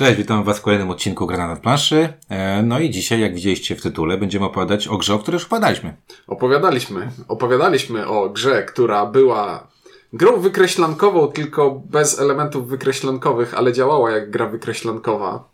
Cześć, 0.00 0.18
witam 0.18 0.44
Was 0.44 0.58
w 0.58 0.62
kolejnym 0.62 0.90
odcinku 0.90 1.26
Gra 1.26 1.48
na 1.48 1.56
planszy. 1.56 2.12
E, 2.28 2.62
No 2.62 2.78
i 2.78 2.90
dzisiaj, 2.90 3.20
jak 3.20 3.34
widzieliście 3.34 3.76
w 3.76 3.82
tytule, 3.82 4.18
będziemy 4.18 4.46
opowiadać 4.46 4.88
o 4.88 4.96
grze, 4.96 5.14
o 5.14 5.18
której 5.18 5.36
już 5.36 5.44
opowiadaliśmy. 5.44 5.96
Opowiadaliśmy. 6.26 7.10
Opowiadaliśmy 7.28 8.06
o 8.06 8.30
grze, 8.30 8.62
która 8.62 9.06
była 9.06 9.66
grą 10.12 10.40
wykreślankową, 10.40 11.26
tylko 11.28 11.82
bez 11.84 12.20
elementów 12.20 12.68
wykreślankowych, 12.68 13.54
ale 13.54 13.72
działała 13.72 14.10
jak 14.10 14.30
gra 14.30 14.46
wykreślankowa 14.46 15.48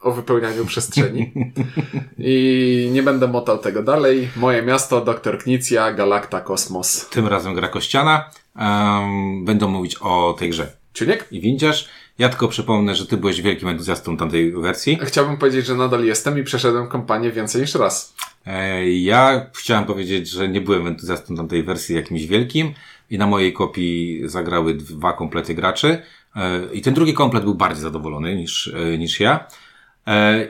o 0.00 0.12
wypełnianiu 0.12 0.64
przestrzeni. 0.64 1.32
I 2.18 2.90
nie 2.92 3.02
będę 3.02 3.28
motał 3.28 3.58
tego 3.58 3.82
dalej. 3.82 4.28
Moje 4.36 4.62
miasto, 4.62 5.00
Dr. 5.00 5.38
Knicja, 5.38 5.92
Galakta, 5.92 6.40
Kosmos. 6.40 7.08
Tym 7.08 7.26
razem 7.26 7.54
gra 7.54 7.68
kościana. 7.68 8.30
Um, 8.56 9.44
będą 9.44 9.68
mówić 9.68 9.96
o 10.00 10.36
tej 10.38 10.50
grze. 10.50 10.72
Ciuniek? 10.94 11.26
I 11.30 11.40
windziarz. 11.40 11.88
Ja 12.18 12.28
tylko 12.28 12.48
przypomnę, 12.48 12.94
że 12.94 13.06
Ty 13.06 13.16
byłeś 13.16 13.42
wielkim 13.42 13.68
entuzjastą 13.68 14.16
tamtej 14.16 14.52
wersji. 14.52 14.98
Chciałbym 15.02 15.36
powiedzieć, 15.36 15.66
że 15.66 15.74
nadal 15.74 16.04
jestem 16.04 16.38
i 16.38 16.42
przeszedłem 16.44 16.88
kampanię 16.88 17.32
więcej 17.32 17.60
niż 17.60 17.74
raz. 17.74 18.14
E, 18.46 18.90
Ja 18.90 19.46
chciałem 19.54 19.84
powiedzieć, 19.84 20.30
że 20.30 20.48
nie 20.48 20.60
byłem 20.60 20.86
entuzjastą 20.86 21.36
tamtej 21.36 21.62
wersji 21.62 21.94
jakimś 21.96 22.26
wielkim 22.26 22.74
i 23.10 23.18
na 23.18 23.26
mojej 23.26 23.52
kopii 23.52 24.20
zagrały 24.24 24.74
dwa 24.74 25.12
komplety 25.12 25.54
graczy. 25.54 26.02
E, 26.36 26.60
I 26.72 26.82
ten 26.82 26.94
drugi 26.94 27.14
komplet 27.14 27.44
był 27.44 27.54
bardziej 27.54 27.82
zadowolony 27.82 28.36
niż, 28.36 28.74
e, 28.74 28.98
niż 28.98 29.20
ja. 29.20 29.46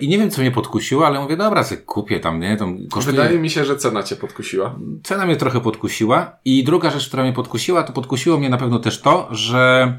I 0.00 0.08
nie 0.08 0.18
wiem, 0.18 0.30
co 0.30 0.40
mnie 0.40 0.50
podkusiło, 0.50 1.06
ale 1.06 1.20
mówię, 1.20 1.36
dobra, 1.36 1.64
sobie 1.64 1.80
kupię 1.82 2.20
tam, 2.20 2.40
nie? 2.40 2.56
Tam 2.56 2.78
kosztuje... 2.90 3.16
Wydaje 3.16 3.38
mi 3.38 3.50
się, 3.50 3.64
że 3.64 3.76
cena 3.76 4.02
cię 4.02 4.16
podkusiła. 4.16 4.78
Cena 5.02 5.26
mnie 5.26 5.36
trochę 5.36 5.60
podkusiła. 5.60 6.36
I 6.44 6.64
druga 6.64 6.90
rzecz, 6.90 7.08
która 7.08 7.22
mnie 7.22 7.32
podkusiła, 7.32 7.82
to 7.82 7.92
podkusiło 7.92 8.38
mnie 8.38 8.50
na 8.50 8.56
pewno 8.58 8.78
też 8.78 9.00
to, 9.00 9.28
że 9.30 9.94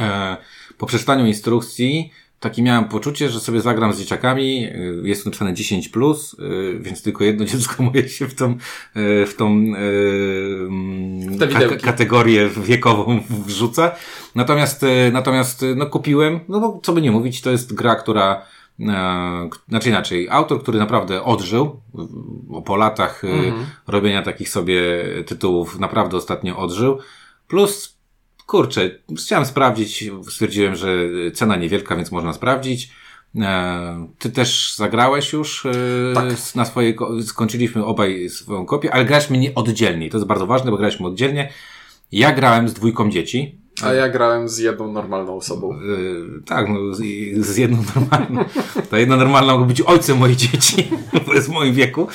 e, 0.00 0.36
po 0.78 0.86
przeczytaniu 0.86 1.26
instrukcji 1.26 2.10
taki 2.40 2.62
miałem 2.62 2.84
poczucie, 2.84 3.30
że 3.30 3.40
sobie 3.40 3.60
zagram 3.60 3.92
z 3.92 3.98
dzieciakami. 3.98 4.64
e, 4.64 4.72
Jest 5.08 5.22
tu 5.24 5.28
napisane 5.30 5.54
10, 5.54 5.88
plus, 5.88 6.36
e, 6.38 6.78
więc 6.80 7.02
tylko 7.02 7.24
jedno 7.24 7.44
dziecko 7.50 7.82
moje 7.82 8.08
się 8.08 8.28
w 8.28 8.34
tą, 8.34 8.50
e, 8.50 8.56
w 9.26 9.34
tą 9.36 9.46
mm, 9.46 11.38
widełki. 11.48 11.84
kategorię 11.84 12.48
wiekową 12.48 13.20
wrzuca. 13.46 13.92
Natomiast, 14.34 14.84
natomiast 15.12 15.64
no, 15.76 15.86
kupiłem, 15.86 16.40
no 16.48 16.60
bo 16.60 16.80
co 16.82 16.92
by 16.92 17.02
nie 17.02 17.10
mówić, 17.10 17.40
to 17.40 17.50
jest 17.50 17.74
gra, 17.74 17.94
która 17.96 18.42
E, 18.80 19.48
znaczy 19.68 19.88
inaczej, 19.88 20.28
autor, 20.30 20.62
który 20.62 20.78
naprawdę 20.78 21.22
odżył, 21.24 21.80
w- 21.94 22.62
po 22.62 22.76
latach 22.76 23.24
e, 23.24 23.28
robienia 23.86 24.22
takich 24.22 24.48
sobie 24.48 24.80
tytułów, 25.26 25.78
naprawdę 25.78 26.16
ostatnio 26.16 26.56
odżył. 26.58 26.98
Plus, 27.48 27.93
kurczę, 28.46 28.90
chciałem 29.18 29.46
sprawdzić, 29.46 30.04
stwierdziłem, 30.30 30.74
że 30.76 30.88
cena 31.34 31.56
niewielka, 31.56 31.96
więc 31.96 32.12
można 32.12 32.32
sprawdzić. 32.32 32.90
E, 33.40 34.06
Ty 34.18 34.30
też 34.30 34.74
zagrałeś 34.76 35.32
już 35.32 35.66
e, 35.66 35.70
Tak. 36.14 36.24
na 36.54 36.64
swojej, 36.64 36.94
ko- 36.94 37.22
skończyliśmy 37.22 37.84
obaj 37.84 38.28
swoją 38.28 38.66
kopię, 38.66 38.94
ale 38.94 39.04
graliśmy 39.04 39.38
nie 39.38 39.54
oddzielnie. 39.54 40.10
To 40.10 40.16
jest 40.16 40.26
bardzo 40.28 40.46
ważne, 40.46 40.70
bo 40.70 40.76
graliśmy 40.76 41.06
oddzielnie. 41.06 41.52
Ja 42.12 42.32
grałem 42.32 42.68
z 42.68 42.74
dwójką 42.74 43.10
dzieci, 43.10 43.58
A 43.82 43.92
ja 43.92 44.08
grałem 44.08 44.48
z 44.48 44.58
jedną 44.58 44.92
normalną 44.92 45.36
osobą. 45.36 45.80
Yy, 45.80 46.42
tak, 46.46 46.68
no, 46.68 46.94
z, 46.94 47.00
z 47.46 47.56
jedną 47.56 47.78
normalną. 47.96 48.44
Ta 48.90 48.98
jedna 48.98 49.16
normalna 49.16 49.52
mogła 49.52 49.66
być 49.66 49.80
ojcem 49.80 50.18
moich 50.18 50.36
dzieci, 50.36 50.88
bo 51.26 51.34
jest 51.34 51.48
w 51.48 51.52
moim 51.52 51.74
wieku. 51.74 52.08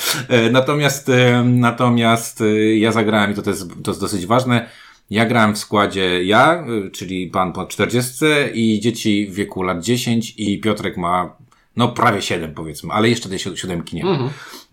Natomiast, 0.52 1.12
natomiast 1.46 2.44
ja 2.76 2.92
zagrałem 2.92 3.32
i 3.32 3.36
to, 3.36 3.42
to, 3.42 3.50
jest, 3.50 3.70
to 3.84 3.92
jest 3.92 4.02
dosyć 4.02 4.26
ważne. 4.26 4.70
Ja 5.10 5.26
grałem 5.26 5.56
w 5.56 5.58
składzie 5.58 6.24
ja, 6.24 6.66
czyli 6.94 7.28
pan 7.28 7.54
po 7.54 7.66
40 7.66 8.26
i 8.54 8.80
dzieci 8.80 9.28
w 9.32 9.34
wieku 9.34 9.64
lat 9.64 9.84
10 9.84 10.34
i 10.38 10.60
Piotrek 10.62 10.98
ma 10.98 11.36
no 11.76 11.88
prawie 11.88 12.22
7 12.22 12.54
powiedzmy, 12.54 12.94
ale 12.94 13.10
jeszcze 13.10 13.30
tej 13.30 13.40
si- 13.40 13.58
siódemki 13.58 13.96
nie 13.96 14.04
ma. 14.06 14.30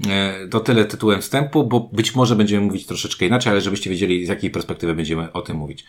E, 0.08 0.48
To 0.48 0.60
tyle 0.60 0.84
tytułem 0.84 1.20
wstępu, 1.22 1.64
bo 1.66 1.80
być 1.92 2.14
może 2.14 2.36
będziemy 2.36 2.66
mówić 2.66 2.86
troszeczkę 2.86 3.26
inaczej, 3.26 3.52
ale 3.52 3.60
żebyście 3.60 3.90
wiedzieli 3.90 4.26
z 4.26 4.28
jakiej 4.28 4.50
perspektywy 4.50 4.94
będziemy 4.94 5.32
o 5.32 5.42
tym 5.42 5.56
mówić. 5.56 5.84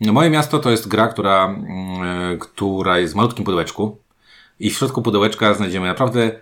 No, 0.00 0.12
Moje 0.12 0.30
miasto 0.30 0.58
to 0.58 0.70
jest 0.70 0.88
gra, 0.88 1.08
która, 1.08 1.44
mm, 1.46 2.02
e, 2.32 2.38
która 2.38 2.98
jest 2.98 3.12
w 3.12 3.16
malutkim 3.16 3.44
pudełeczku 3.44 3.98
i 4.60 4.70
w 4.70 4.76
środku 4.78 5.02
pudełeczka 5.02 5.54
znajdziemy 5.54 5.86
naprawdę 5.86 6.40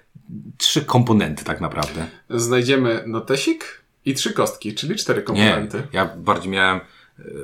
trzy 0.58 0.84
komponenty 0.84 1.44
tak 1.44 1.60
naprawdę. 1.60 2.06
Znajdziemy 2.30 3.04
notesik 3.06 3.82
i 4.04 4.14
trzy 4.14 4.32
kostki, 4.32 4.74
czyli 4.74 4.96
cztery 4.96 5.18
Nie, 5.20 5.24
komponenty. 5.24 5.82
ja 5.92 6.10
bardziej 6.16 6.50
miałem 6.52 6.80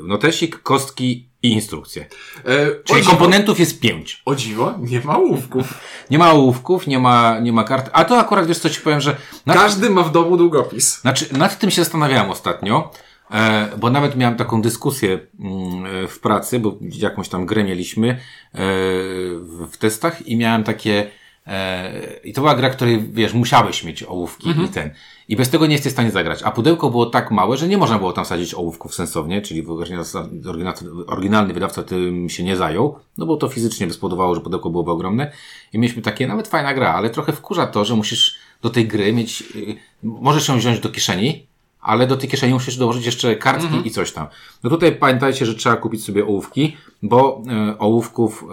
notesik, 0.03 0.63
kostki 0.63 1.29
i 1.43 1.53
instrukcje. 1.53 2.07
E, 2.45 2.67
Czyli 2.85 3.01
dziwo, 3.01 3.11
komponentów 3.11 3.61
jest 3.61 3.81
pięć. 3.81 4.23
o 4.25 4.35
dziwo, 4.35 4.75
nie 4.79 5.01
ma 5.01 5.17
ołówków. 5.19 5.75
Nie 6.11 6.19
ma 6.19 6.31
ołówków, 6.33 6.87
nie 6.87 6.99
ma, 6.99 7.39
nie 7.41 7.53
ma 7.53 7.65
kart. 7.65 7.91
A 7.93 8.05
to 8.05 8.19
akurat 8.19 8.47
wiesz 8.47 8.59
co 8.59 8.71
ci 8.71 8.81
powiem, 8.81 9.01
że 9.01 9.17
nad, 9.47 9.57
Każdy 9.57 9.91
ma 9.91 10.03
w 10.03 10.13
domu 10.13 10.37
długopis. 10.37 11.01
znaczy, 11.01 11.27
nad 11.33 11.59
tym 11.59 11.71
się 11.71 11.83
zastanawiałem 11.85 12.31
ostatnio, 12.31 12.91
e, 13.31 13.69
bo 13.79 13.91
nawet 13.91 14.17
miałem 14.17 14.37
taką 14.37 14.63
dyskusję 14.63 15.19
mm, 15.41 15.87
e, 16.05 16.09
w 16.09 16.21
pracy, 16.21 16.59
bo 16.61 16.79
jakąś 16.81 17.29
tam 17.29 17.47
grę 17.47 17.65
mieliśmy 17.65 18.09
e, 18.11 18.17
w, 19.71 19.77
testach 19.79 20.27
i 20.29 20.37
miałem 20.37 20.65
takie 20.65 21.01
e, 21.01 21.24
i 22.25 22.33
to 22.33 22.41
była 22.41 22.55
gra, 22.55 22.71
której 22.71 23.03
wiesz, 23.13 23.35
musiałeś 23.35 23.85
mieć 23.85 24.03
ołówki 24.03 24.51
i 24.65 24.69
ten. 24.69 24.91
I 25.29 25.37
bez 25.37 25.51
tego 25.51 25.67
nie 25.67 25.73
jesteś 25.73 25.93
w 25.93 25.95
stanie 25.95 26.11
zagrać. 26.11 26.43
A 26.43 26.51
pudełko 26.51 26.91
było 26.91 27.07
tak 27.07 27.31
małe, 27.31 27.57
że 27.57 27.69
nie 27.69 27.79
można 27.79 27.99
było 27.99 28.13
tam 28.13 28.25
sadzić 28.25 28.55
ołówków 28.55 28.95
sensownie, 28.95 29.43
czyli 29.43 29.67
oryginalny, 31.07 31.55
wydawca 31.55 31.83
tym 31.83 32.29
się 32.29 32.45
nie 32.45 32.57
zajął, 32.57 32.99
no 33.19 33.27
bo 33.27 33.37
to 33.37 33.49
fizycznie 33.49 33.87
by 33.87 33.93
spowodowało, 33.93 34.35
że 34.35 34.41
pudełko 34.41 34.71
byłoby 34.71 34.91
ogromne. 34.91 35.33
I 35.73 35.79
mieliśmy 35.79 36.03
takie, 36.03 36.27
nawet 36.27 36.49
fajna 36.49 36.75
gra, 36.75 36.95
ale 36.95 37.11
trochę 37.11 37.33
wkurza 37.33 37.67
to, 37.67 37.85
że 37.85 37.95
musisz 37.95 38.39
do 38.63 38.71
tej 38.71 38.89
gry 38.89 39.13
mieć, 39.13 39.43
y, 39.57 39.77
możesz 40.03 40.49
ją 40.49 40.59
wziąć 40.59 40.81
do 40.81 40.89
kieszeni, 40.89 41.47
ale 41.81 42.07
do 42.07 42.17
tej 42.17 42.29
kieszeni 42.29 42.53
musisz 42.53 42.77
dołożyć 42.77 43.07
jeszcze 43.07 43.37
kartki 43.37 43.89
i 43.89 43.91
coś 43.91 44.13
tam. 44.13 44.27
No 44.63 44.71
tutaj 44.71 44.97
pamiętajcie, 44.97 45.47
że 45.47 45.55
trzeba 45.55 45.77
kupić 45.77 46.05
sobie 46.05 46.25
ołówki, 46.25 46.77
bo 47.03 47.43
e, 47.51 47.79
ołówków 47.79 48.43
e, 48.43 48.47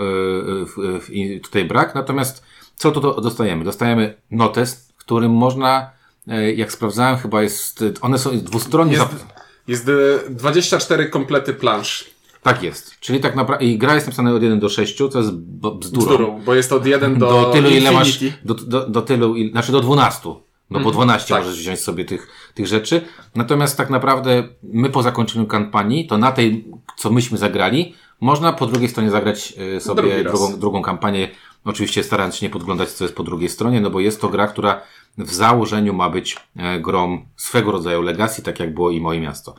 w, 0.66 1.04
w, 1.06 1.10
i 1.10 1.42
tutaj 1.42 1.66
brak. 1.66 1.96
Natomiast 1.96 2.44
co 2.82 2.92
tu 2.92 3.02
do- 3.02 3.22
dostajemy? 3.22 3.64
Dostajemy 3.64 4.18
notes, 4.32 4.94
którym 4.98 5.32
można, 5.32 5.90
e, 6.28 6.54
jak 6.54 6.72
sprawdzałem, 6.72 7.18
chyba 7.18 7.44
jest, 7.44 7.84
one 8.02 8.18
są 8.20 8.38
dwustronnie. 8.38 8.94
Jest, 8.94 9.26
jest 9.68 9.90
e, 9.90 10.30
24 10.30 11.06
komplety 11.10 11.54
plansz. 11.54 12.06
Tak 12.44 12.64
jest. 12.64 13.00
Czyli 13.00 13.20
tak 13.20 13.36
naprawdę, 13.36 13.66
i 13.66 13.78
gra 13.78 13.96
jest 13.96 14.08
napisana 14.08 14.32
od 14.34 14.44
1 14.44 14.60
do 14.60 14.70
6, 14.70 14.98
co 15.12 15.18
jest 15.20 15.32
bzdurą. 15.32 15.80
Bzdurą, 15.80 16.42
bo 16.46 16.54
jest 16.56 16.74
od 16.74 16.86
1 16.86 17.20
do, 17.20 17.28
do 17.32 17.46
tylu, 17.54 17.70
ile 17.70 17.92
masz, 17.92 18.08
infinity. 18.08 18.38
do, 18.46 18.54
do, 18.54 18.90
do 18.90 19.02
tylu, 19.02 19.36
il- 19.36 19.52
znaczy 19.52 19.72
do 19.72 19.80
12. 19.80 20.30
No 20.70 20.80
po 20.80 20.92
12 20.92 21.30
tak. 21.36 21.44
możesz 21.44 21.60
wziąć 21.60 21.80
sobie 21.80 22.06
tych, 22.06 22.28
tych 22.54 22.68
rzeczy. 22.68 23.02
Natomiast 23.36 23.78
tak 23.78 23.90
naprawdę 23.90 24.44
my 24.64 24.90
po 24.90 25.04
zakończeniu 25.04 25.46
kampanii, 25.46 26.08
to 26.08 26.18
na 26.18 26.32
tej, 26.32 26.66
co 26.98 27.10
myśmy 27.12 27.38
zagrali, 27.38 27.96
można 28.22 28.54
po 28.54 28.66
drugiej 28.68 28.90
stronie 28.90 29.12
zagrać 29.12 29.54
e, 29.76 29.80
sobie 29.80 30.02
Drugi 30.02 30.24
raz. 30.24 30.34
drugą, 30.34 30.60
drugą 30.60 30.82
kampanię. 30.82 31.30
Oczywiście 31.66 32.04
starając 32.04 32.36
się 32.36 32.46
nie 32.46 32.50
podglądać, 32.50 32.90
co 32.92 33.04
jest 33.04 33.16
po 33.16 33.24
drugiej 33.24 33.50
stronie, 33.50 33.82
no 33.82 33.90
bo 33.90 34.00
jest 34.00 34.22
to 34.22 34.30
gra, 34.30 34.48
która 34.48 34.82
w 35.18 35.34
założeniu 35.34 35.94
ma 35.94 36.10
być 36.10 36.38
e, 36.58 36.80
grą 36.80 37.26
swego 37.36 37.72
rodzaju 37.72 38.02
legacy, 38.02 38.44
tak 38.44 38.60
jak 38.60 38.74
było 38.74 38.92
i 38.92 39.02
moje 39.02 39.20
miasto. 39.22 39.56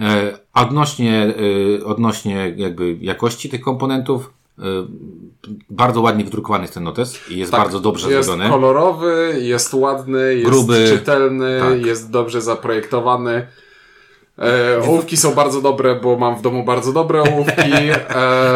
E, 0.00 0.38
Odnośnie, 0.54 1.34
e, 1.80 1.84
odnośnie 1.84 2.54
jakby 2.56 2.96
jakości 3.00 3.48
tych 3.48 3.60
komponentów, 3.60 4.32
bardzo 5.70 6.00
ładnie 6.00 6.24
wydrukowany 6.24 6.64
jest 6.64 6.74
ten 6.74 6.82
notes 6.84 7.30
i 7.30 7.38
jest 7.38 7.52
Tak, 7.52 7.60
bardzo 7.60 7.80
dobrze 7.80 8.10
Jest 8.10 8.26
zrobiony. 8.28 8.50
kolorowy, 8.50 9.38
jest 9.42 9.74
ładny, 9.74 10.34
jest 10.34 10.50
Gruby. 10.50 10.84
czytelny, 10.88 11.60
Tak. 11.60 11.86
jest 11.86 12.10
dobrze 12.10 12.40
zaprojektowany. 12.40 13.46
E, 14.38 14.82
ołówki 14.82 15.16
są 15.16 15.34
bardzo 15.34 15.62
dobre, 15.62 15.94
bo 15.94 16.16
mam 16.16 16.36
w 16.36 16.42
domu 16.42 16.64
bardzo 16.64 16.92
dobre 16.92 17.22
ołówki. 17.22 17.70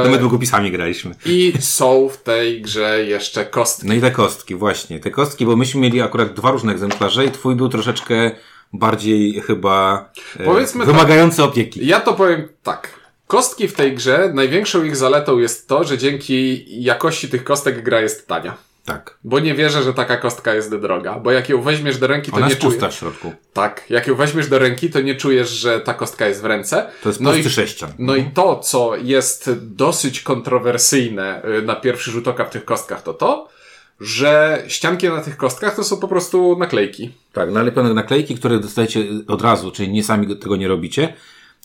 No 0.05 0.11
my 0.11 0.17
E, 0.17 0.19
długopisami 0.19 0.71
graliśmy. 0.71 1.15
I 1.27 1.53
są 1.61 2.09
w 2.09 2.17
tej 2.17 2.63
grze 2.63 3.05
jeszcze 3.05 3.47
kostki. 3.47 3.89
No 3.89 3.95
i 3.95 4.01
te 4.01 4.11
kostki, 4.11 4.55
właśnie. 4.55 5.01
Te 5.01 5.11
kostki, 5.11 5.47
bo 5.47 5.57
myśmy 5.57 5.81
mieli 5.81 6.01
akurat 6.01 6.35
dwa 6.35 6.51
różne 6.51 6.73
egzemplarze 6.73 7.25
i 7.25 7.31
twój 7.31 7.55
był 7.55 7.69
troszeczkę 7.69 8.31
bardziej 8.73 9.41
chyba 9.41 10.11
e, 10.39 10.45
Powiedzmy 10.45 10.85
wymagający 10.85 11.45
opieki. 11.45 11.87
Ja 11.87 12.01
to 12.01 12.15
powiem 12.15 12.49
tak. 12.63 13.01
Kostki 13.27 13.69
w 13.69 13.73
tej 13.73 13.95
grze, 13.95 14.31
największą 14.35 14.85
ich 14.85 14.97
zaletą 14.97 15.39
jest 15.39 15.69
to, 15.69 15.85
że 15.85 15.99
dzięki 15.99 16.65
jakości 16.83 17.29
tych 17.29 17.45
kostek 17.45 17.83
gra 17.83 18.01
jest 18.01 18.27
tania. 18.27 18.70
Tak. 18.93 19.19
Bo 19.25 19.41
nie 19.41 19.55
wierzę, 19.55 19.83
że 19.83 19.95
taka 19.95 20.17
kostka 20.17 20.55
jest 20.55 20.77
droga. 20.77 21.19
Bo 21.19 21.31
jak 21.31 21.49
ją 21.49 21.63
weźmiesz 21.63 21.99
do 21.99 22.07
ręki, 22.07 22.31
to 22.31 22.37
Ona 22.37 22.47
nie 22.47 22.51
jest 22.51 22.63
czujesz. 22.63 22.95
w 22.95 22.99
środku. 22.99 23.33
Tak, 23.53 23.85
jak 23.91 24.07
ją 24.07 24.15
weźmiesz 24.15 24.49
do 24.49 24.59
ręki, 24.59 24.91
to 24.91 25.01
nie 25.01 25.15
czujesz, 25.15 25.51
że 25.51 25.81
ta 25.81 25.95
kostka 25.95 26.29
jest 26.29 26.43
w 26.43 26.45
ręce. 26.45 26.91
To 27.03 27.09
jest 27.09 27.21
no 27.21 27.35
i, 27.35 27.51
sześcian. 27.51 27.91
no 27.99 28.17
i 28.17 28.25
to, 28.25 28.59
co 28.59 28.97
jest 28.97 29.51
dosyć 29.61 30.21
kontrowersyjne 30.21 31.43
y, 31.59 31.63
na 31.63 31.77
pierwszy 31.77 32.11
rzut 32.11 32.29
oka 32.29 32.45
w 32.45 32.51
tych 32.51 32.65
kostkach, 32.65 33.03
to 33.03 33.15
to, 33.15 33.49
że 34.01 34.63
ścianki 34.69 35.09
na 35.09 35.21
tych 35.21 35.37
kostkach 35.37 35.77
to 35.77 35.85
są 35.85 35.97
po 35.97 36.09
prostu 36.09 36.57
naklejki. 36.59 37.13
Tak, 37.33 37.51
nalepione 37.51 37.95
naklejki, 37.95 38.35
które 38.35 38.59
dostajecie 38.59 39.05
od 39.29 39.43
razu, 39.43 39.71
czyli 39.71 39.89
nie 39.89 40.05
sami 40.05 40.37
tego 40.37 40.57
nie 40.57 40.69
robicie. 40.69 41.15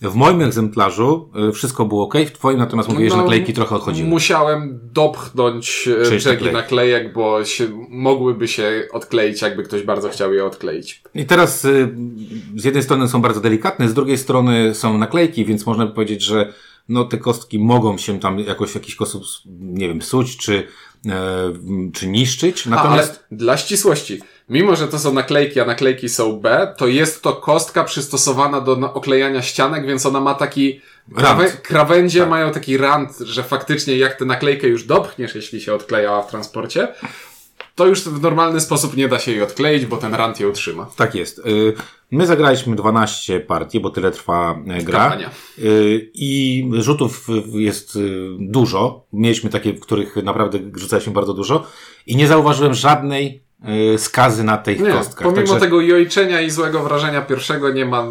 W 0.01 0.15
moim 0.15 0.41
egzemplarzu 0.41 1.29
y, 1.49 1.51
wszystko 1.51 1.85
było 1.85 2.03
ok, 2.03 2.15
w 2.27 2.31
twoim 2.31 2.57
natomiast 2.57 2.89
mówiłeś, 2.89 3.11
że 3.11 3.17
No, 3.17 3.23
naklejki 3.23 3.53
trochę 3.53 3.75
odchodziły. 3.75 4.09
Musiałem 4.09 4.79
dopchnąć 4.83 5.89
e, 6.01 6.05
Czyjeś 6.05 6.23
brzegi 6.23 6.51
naklejek, 6.51 7.13
bo 7.13 7.45
się, 7.45 7.67
mogłyby 7.89 8.47
się 8.47 8.87
odkleić, 8.91 9.41
jakby 9.41 9.63
ktoś 9.63 9.83
bardzo 9.83 10.09
chciał 10.09 10.33
je 10.33 10.45
odkleić. 10.45 11.01
I 11.15 11.25
teraz 11.25 11.65
y, 11.65 11.95
z 12.55 12.63
jednej 12.63 12.83
strony 12.83 13.07
są 13.07 13.21
bardzo 13.21 13.41
delikatne, 13.41 13.89
z 13.89 13.93
drugiej 13.93 14.17
strony 14.17 14.75
są 14.75 14.97
naklejki, 14.97 15.45
więc 15.45 15.65
można 15.65 15.85
by 15.85 15.91
powiedzieć, 15.91 16.21
że 16.21 16.53
no, 16.89 17.05
te 17.05 17.17
kostki 17.17 17.59
mogą 17.59 17.97
się 17.97 18.19
tam 18.19 18.39
jakoś 18.39 18.71
w 18.71 18.75
jakiś 18.75 18.93
sposób, 18.93 19.23
nie 19.59 19.87
wiem, 19.87 19.99
psuć 19.99 20.37
czy, 20.37 20.67
e, 21.09 21.53
czy 21.93 22.07
niszczyć. 22.07 22.67
A, 22.67 22.69
Natomiast 22.69 23.09
ale 23.09 23.37
dla 23.37 23.57
ścisłości, 23.57 24.21
mimo 24.49 24.75
że 24.75 24.87
to 24.87 24.99
są 24.99 25.13
naklejki, 25.13 25.59
a 25.59 25.65
naklejki 25.65 26.09
są 26.09 26.39
B, 26.39 26.73
to 26.77 26.87
jest 26.87 27.21
to 27.21 27.33
kostka 27.33 27.83
przystosowana 27.83 28.61
do 28.61 28.93
oklejania 28.93 29.41
ścianek, 29.41 29.87
więc 29.87 30.05
ona 30.05 30.21
ma 30.21 30.33
taki. 30.33 30.81
Krawe, 31.15 31.49
krawędzie 31.49 32.19
Tak. 32.19 32.29
mają 32.29 32.51
taki 32.51 32.77
rand, 32.77 33.17
że 33.19 33.43
faktycznie 33.43 33.97
jak 33.97 34.15
tę 34.15 34.25
naklejkę 34.25 34.67
już 34.67 34.83
dopchniesz, 34.83 35.35
jeśli 35.35 35.61
się 35.61 35.73
odklejała 35.73 36.21
w 36.21 36.29
transporcie, 36.29 36.87
to 37.75 37.87
już 37.87 38.01
w 38.01 38.21
normalny 38.21 38.61
sposób 38.61 38.97
nie 38.97 39.07
da 39.07 39.19
się 39.19 39.31
jej 39.31 39.41
odkleić, 39.41 39.85
bo 39.85 39.97
ten 39.97 40.13
rand 40.13 40.39
ją 40.39 40.51
trzyma. 40.51 40.89
tak 40.95 41.15
jest. 41.15 41.39
Y, 41.39 41.73
My 42.11 42.25
zagraliśmy 42.27 42.75
12 42.75 43.39
partii, 43.39 43.79
bo 43.79 43.89
tyle 43.89 44.11
trwa 44.11 44.59
e, 44.67 44.83
gra. 44.83 44.99
Kampania. 44.99 45.29
Y, 45.59 46.11
I 46.13 46.63
rzutów 46.73 47.27
y, 47.29 47.61
jest 47.61 47.99
dużo. 48.39 49.05
Mieliśmy 49.13 49.49
takie, 49.49 49.73
w 49.73 49.79
których 49.79 50.15
naprawdę 50.15 50.59
rzucaliśmy 50.75 51.13
bardzo 51.13 51.33
dużo. 51.33 51.67
I 52.07 52.15
nie 52.15 52.27
zauważyłem 52.27 52.73
żadnej 52.73 53.44
skazy 53.97 54.43
na 54.43 54.57
tych 54.57 54.79
Nie, 54.79 54.91
kostkach. 54.91 55.23
pomimo 55.23 55.41
Także- 55.41 55.59
tego 55.59 55.81
jojczenia 55.81 56.41
i 56.41 56.49
złego 56.49 56.83
wrażenia 56.83 57.21
pierwszego 57.21 57.69
nie 57.71 57.85
ma, 57.85 58.05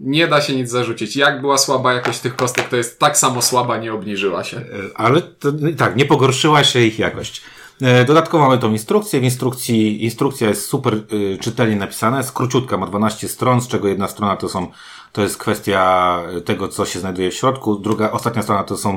nie 0.00 0.28
da 0.28 0.40
się 0.40 0.56
nic 0.56 0.70
zarzucić. 0.70 1.16
Jak 1.16 1.40
była 1.40 1.58
słaba 1.58 1.92
jakość 1.92 2.20
tych 2.20 2.36
kostek, 2.36 2.68
to 2.68 2.76
jest 2.76 2.98
tak 2.98 3.18
samo 3.18 3.42
słaba, 3.42 3.76
nie 3.76 3.92
obniżyła 3.92 4.44
się. 4.44 4.56
E, 4.56 4.62
Ale 4.94 5.22
to, 5.22 5.52
tak, 5.76 5.96
nie 5.96 6.04
pogorszyła 6.04 6.64
się 6.64 6.80
ich 6.80 6.98
jakość. 6.98 7.42
E, 7.82 8.04
Dodatkowo 8.04 8.44
mamy 8.44 8.58
tą 8.58 8.72
instrukcję. 8.72 9.20
W 9.20 9.24
instrukcji, 9.24 10.04
instrukcja 10.04 10.48
jest 10.48 10.66
super 10.66 10.94
y, 10.94 11.38
czytelnie 11.40 11.76
napisana, 11.76 12.18
jest 12.18 12.32
króciutka, 12.32 12.76
ma 12.76 12.86
12 12.86 13.28
stron, 13.28 13.60
z 13.60 13.68
czego 13.68 13.88
jedna 13.88 14.08
strona 14.08 14.36
to 14.36 14.48
są, 14.48 14.66
to 15.12 15.22
jest 15.22 15.36
kwestia 15.38 16.22
tego, 16.44 16.68
co 16.68 16.86
się 16.86 16.98
znajduje 17.00 17.30
w 17.30 17.34
środku, 17.34 17.76
druga, 17.76 18.10
ostatnia 18.10 18.42
strona 18.42 18.64
to 18.64 18.76
są 18.76 18.94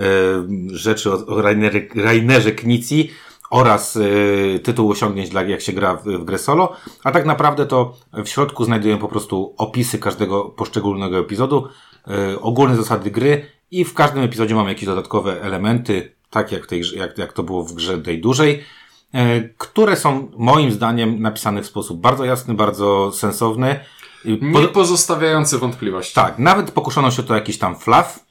e, 0.00 0.04
rzeczy 0.72 1.12
o, 1.12 1.26
o 1.26 1.42
Rainerze 1.94 2.52
Knici 2.52 3.10
oraz 3.50 3.96
e, 3.96 4.58
tytuł 4.58 4.90
osiągnięć 4.90 5.28
dla 5.30 5.42
jak 5.42 5.60
się 5.60 5.72
gra 5.72 5.96
w, 5.96 6.04
w 6.04 6.24
grę 6.24 6.38
solo, 6.38 6.72
a 7.04 7.10
tak 7.12 7.26
naprawdę 7.26 7.66
to 7.66 7.94
w 8.12 8.28
środku 8.28 8.64
znajdują 8.64 8.98
po 8.98 9.08
prostu 9.08 9.54
opisy 9.58 9.98
każdego 9.98 10.44
poszczególnego 10.44 11.18
epizodu, 11.18 11.68
e, 12.08 12.40
ogólne 12.40 12.76
zasady 12.76 13.10
gry 13.10 13.46
i 13.70 13.84
w 13.84 13.94
każdym 13.94 14.22
epizodzie 14.22 14.54
mamy 14.54 14.68
jakieś 14.68 14.86
dodatkowe 14.86 15.42
elementy, 15.42 16.14
tak 16.30 16.52
jak, 16.52 16.66
tej, 16.66 16.82
jak, 16.96 17.18
jak 17.18 17.32
to 17.32 17.42
było 17.42 17.62
w 17.64 17.72
grze 17.72 17.98
tej 17.98 18.20
dużej, 18.20 18.64
e, 19.14 19.40
które 19.58 19.96
są 19.96 20.30
moim 20.36 20.72
zdaniem 20.72 21.22
napisane 21.22 21.62
w 21.62 21.66
sposób 21.66 22.00
bardzo 22.00 22.24
jasny, 22.24 22.54
bardzo 22.54 23.12
sensowny. 23.12 23.80
Po- 24.52 24.60
Nie 24.60 24.68
pozostawiający 24.68 25.58
wątpliwości. 25.58 26.14
tak, 26.14 26.38
nawet 26.38 26.70
pokuszono 26.70 27.10
się 27.10 27.22
to 27.22 27.34
jakiś 27.34 27.58
tam 27.58 27.76
flaw, 27.78 28.18
e, 28.18 28.27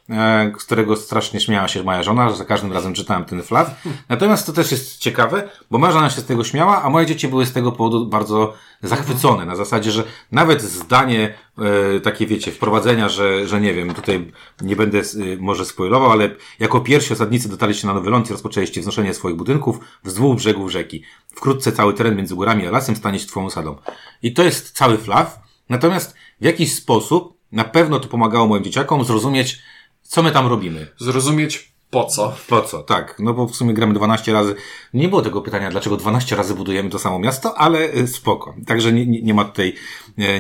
z 0.60 0.64
którego 0.66 0.96
strasznie 0.96 1.40
śmiała 1.40 1.68
się 1.68 1.84
moja 1.84 2.04
żona, 2.04 2.30
że 2.30 2.36
za 2.36 2.46
każdym 2.46 2.74
razem 2.74 2.94
czytałem 2.94 3.26
ten 3.26 3.44
flaw. 3.44 3.84
Natomiast 4.10 4.46
to 4.46 4.54
też 4.54 4.72
jest 4.72 4.98
ciekawe, 4.98 5.50
bo 5.72 5.78
moja 5.78 5.92
żona 5.94 6.10
się 6.10 6.22
z 6.22 6.26
tego 6.26 6.44
śmiała, 6.44 6.84
a 6.84 6.90
moje 6.90 7.06
dzieci 7.06 7.28
były 7.28 7.46
z 7.46 7.54
tego 7.54 7.72
powodu 7.72 8.08
bardzo 8.08 8.54
zachwycone. 8.84 9.46
Na 9.46 9.56
zasadzie, 9.56 9.92
że 9.92 10.04
nawet 10.32 10.62
zdanie 10.62 11.34
e, 11.58 12.00
takie, 12.00 12.28
wiecie, 12.28 12.52
wprowadzenia, 12.52 13.10
że, 13.10 13.48
że 13.48 13.62
nie 13.62 13.74
wiem, 13.74 13.94
tutaj 13.94 14.32
nie 14.62 14.76
będę 14.76 15.00
e, 15.00 15.04
może 15.40 15.66
spoilował, 15.66 16.12
ale 16.12 16.30
jako 16.60 16.80
pierwsi 16.80 17.14
osadnicy 17.14 17.50
dotarliście 17.50 17.88
na 17.88 17.94
Nowy 17.94 18.10
Ląd 18.10 18.30
i 18.30 18.32
rozpoczęliście 18.32 18.82
wznoszenie 18.82 19.14
swoich 19.14 19.36
budynków 19.36 19.80
dwóch 20.04 20.36
brzegów 20.38 20.72
rzeki. 20.72 21.04
Wkrótce 21.36 21.72
cały 21.72 21.94
teren 21.94 22.16
między 22.16 22.36
górami 22.36 22.68
a 22.68 22.72
lasem 22.72 22.96
stanie 22.96 23.20
się 23.20 23.28
twoją 23.28 23.46
osadą. 23.46 23.76
I 24.24 24.34
to 24.34 24.44
jest 24.44 24.72
cały 24.72 24.98
flaw. 24.98 25.40
Natomiast 25.70 26.16
w 26.42 26.46
jakiś 26.46 26.76
sposób 26.76 27.38
na 27.52 27.64
pewno 27.64 28.00
to 28.00 28.08
pomagało 28.08 28.48
moim 28.48 28.64
dzieciakom 28.64 29.04
zrozumieć, 29.06 29.62
co 30.08 30.24
my 30.24 30.32
tam 30.32 30.48
robimy. 30.48 30.88
Zrozumieć 30.98 31.72
po 31.90 32.06
co. 32.06 32.36
Po 32.48 32.62
co? 32.62 32.84
Tak, 32.84 33.16
no 33.20 33.34
bo 33.34 33.48
w 33.48 33.56
sumie 33.56 33.74
gramy 33.74 33.94
12 33.94 34.34
razy. 34.34 34.56
Nie 34.94 35.10
było 35.10 35.22
tego 35.22 35.42
pytania, 35.42 35.72
dlaczego 35.72 35.98
12 35.98 36.36
razy 36.36 36.56
budujemy 36.56 36.90
to 36.90 37.00
samo 37.00 37.20
miasto, 37.20 37.58
ale 37.58 37.94
y, 37.94 38.08
spoko. 38.08 38.56
Także 38.66 38.92
nie, 38.94 39.06
nie, 39.06 39.22
nie 39.22 39.34
ma 39.34 39.46
tutaj, 39.46 39.74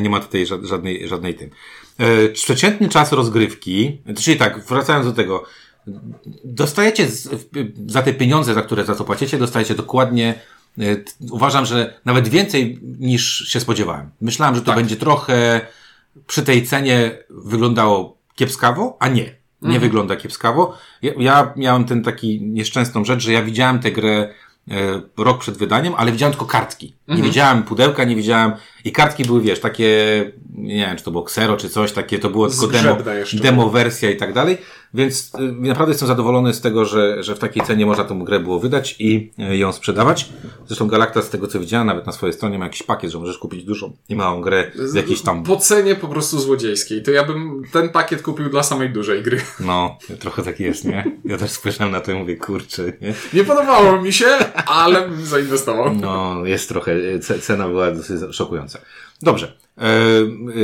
nie, 0.01 0.09
ma 0.09 0.19
tutaj 0.19 0.45
ża- 0.45 0.65
żadnej, 0.65 1.07
żadnej 1.07 1.35
tym. 1.35 1.49
E, 1.97 2.29
Przeciętny 2.29 2.89
czas 2.89 3.11
rozgrywki, 3.11 4.01
czyli 4.23 4.37
tak, 4.37 4.65
wracając 4.65 5.05
do 5.05 5.13
tego, 5.13 5.43
dostajecie 6.43 7.07
za 7.85 8.01
te 8.01 8.13
pieniądze, 8.13 8.53
za 8.53 8.61
które 8.61 8.85
za 8.85 8.95
co 8.95 9.03
płacicie, 9.03 9.37
dostajecie 9.37 9.75
dokładnie, 9.75 10.39
e, 10.79 10.83
uważam, 11.31 11.65
że 11.65 11.99
nawet 12.05 12.27
więcej 12.27 12.79
niż 12.99 13.47
się 13.47 13.59
spodziewałem. 13.59 14.09
Myślałem, 14.21 14.55
że 14.55 14.61
to 14.61 14.67
Tak. 14.67 14.75
będzie 14.75 14.95
trochę 14.95 15.61
przy 16.27 16.43
tej 16.43 16.65
cenie 16.65 17.17
wyglądało 17.29 18.17
kiepskawo, 18.35 18.97
a 18.99 19.07
nie. 19.07 19.36
Nie 19.61 19.79
wygląda 19.79 20.15
kiepskawo. 20.15 20.77
Ja, 21.01 21.11
ja 21.17 21.53
miałem 21.55 21.85
ten 21.85 22.03
taki 22.03 22.41
nieszczęsną 22.41 23.05
rzecz, 23.05 23.23
że 23.23 23.33
ja 23.33 23.43
widziałem 23.43 23.79
tę 23.79 23.91
grę 23.91 24.29
e, 24.71 25.01
rok 25.17 25.39
przed 25.39 25.57
wydaniem, 25.57 25.93
ale 25.97 26.11
widziałem 26.11 26.33
tylko 26.33 26.45
kartki. 26.45 26.95
Nie 27.07 27.23
widziałem 27.23 27.63
pudełka, 27.63 28.03
nie 28.03 28.15
widziałem 28.15 28.51
i 28.85 28.91
kartki 28.91 29.25
były, 29.25 29.41
wiesz, 29.41 29.59
takie, 29.59 29.87
nie 30.57 30.85
wiem, 30.87 30.97
czy 30.97 31.03
to 31.03 31.11
było 31.11 31.23
Xero, 31.23 31.57
czy 31.57 31.69
coś, 31.69 31.91
takie, 31.91 32.19
to 32.19 32.29
było 32.29 32.47
tylko 32.49 32.67
demo, 32.67 32.97
demo 33.33 33.69
wersja 33.69 34.11
i 34.11 34.17
tak 34.17 34.33
dalej, 34.33 34.57
więc 34.93 35.31
y, 35.39 35.41
naprawdę 35.41 35.91
jestem 35.91 36.07
zadowolony 36.07 36.53
z 36.53 36.61
tego, 36.61 36.85
że, 36.85 37.23
że 37.23 37.35
w 37.35 37.39
takiej 37.39 37.63
cenie 37.63 37.85
można 37.85 38.03
tą 38.03 38.23
grę 38.23 38.39
było 38.39 38.59
wydać 38.59 38.95
i 38.99 39.31
y, 39.51 39.57
ją 39.57 39.71
sprzedawać. 39.71 40.29
Zresztą 40.67 40.87
Galacta 40.87 41.21
z 41.21 41.29
tego 41.29 41.47
co 41.47 41.59
widziałem, 41.59 41.87
nawet 41.87 42.05
na 42.05 42.11
swojej 42.11 42.33
stronie 42.33 42.59
ma 42.59 42.65
jakiś 42.65 42.83
pakiet, 42.83 43.11
że 43.11 43.19
możesz 43.19 43.37
kupić 43.37 43.63
dużą 43.63 43.93
i 44.09 44.15
małą 44.15 44.41
grę 44.41 44.71
z 44.75 44.93
jakiejś 44.93 45.21
tam, 45.21 45.43
Po 45.43 45.57
cenie 45.57 45.95
po 45.95 46.07
prostu 46.07 46.39
złodziejskiej. 46.39 47.03
To 47.03 47.11
ja 47.11 47.23
bym 47.23 47.63
ten 47.71 47.89
pakiet 47.89 48.21
kupił 48.21 48.49
dla 48.49 48.63
samej 48.63 48.89
dużej 48.89 49.23
gry. 49.23 49.41
no, 49.59 49.97
trochę 50.19 50.43
tak 50.43 50.59
jest, 50.59 50.85
nie? 50.85 51.11
Ja 51.25 51.37
też 51.37 51.51
spojrzałem 51.51 51.91
na 51.91 51.99
to 51.99 52.11
i 52.11 52.15
mówię, 52.15 52.35
kurczę, 52.37 52.83
nie? 53.01 53.13
Nie 53.33 53.43
podobało 53.43 54.01
mi 54.01 54.13
się, 54.13 54.25
ale 54.65 55.09
bym 55.09 55.25
zainwestował. 55.25 55.93
No, 55.95 56.45
jest 56.45 56.69
trochę, 56.69 56.95
ce- 57.19 57.39
cena 57.39 57.67
była 57.67 57.91
dosyć 57.91 58.35
szokująca. 58.35 58.79
Dobrze. 59.21 59.57
E, 59.77 59.83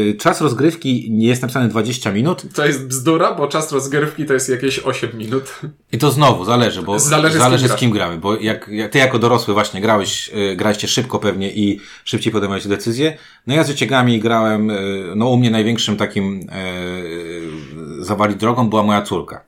e, 0.10 0.14
czas 0.14 0.42
rozgrywki 0.42 1.12
nie 1.12 1.28
jest 1.28 1.42
napisany 1.42 1.70
20 1.70 2.12
minut 2.12 2.44
To 2.56 2.66
jest 2.66 2.88
bzdura, 2.88 3.36
bo 3.36 3.48
czas 3.48 3.72
rozgrywki 3.72 4.26
to 4.26 4.34
jest 4.34 4.50
jakieś 4.50 4.80
8 4.80 5.18
minut. 5.18 5.60
i 5.92 5.98
to 5.98 6.12
znowu 6.12 6.46
zależy, 6.46 6.82
bo 6.82 7.00
Zależy, 7.00 7.38
zależy, 7.38 7.68
z 7.68 7.70
kim 7.70 7.78
z 7.78 7.80
kim 7.80 7.92
gramy, 7.92 8.18
bo 8.18 8.36
jak, 8.40 8.68
jak 8.68 8.92
ty 8.92 9.00
jako 9.00 9.20
dorosły 9.20 9.54
właśnie 9.54 9.82
grałeś, 9.82 10.32
e, 10.34 10.56
graliście 10.56 10.88
szybko 10.88 11.20
pewnie 11.20 11.52
i 11.52 11.80
szybciej 12.04 12.34
podejmowałeś 12.34 12.68
decyzje. 12.68 13.18
No 13.48 13.56
ja 13.56 13.64
z 13.64 13.68
dzieciakami 13.68 14.20
grałem, 14.20 14.72
no 15.16 15.30
u 15.30 15.38
mnie 15.38 15.52
największym 15.52 15.98
takim 15.98 16.48
e, 16.52 18.04
zawali 18.04 18.36
drogą 18.36 18.70
była 18.70 18.84
moja 18.84 19.02
córka. 19.02 19.46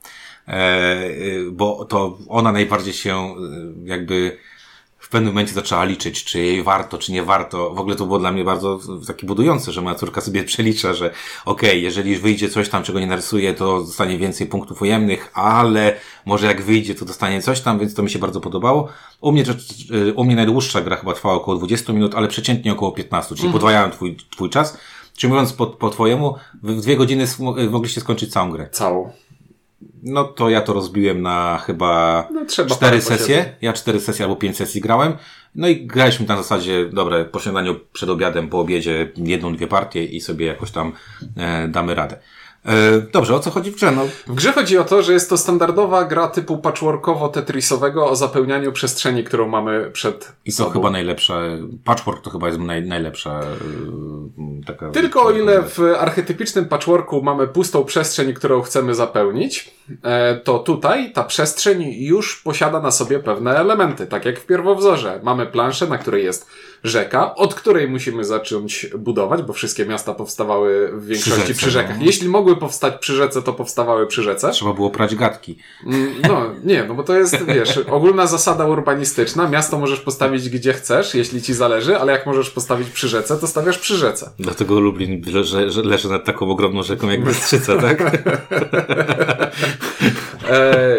E, 0.48 1.10
bo 1.52 1.86
to 1.86 2.18
ona 2.28 2.52
najbardziej 2.52 2.94
się 2.94 3.36
jakby 3.84 4.38
w 5.06 5.10
pewnym 5.10 5.34
momencie 5.34 5.54
zaczęła 5.54 5.86
liczyć, 5.86 6.24
czy 6.24 6.40
jej 6.40 6.64
warto, 6.64 6.98
czy 6.98 7.12
nie 7.12 7.24
warto. 7.24 7.74
W 7.74 7.80
ogóle 7.80 7.96
to 7.96 8.06
było 8.06 8.20
dla 8.20 8.32
mnie 8.32 8.44
bardzo 8.44 8.80
takie 9.08 9.28
budujące, 9.28 9.72
że 9.72 9.82
moja 9.82 9.96
córka 9.96 10.22
sobie 10.22 10.44
przelicza, 10.54 10.94
że 10.94 11.12
okej, 11.46 11.84
jeżeli 11.84 12.18
wyjdzie 12.18 12.50
coś 12.50 12.70
tam, 12.70 12.84
czego 12.84 13.00
nie 13.00 13.08
narysuje, 13.08 13.54
to 13.54 13.80
dostanie 13.82 14.18
więcej 14.18 14.48
punktów 14.48 14.82
ujemnych, 14.82 15.32
ale 15.34 15.96
może 16.26 16.48
jak 16.48 16.62
wyjdzie, 16.62 16.96
to 16.96 17.06
dostanie 17.06 17.42
coś 17.42 17.62
tam, 17.62 17.80
więc 17.80 17.94
to 17.94 18.04
mi 18.04 18.10
się 18.10 18.20
bardzo 18.20 18.42
podobało. 18.42 18.88
U 19.22 19.32
mnie, 19.32 19.44
y, 19.92 20.14
u 20.14 20.24
mnie 20.24 20.36
najdłuższa 20.36 20.82
gra 20.82 20.96
chyba 20.96 21.14
trwała 21.14 21.36
około 21.36 21.58
20 21.58 21.94
minut, 21.94 22.16
ale 22.16 22.28
przeciętnie 22.28 22.72
około 22.72 22.92
15, 22.92 23.36
czyli 23.36 23.52
podwajałem 23.54 23.92
twój, 23.92 24.18
twój 24.32 24.50
czas. 24.50 24.78
Czyli 25.18 25.32
mówiąc 25.34 25.54
po, 25.54 25.68
po 25.68 25.90
twojemu, 25.90 26.36
w 26.64 26.82
dwie 26.82 26.98
godziny 26.98 27.24
sm- 27.24 27.70
mogliście 27.70 28.02
skończyć 28.02 28.32
całą 28.32 28.52
grę. 28.52 28.70
Całą. 28.72 29.12
No 30.06 30.24
to 30.24 30.50
ja 30.50 30.62
to 30.62 30.74
rozbiłem 30.74 31.22
na 31.22 31.58
chyba 31.58 32.28
No, 32.32 32.46
cztery 32.46 33.02
sesje. 33.02 33.56
Ja 33.62 33.74
cztery 33.74 34.00
sesje 34.00 34.26
albo 34.26 34.36
pięć 34.36 34.58
sesji 34.58 34.82
grałem. 34.82 35.14
No 35.56 35.68
i 35.68 35.88
graliśmy 35.88 36.26
na 36.26 36.38
zasadzie, 36.38 36.86
dobra, 36.86 37.26
po 37.26 37.40
śniadaniu, 37.40 37.76
przed 37.94 38.10
obiadem, 38.10 38.50
po 38.50 38.60
obiedzie, 38.60 39.12
jedną, 39.18 39.56
dwie 39.56 39.68
partie 39.68 40.04
i 40.04 40.22
sobie 40.22 40.46
jakoś 40.46 40.72
tam 40.72 40.94
e, 41.38 41.68
damy 41.68 41.96
radę. 41.96 42.20
E, 42.66 43.02
dobrze, 43.12 43.36
o 43.36 43.40
co 43.40 43.52
chodzi 43.52 43.72
w 43.72 43.76
grze? 43.76 43.92
No, 43.92 44.02
W 44.28 44.36
grze 44.36 44.52
chodzi 44.54 44.78
o 44.78 44.84
to, 44.84 45.04
że 45.04 45.14
jest 45.14 45.30
to 45.30 45.38
standardowa 45.38 46.06
gra 46.06 46.28
typu 46.28 46.58
patchworkowo-tetrisowego 46.58 48.10
o 48.10 48.16
zapełnianiu 48.16 48.72
przestrzeni, 48.72 49.24
którą 49.24 49.48
mamy 49.48 49.92
przed 49.92 50.32
I 50.46 50.52
to 50.52 50.58
sobą. 50.58 50.72
chyba 50.72 50.90
najlepsza, 50.90 51.40
Patchwork 51.84 52.22
to 52.22 52.30
chyba 52.30 52.48
jest 52.48 52.60
naj, 52.60 52.86
najlepsza 52.86 53.42
y, 53.42 54.66
taka... 54.66 54.90
Tylko 54.90 55.24
o 55.24 55.32
ile 55.32 55.62
w 55.62 55.80
archetypicznym 56.00 56.66
patchworku 56.66 57.22
mamy 57.24 57.48
pustą 57.48 57.84
przestrzeń, 57.84 58.34
którą 58.34 58.62
chcemy 58.62 58.96
zapełnić, 58.96 59.72
e, 60.04 60.36
to 60.36 60.60
tutaj 60.60 61.12
ta 61.14 61.24
przestrzeń 61.24 61.94
już 61.98 62.42
posiada 62.42 62.80
na 62.80 62.92
sobie 62.92 63.20
pewne 63.20 63.58
elementy, 63.58 64.08
tak 64.08 64.26
jak 64.26 64.40
w 64.40 64.46
pierwowzorze. 64.46 65.20
Mamy 65.24 65.46
planszę, 65.46 65.88
na 65.88 65.98
której 65.98 66.26
jest 66.26 66.48
rzeka, 66.86 67.36
od 67.36 67.54
której 67.54 67.88
musimy 67.90 68.26
zacząć 68.26 68.88
budować, 68.98 69.42
bo 69.42 69.54
wszystkie 69.54 69.86
miasta 69.86 70.14
powstawały 70.14 70.92
w 70.94 71.06
większości 71.06 71.32
przy, 71.42 71.48
rzece, 71.48 71.54
przy 71.60 71.72
rzekach. 71.72 72.00
no. 72.00 72.06
Jeśli 72.06 72.30
mogły 72.30 72.56
powstać 72.58 72.94
przy 73.00 73.14
rzece, 73.16 73.42
to 73.42 73.54
powstawały 73.54 74.08
przy 74.08 74.24
rzece. 74.24 74.52
Trzeba 74.52 74.74
było 74.74 74.90
prać 74.90 75.16
gadki. 75.16 75.58
Mm, 75.86 76.14
No, 76.28 76.42
nie, 76.64 76.84
no 76.84 76.94
bo 76.96 77.04
to 77.04 77.16
jest, 77.18 77.46
wiesz, 77.46 77.78
ogólna 77.78 78.28
zasada 78.28 78.66
urbanistyczna. 78.66 79.50
Miasto 79.50 79.80
możesz 79.80 80.00
postawić 80.00 80.50
gdzie 80.50 80.74
chcesz, 80.74 81.16
jeśli 81.16 81.42
ci 81.42 81.54
zależy, 81.54 81.98
ale 82.00 82.12
jak 82.12 82.26
możesz 82.26 82.50
postawić 82.50 82.90
przy 82.90 83.08
rzece, 83.08 83.38
to 83.38 83.48
stawiasz 83.48 83.78
przy 83.78 83.98
rzece. 83.98 84.30
Dlatego 84.40 84.80
Lublin 84.80 85.22
leży, 85.34 85.72
leży 85.84 86.10
nad 86.10 86.26
taką 86.26 86.50
ogromną 86.50 86.84
rzeką 86.84 87.10
jak 87.10 87.24
Bystrzyca, 87.24 87.78
tak? 87.78 88.02
E, 90.50 90.98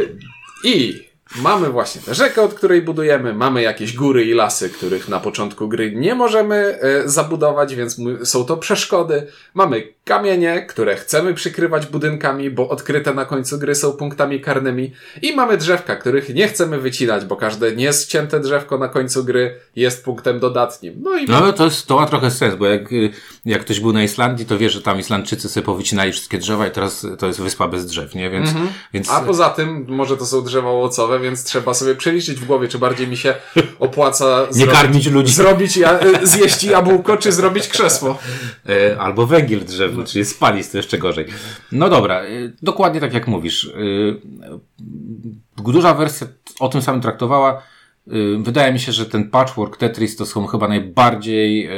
I 0.64 1.05
mamy 1.34 1.70
właśnie 1.70 2.00
tę 2.00 2.14
rzekę, 2.14 2.42
od 2.42 2.54
której 2.54 2.82
budujemy, 2.82 3.34
mamy 3.34 3.62
jakieś 3.62 3.94
góry 3.94 4.24
i 4.24 4.34
lasy, 4.34 4.70
których 4.70 5.08
na 5.08 5.20
początku 5.20 5.68
gry 5.68 5.92
nie 5.92 6.14
możemy 6.14 6.56
e, 6.56 7.08
zabudować, 7.08 7.74
więc 7.74 7.96
są 8.24 8.44
to 8.44 8.56
przeszkody. 8.56 9.26
Mamy 9.54 9.92
kamienie, 10.04 10.66
które 10.68 10.96
chcemy 10.96 11.34
przykrywać 11.34 11.86
budynkami, 11.86 12.50
bo 12.50 12.68
odkryte 12.68 13.14
na 13.14 13.24
końcu 13.24 13.58
gry 13.58 13.74
są 13.74 13.92
punktami 13.92 14.40
karnymi. 14.40 14.92
I 15.22 15.34
mamy 15.34 15.56
drzewka, 15.56 15.96
których 15.96 16.34
nie 16.34 16.48
chcemy 16.48 16.78
wycinać, 16.78 17.24
bo 17.24 17.36
każde 17.36 17.72
niescięte 17.72 18.40
drzewko 18.40 18.78
na 18.78 18.88
końcu 18.88 19.24
gry 19.24 19.60
jest 19.76 20.04
punktem 20.04 20.40
dodatnim. 20.40 20.94
No 21.02 21.16
i 21.16 21.26
No 21.26 21.52
to, 21.52 21.64
jest, 21.64 21.86
to 21.86 21.96
ma 21.96 22.06
trochę 22.06 22.30
sens, 22.30 22.54
bo 22.54 22.66
jak, 22.66 22.92
y, 22.92 23.10
jak 23.46 23.60
ktoś 23.60 23.80
był 23.80 23.92
na 23.92 24.02
Islandii, 24.02 24.46
to 24.46 24.58
wie, 24.58 24.70
że 24.70 24.82
tam 24.82 24.98
Islandczycy 24.98 25.48
sobie 25.48 25.66
powycinali 25.66 26.12
wszystkie 26.12 26.38
drzewa 26.38 26.66
i 26.66 26.70
teraz 26.70 27.06
to 27.18 27.26
jest 27.26 27.40
wyspa 27.40 27.68
bez 27.68 27.86
drzew, 27.86 28.14
nie? 28.14 28.30
Więc, 28.30 28.50
więc 28.92 29.10
A 29.10 29.20
poza 29.20 29.50
tym, 29.50 29.86
może 29.88 30.16
to 30.16 30.26
są 30.26 30.44
drzewa 30.44 30.70
owocowe, 30.70 31.20
więc 31.20 31.44
trzeba 31.44 31.74
sobie 31.74 31.94
przeliczyć 31.94 32.40
w 32.40 32.44
głowie, 32.44 32.68
czy 32.68 32.78
bardziej 32.78 33.08
mi 33.08 33.16
się 33.16 33.34
opłaca 33.78 34.46
nie 34.54 34.66
karmić 34.66 35.06
ludzi. 35.06 35.32
zrobić 35.32 35.76
ja, 35.76 36.00
y, 36.22 36.26
zjeść 36.26 36.64
jabłko, 36.64 37.16
czy 37.16 37.32
zrobić 37.32 37.68
krzesło. 37.68 38.18
E, 38.68 39.00
albo 39.00 39.26
węgiel 39.26 39.64
drzewny, 39.64 40.04
czyli 40.04 40.24
spalić, 40.24 40.68
to 40.68 40.76
jeszcze 40.76 40.98
gorzej. 40.98 41.26
No 41.72 41.88
dobra, 41.88 42.20
e, 42.20 42.26
dokładnie 42.62 43.00
tak 43.00 43.14
jak 43.14 43.26
mówisz. 43.26 43.64
E, 43.64 45.62
Duża 45.62 45.94
wersja 45.94 46.26
o 46.60 46.68
tym 46.68 46.82
samym 46.82 47.00
traktowała. 47.00 47.62
E, 48.08 48.42
Wydaje 48.42 48.72
mi 48.72 48.80
się, 48.80 48.92
że 48.92 49.06
ten 49.06 49.30
patchwork 49.30 49.76
Tetris 49.76 50.16
to 50.16 50.26
są 50.26 50.46
chyba 50.46 50.68
najbardziej, 50.68 51.66
e, 51.66 51.70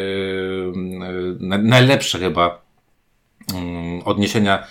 na- 1.40 1.58
najlepsze 1.58 2.18
chyba 2.18 2.62
mm, 3.54 4.02
odniesienia, 4.04 4.66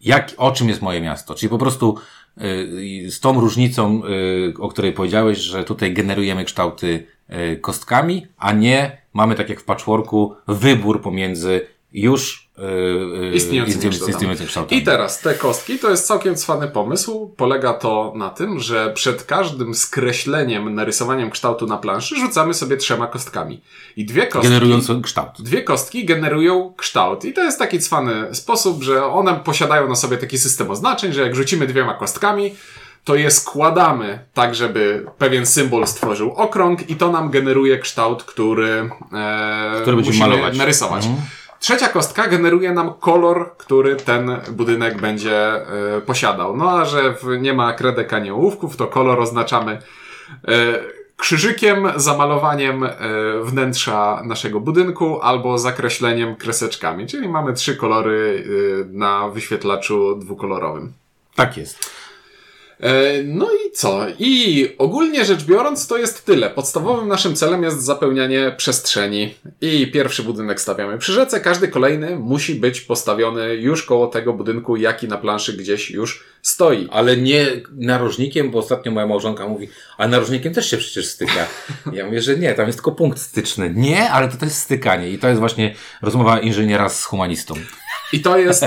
jak, 0.00 0.34
o 0.36 0.52
czym 0.52 0.68
jest 0.68 0.82
moje 0.82 1.00
miasto. 1.00 1.34
Czyli 1.34 1.50
po 1.50 1.58
prostu 1.58 1.96
y, 2.42 3.10
z 3.10 3.20
tą 3.20 3.40
różnicą, 3.40 4.02
y, 4.04 4.54
o 4.58 4.68
której 4.68 4.92
powiedziałeś, 4.92 5.38
że 5.38 5.64
tutaj 5.64 5.92
generujemy 5.94 6.44
kształty 6.44 7.06
y, 7.52 7.56
kostkami, 7.56 8.26
a 8.36 8.52
nie 8.52 9.02
mamy 9.12 9.34
tak 9.34 9.48
jak 9.48 9.60
w 9.60 9.64
patchworku 9.64 10.34
wybór 10.48 11.02
pomiędzy 11.02 11.66
już 11.92 12.48
y, 12.58 12.62
y, 12.62 13.36
kształtami. 13.36 13.36
istniejącymi 13.36 14.36
kształtami. 14.46 14.80
I 14.80 14.84
teraz 14.84 15.20
te 15.20 15.34
kostki 15.34 15.78
to 15.78 15.90
jest 15.90 16.06
całkiem 16.06 16.34
cwany 16.34 16.68
pomysł. 16.68 17.34
Polega 17.36 17.74
to 17.74 18.12
na 18.16 18.30
tym, 18.30 18.60
że 18.60 18.92
przed 18.94 19.24
każdym 19.24 19.74
skreśleniem, 19.74 20.74
narysowaniem 20.74 21.30
kształtu 21.30 21.66
na 21.66 21.76
planszy 21.76 22.16
rzucamy 22.16 22.54
sobie 22.54 22.76
trzema 22.76 23.06
kostkami. 23.06 23.60
I 23.96 24.04
dwie 24.04 24.26
kostki. 24.26 24.48
Generujący 24.48 25.00
kształt. 25.02 25.30
Dwie 25.38 25.62
kostki 25.62 26.04
generują 26.04 26.74
kształt. 26.76 27.24
I 27.24 27.32
to 27.32 27.40
jest 27.44 27.58
taki 27.58 27.78
cwany 27.80 28.34
sposób, 28.34 28.82
że 28.82 29.04
one 29.06 29.34
posiadają 29.44 29.88
na 29.88 29.94
sobie 29.96 30.16
taki 30.16 30.38
system 30.38 30.70
oznaczeń, 30.70 31.12
że 31.12 31.22
jak 31.22 31.36
rzucimy 31.36 31.66
dwiema 31.66 31.94
kostkami, 31.94 32.54
to 33.04 33.14
je 33.14 33.30
składamy 33.30 34.18
tak, 34.34 34.54
żeby 34.54 35.06
pewien 35.18 35.46
symbol 35.46 35.86
stworzył 35.86 36.32
okrąg 36.32 36.90
i 36.90 36.96
to 36.96 37.12
nam 37.12 37.30
generuje 37.30 37.78
kształt, 37.78 38.22
który, 38.24 38.90
e, 39.12 39.80
Który 39.82 39.96
będziemy 39.96 40.16
musimy 40.16 40.18
malować. 40.28 40.58
narysować. 40.58 41.04
Trzecia 41.60 41.88
kostka 41.88 42.28
generuje 42.28 42.72
nam 42.72 42.94
kolor, 42.94 43.56
który 43.56 43.96
ten 43.96 44.36
budynek 44.50 45.00
będzie 45.00 45.36
e, 45.36 46.00
posiadał. 46.06 46.56
No 46.56 46.70
a 46.70 46.84
że 46.84 47.14
w, 47.14 47.38
nie 47.40 47.54
ma 47.54 47.72
kredek 47.72 48.12
ani 48.12 48.30
ołówków, 48.30 48.76
to 48.76 48.86
kolor 48.86 49.20
oznaczamy 49.20 49.72
e, 49.72 49.78
krzyżykiem, 51.16 51.88
zamalowaniem 51.96 52.84
e, 52.84 52.90
wnętrza 53.42 54.22
naszego 54.24 54.60
budynku 54.60 55.20
albo 55.22 55.58
zakreśleniem 55.58 56.36
kreseczkami. 56.36 57.06
Czyli 57.06 57.28
mamy 57.28 57.52
trzy 57.52 57.76
kolory 57.76 58.44
na 58.90 59.28
wyświetlaczu 59.28 60.16
dwukolorowym. 60.16 60.92
Tak 61.34 61.56
jest. 61.56 62.07
E, 62.80 63.22
No 63.24 63.46
i 63.52 63.70
co? 63.72 64.06
I 64.18 64.68
ogólnie 64.78 65.24
rzecz 65.24 65.44
biorąc, 65.44 65.86
to 65.86 65.98
jest 65.98 66.24
tyle. 66.24 66.50
Podstawowym 66.50 67.08
naszym 67.08 67.36
celem 67.36 67.62
jest 67.62 67.82
zapełnianie 67.82 68.54
przestrzeni. 68.56 69.34
I 69.60 69.90
pierwszy 69.92 70.22
budynek 70.22 70.60
stawiamy 70.60 70.98
przy 70.98 71.12
rzece, 71.12 71.40
każdy 71.40 71.68
kolejny 71.68 72.16
musi 72.16 72.54
być 72.54 72.80
postawiony 72.80 73.54
już 73.54 73.82
koło 73.82 74.06
tego 74.06 74.32
budynku, 74.32 74.76
jaki 74.76 75.08
na 75.08 75.18
planszy 75.18 75.52
gdzieś 75.56 75.90
już 75.90 76.24
stoi. 76.42 76.88
Ale 76.90 77.16
nie 77.16 77.46
narożnikiem, 77.72 78.50
bo 78.50 78.58
ostatnio 78.58 78.92
moja 78.92 79.06
małżonka 79.06 79.48
mówi, 79.48 79.68
a 79.98 80.08
narożnikiem 80.08 80.54
też 80.54 80.70
się 80.70 80.76
przecież 80.76 81.06
styka. 81.06 81.46
Ja 81.92 82.06
mówię, 82.06 82.22
że 82.22 82.36
nie, 82.36 82.54
tam 82.54 82.66
jest 82.66 82.78
tylko 82.78 82.92
punkt 82.92 83.18
styczny. 83.18 83.72
Nie, 83.74 84.10
ale 84.10 84.28
to, 84.28 84.44
jest 84.44 84.58
stykanie. 84.58 85.10
I 85.10 85.18
to 85.18 85.28
jest 85.28 85.40
właśnie 85.40 85.74
rozmowa 86.02 86.38
inżyniera 86.38 86.88
z 86.88 87.04
humanistą. 87.04 87.54
I 88.12 88.20
to 88.20 88.38
jest 88.38 88.64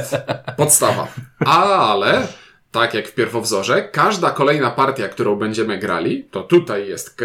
podstawa. 0.58 1.08
Ale, 1.46 2.28
tak 2.72 2.94
jak 2.94 3.08
w 3.08 3.14
pierwowzorze, 3.14 3.82
każda 3.92 4.32
kolejna 4.32 4.72
partia, 4.72 5.10
którą 5.10 5.36
będziemy 5.36 5.78
grali, 5.78 6.24
to 6.32 6.44
tutaj 6.44 6.88
jest 6.88 7.22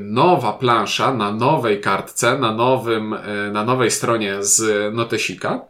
nowa 0.00 0.52
plansza 0.52 1.14
na 1.14 1.32
nowej 1.32 1.80
kartce, 1.80 2.38
na 2.38 2.52
nowym, 2.52 3.14
e, 3.14 3.50
na 3.52 3.64
nowej 3.64 3.90
stronie 3.90 4.36
z 4.40 4.94
notesika, 4.94 5.60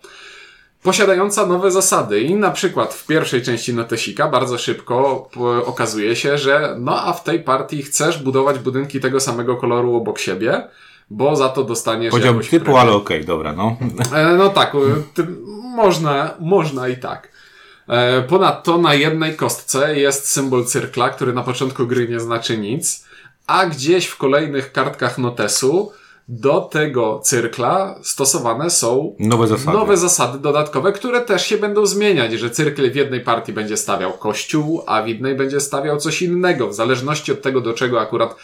posiadająca 0.83 1.47
nowe 1.47 1.71
zasady. 1.71 2.21
I 2.21 2.35
na 2.35 2.51
przykład 2.51 2.95
w 2.95 3.07
pierwszej 3.07 3.43
części 3.43 3.75
notesika 3.75 4.29
bardzo 4.29 4.59
szybko 4.59 5.29
okazuje 5.67 6.17
się, 6.17 6.39
że 6.39 6.77
no 6.79 7.07
a 7.07 7.13
w 7.13 7.25
tej 7.25 7.41
partii 7.41 7.83
chcesz 7.83 8.23
budować 8.23 8.59
budynki 8.59 9.01
tego 9.01 9.21
samego 9.21 9.57
koloru 9.57 9.97
obok 9.97 10.19
siebie, 10.19 10.63
bo 11.11 11.37
za 11.37 11.49
to 11.49 11.65
dostaniesz 11.65 12.11
Powiedziałbym 12.11 12.43
typu, 12.43 12.65
premię. 12.65 12.81
ale 12.81 12.93
okej, 12.93 13.25
dobra, 13.25 13.53
no. 13.53 13.77
E, 14.15 14.35
No 14.37 14.49
tak, 14.49 14.73
można, 15.77 16.35
można 16.41 16.89
i 16.89 16.97
tak. 16.97 17.29
E, 17.89 18.23
Ponadto 18.23 18.79
na 18.79 18.95
jednej 18.95 19.37
kostce 19.37 19.99
jest 19.99 20.29
symbol 20.29 20.65
cyrkla, 20.65 21.11
który 21.11 21.33
na 21.33 21.43
początku 21.43 21.87
gry 21.87 22.09
nie 22.09 22.21
znaczy 22.21 22.59
nic, 22.59 23.05
a 23.47 23.67
gdzieś 23.67 24.07
w 24.07 24.17
kolejnych 24.17 24.73
kartkach 24.73 25.19
notesu 25.19 25.93
do 26.29 26.61
tego 26.61 27.21
cyrkla 27.25 27.95
stosowane 28.03 28.71
są 28.71 29.17
Nowe 29.19 29.47
zasady. 29.47 29.77
nowe 29.79 29.97
zasady 29.97 30.39
dodatkowe, 30.39 30.93
które 30.93 31.21
też 31.21 31.47
się 31.47 31.59
będą 31.59 31.87
zmieniać, 31.87 32.33
że 32.33 32.51
cyrkl 32.51 32.91
w 32.91 32.97
jednej 32.97 33.21
partii 33.21 33.53
będzie 33.53 33.77
stawiał 33.77 34.13
kościół, 34.13 34.83
a 34.87 35.03
w 35.03 35.09
innej 35.09 35.35
będzie 35.35 35.61
stawiał 35.61 35.97
coś 35.97 36.23
innego, 36.23 36.69
w 36.69 36.75
zależności 36.75 37.33
od 37.33 37.43
tego, 37.43 37.61
do 37.61 37.73
czego 37.75 38.01
akurat 38.01 38.37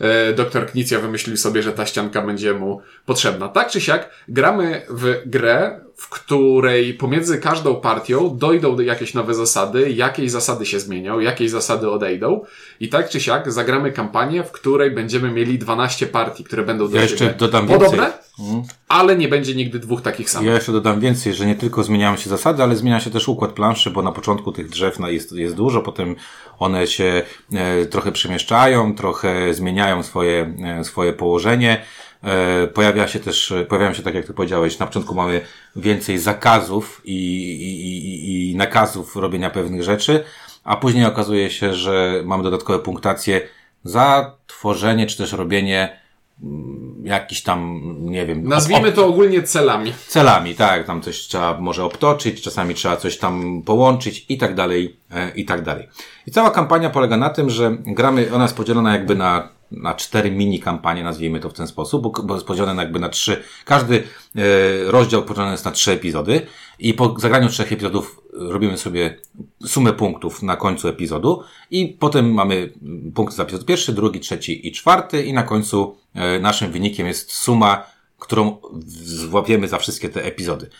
e, 0.00 0.32
doktor 0.32 0.66
Knicja 0.66 0.98
wymyślił 0.98 1.36
sobie, 1.36 1.62
że 1.62 1.72
ta 1.72 1.86
ścianka 1.86 2.22
będzie 2.22 2.54
mu 2.54 2.80
potrzebna. 3.06 3.48
Tak 3.48 3.70
czy 3.70 3.80
siak, 3.80 4.10
gramy 4.28 4.82
w 4.90 5.22
grę, 5.26 5.80
w 5.96 6.08
której 6.08 6.94
pomiędzy 6.94 7.38
każdą 7.38 7.74
partią 7.74 8.38
dojdą 8.38 8.76
do 8.76 8.82
jakieś 8.82 9.14
nowe 9.14 9.34
zasady, 9.34 9.90
jakieś 9.90 10.30
zasady 10.30 10.66
się 10.66 10.80
zmienią, 10.80 11.20
jakieś 11.20 11.50
zasady 11.50 11.90
odejdą 11.90 12.44
i 12.80 12.88
tak 12.88 13.08
czy 13.08 13.20
siak 13.20 13.52
zagramy 13.52 13.92
kampanię, 13.92 14.44
w 14.44 14.52
której 14.52 14.90
będziemy 14.90 15.30
mieli 15.30 15.58
12 15.58 16.06
partii, 16.06 16.44
które 16.44 16.62
będą 16.62 16.88
do 16.88 16.96
Ja 16.96 17.02
jeszcze 17.02 17.34
dodam 17.34 17.66
podobne, 17.66 17.96
więcej. 17.96 18.20
Mhm. 18.38 18.62
ale 18.88 19.16
nie 19.16 19.28
będzie 19.28 19.54
nigdy 19.54 19.78
dwóch 19.78 20.02
takich 20.02 20.30
samych. 20.30 20.48
Ja 20.48 20.54
jeszcze 20.54 20.72
dodam 20.72 21.00
więcej, 21.00 21.34
że 21.34 21.46
nie 21.46 21.54
tylko 21.54 21.84
zmieniają 21.84 22.16
się 22.16 22.30
zasady, 22.30 22.62
ale 22.62 22.76
zmienia 22.76 23.00
się 23.00 23.10
też 23.10 23.28
układ 23.28 23.52
planszy, 23.52 23.90
bo 23.90 24.02
na 24.02 24.12
początku 24.12 24.52
tych 24.52 24.68
drzew 24.68 24.98
jest, 25.06 25.32
jest 25.32 25.54
dużo, 25.54 25.82
potem 25.82 26.16
one 26.58 26.86
się 26.86 27.22
e, 27.52 27.86
trochę 27.86 28.12
przemieszczają, 28.12 28.94
trochę 28.94 29.54
zmieniają 29.54 30.02
swoje, 30.02 30.54
e, 30.64 30.84
swoje 30.84 31.12
położenie. 31.12 31.82
E, 32.26 32.66
pojawia 32.66 33.08
się 33.08 33.20
też, 33.20 33.52
e, 33.52 33.64
pojawiają 33.64 33.94
się, 33.94 34.02
tak 34.02 34.14
jak 34.14 34.26
ty 34.26 34.34
powiedziałeś, 34.34 34.78
na 34.78 34.86
początku 34.86 35.14
mamy 35.14 35.40
więcej 35.76 36.18
zakazów 36.18 37.02
i, 37.04 37.12
i, 37.14 38.50
i, 38.50 38.56
nakazów 38.56 39.16
robienia 39.16 39.50
pewnych 39.50 39.82
rzeczy, 39.82 40.24
a 40.64 40.76
później 40.76 41.04
okazuje 41.04 41.50
się, 41.50 41.74
że 41.74 42.22
mamy 42.24 42.42
dodatkowe 42.42 42.78
punktacje 42.78 43.40
za 43.84 44.34
tworzenie 44.46 45.06
czy 45.06 45.16
też 45.18 45.32
robienie 45.32 46.00
mm, 46.42 47.02
jakiś 47.04 47.42
tam, 47.42 47.80
nie 47.98 48.26
wiem, 48.26 48.48
Nazwijmy 48.48 48.92
to 48.92 49.06
ogólnie 49.06 49.42
celami. 49.42 49.92
celami, 50.06 50.54
tak, 50.54 50.86
tam 50.86 51.02
coś 51.02 51.18
trzeba 51.18 51.60
może 51.60 51.84
obtoczyć, 51.84 52.42
czasami 52.42 52.74
trzeba 52.74 52.96
coś 52.96 53.18
tam 53.18 53.62
połączyć 53.62 54.26
i 54.28 54.38
tak 54.38 54.54
dalej, 54.54 54.96
e, 55.10 55.30
i 55.30 55.44
tak 55.44 55.62
dalej. 55.62 55.88
I 56.26 56.30
cała 56.30 56.50
kampania 56.50 56.90
polega 56.90 57.16
na 57.16 57.30
tym, 57.30 57.50
że 57.50 57.76
gramy, 57.86 58.28
ona 58.34 58.44
jest 58.44 58.56
podzielona 58.56 58.92
jakby 58.92 59.14
na 59.14 59.55
na 59.70 59.94
cztery 59.94 60.30
mini 60.30 60.60
kampanie, 60.60 61.04
nazwijmy 61.04 61.40
to 61.40 61.48
w 61.48 61.52
ten 61.52 61.66
sposób, 61.66 62.02
bo, 62.02 62.10
bo 62.22 62.34
jest 62.34 62.46
podzielone 62.46 62.82
jakby 62.82 62.98
na 62.98 63.08
trzy, 63.08 63.42
każdy 63.64 63.96
e, 63.96 64.42
rozdział 64.90 65.22
podzielony 65.22 65.52
jest 65.52 65.64
na 65.64 65.70
trzy 65.70 65.92
epizody 65.92 66.46
i 66.78 66.94
po 66.94 67.14
zagraniu 67.18 67.48
trzech 67.48 67.72
epizodów 67.72 68.20
robimy 68.32 68.78
sobie 68.78 69.18
sumę 69.66 69.92
punktów 69.92 70.42
na 70.42 70.56
końcu 70.56 70.88
epizodu 70.88 71.42
i 71.70 71.96
potem 72.00 72.32
mamy 72.32 72.72
punkty 73.14 73.36
za 73.36 73.42
epizod 73.42 73.66
pierwszy, 73.66 73.92
drugi, 73.92 74.20
trzeci 74.20 74.68
i 74.68 74.72
czwarty 74.72 75.24
i 75.24 75.32
na 75.32 75.42
końcu 75.42 75.96
e, 76.14 76.38
naszym 76.38 76.72
wynikiem 76.72 77.06
jest 77.06 77.32
suma, 77.32 77.86
którą 78.18 78.56
złapiemy 79.04 79.68
za 79.68 79.78
wszystkie 79.78 80.08
te 80.08 80.24
epizody. 80.24 80.70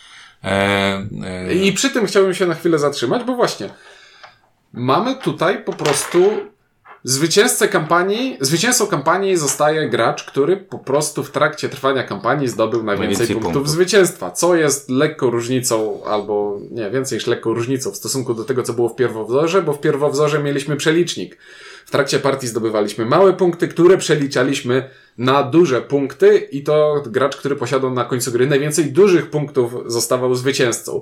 E, 0.43 1.07
e... 1.23 1.53
I 1.53 1.71
przy 1.71 1.89
tym 1.89 2.05
chciałbym 2.05 2.33
się 2.33 2.45
na 2.45 2.55
chwilę 2.55 2.79
zatrzymać, 2.79 3.23
bo 3.23 3.35
właśnie 3.35 3.69
mamy 4.73 5.15
tutaj 5.15 5.63
po 5.63 5.73
prostu 5.73 6.31
Zwycięzcą 7.03 7.67
kampanii, 7.67 8.37
zwycięzcą 8.41 8.87
kampanii 8.87 9.37
zostaje 9.37 9.89
gracz, 9.89 10.23
który 10.23 10.57
po 10.57 10.79
prostu 10.79 11.23
w 11.23 11.31
trakcie 11.31 11.69
trwania 11.69 12.03
kampanii 12.03 12.47
zdobył 12.47 12.83
najwięcej 12.83 13.27
punktów, 13.27 13.43
punktów 13.43 13.69
zwycięstwa, 13.69 14.31
co 14.31 14.55
jest 14.55 14.89
lekką 14.89 15.29
różnicą, 15.29 16.03
albo 16.05 16.59
nie, 16.71 16.89
więcej 16.89 17.17
niż 17.17 17.27
lekką 17.27 17.53
różnicą 17.53 17.91
w 17.91 17.95
stosunku 17.95 18.33
do 18.33 18.43
tego, 18.43 18.63
co 18.63 18.73
było 18.73 18.89
w 18.89 18.95
pierwowzorze, 18.95 19.61
bo 19.61 19.73
w 19.73 19.81
pierwowzorze 19.81 20.43
mieliśmy 20.43 20.75
przelicznik. 20.75 21.37
W 21.85 21.91
trakcie 21.91 22.19
partii 22.19 22.47
zdobywaliśmy 22.47 23.05
małe 23.05 23.33
punkty, 23.33 23.67
które 23.67 23.97
przeliczaliśmy 23.97 24.89
na 25.17 25.43
duże 25.43 25.81
punkty 25.81 26.37
i 26.37 26.63
to 26.63 27.03
gracz, 27.05 27.37
który 27.37 27.55
posiadał 27.55 27.93
na 27.93 28.05
końcu 28.05 28.31
gry 28.31 28.47
najwięcej 28.47 28.85
dużych 28.85 29.29
punktów 29.29 29.73
zostawał 29.85 30.35
zwycięzcą. 30.35 31.01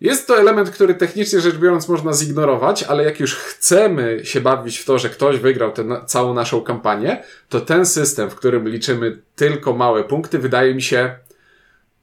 Jest 0.00 0.26
to 0.26 0.38
element, 0.38 0.70
który 0.70 0.94
technicznie 0.94 1.40
rzecz 1.40 1.56
biorąc 1.56 1.88
można 1.88 2.12
zignorować, 2.12 2.82
ale 2.82 3.04
jak 3.04 3.20
już 3.20 3.34
chcemy 3.34 4.20
się 4.24 4.40
bawić 4.40 4.78
w 4.78 4.84
to, 4.84 4.98
że 4.98 5.10
ktoś 5.10 5.38
wygrał 5.38 5.72
tę 5.72 5.84
na 5.84 6.04
całą 6.04 6.34
naszą 6.34 6.60
kampanię, 6.60 7.22
to 7.48 7.60
ten 7.60 7.86
system, 7.86 8.30
w 8.30 8.34
którym 8.34 8.68
liczymy 8.68 9.22
tylko 9.36 9.72
małe 9.72 10.04
punkty, 10.04 10.38
wydaje 10.38 10.74
mi 10.74 10.82
się 10.82 11.14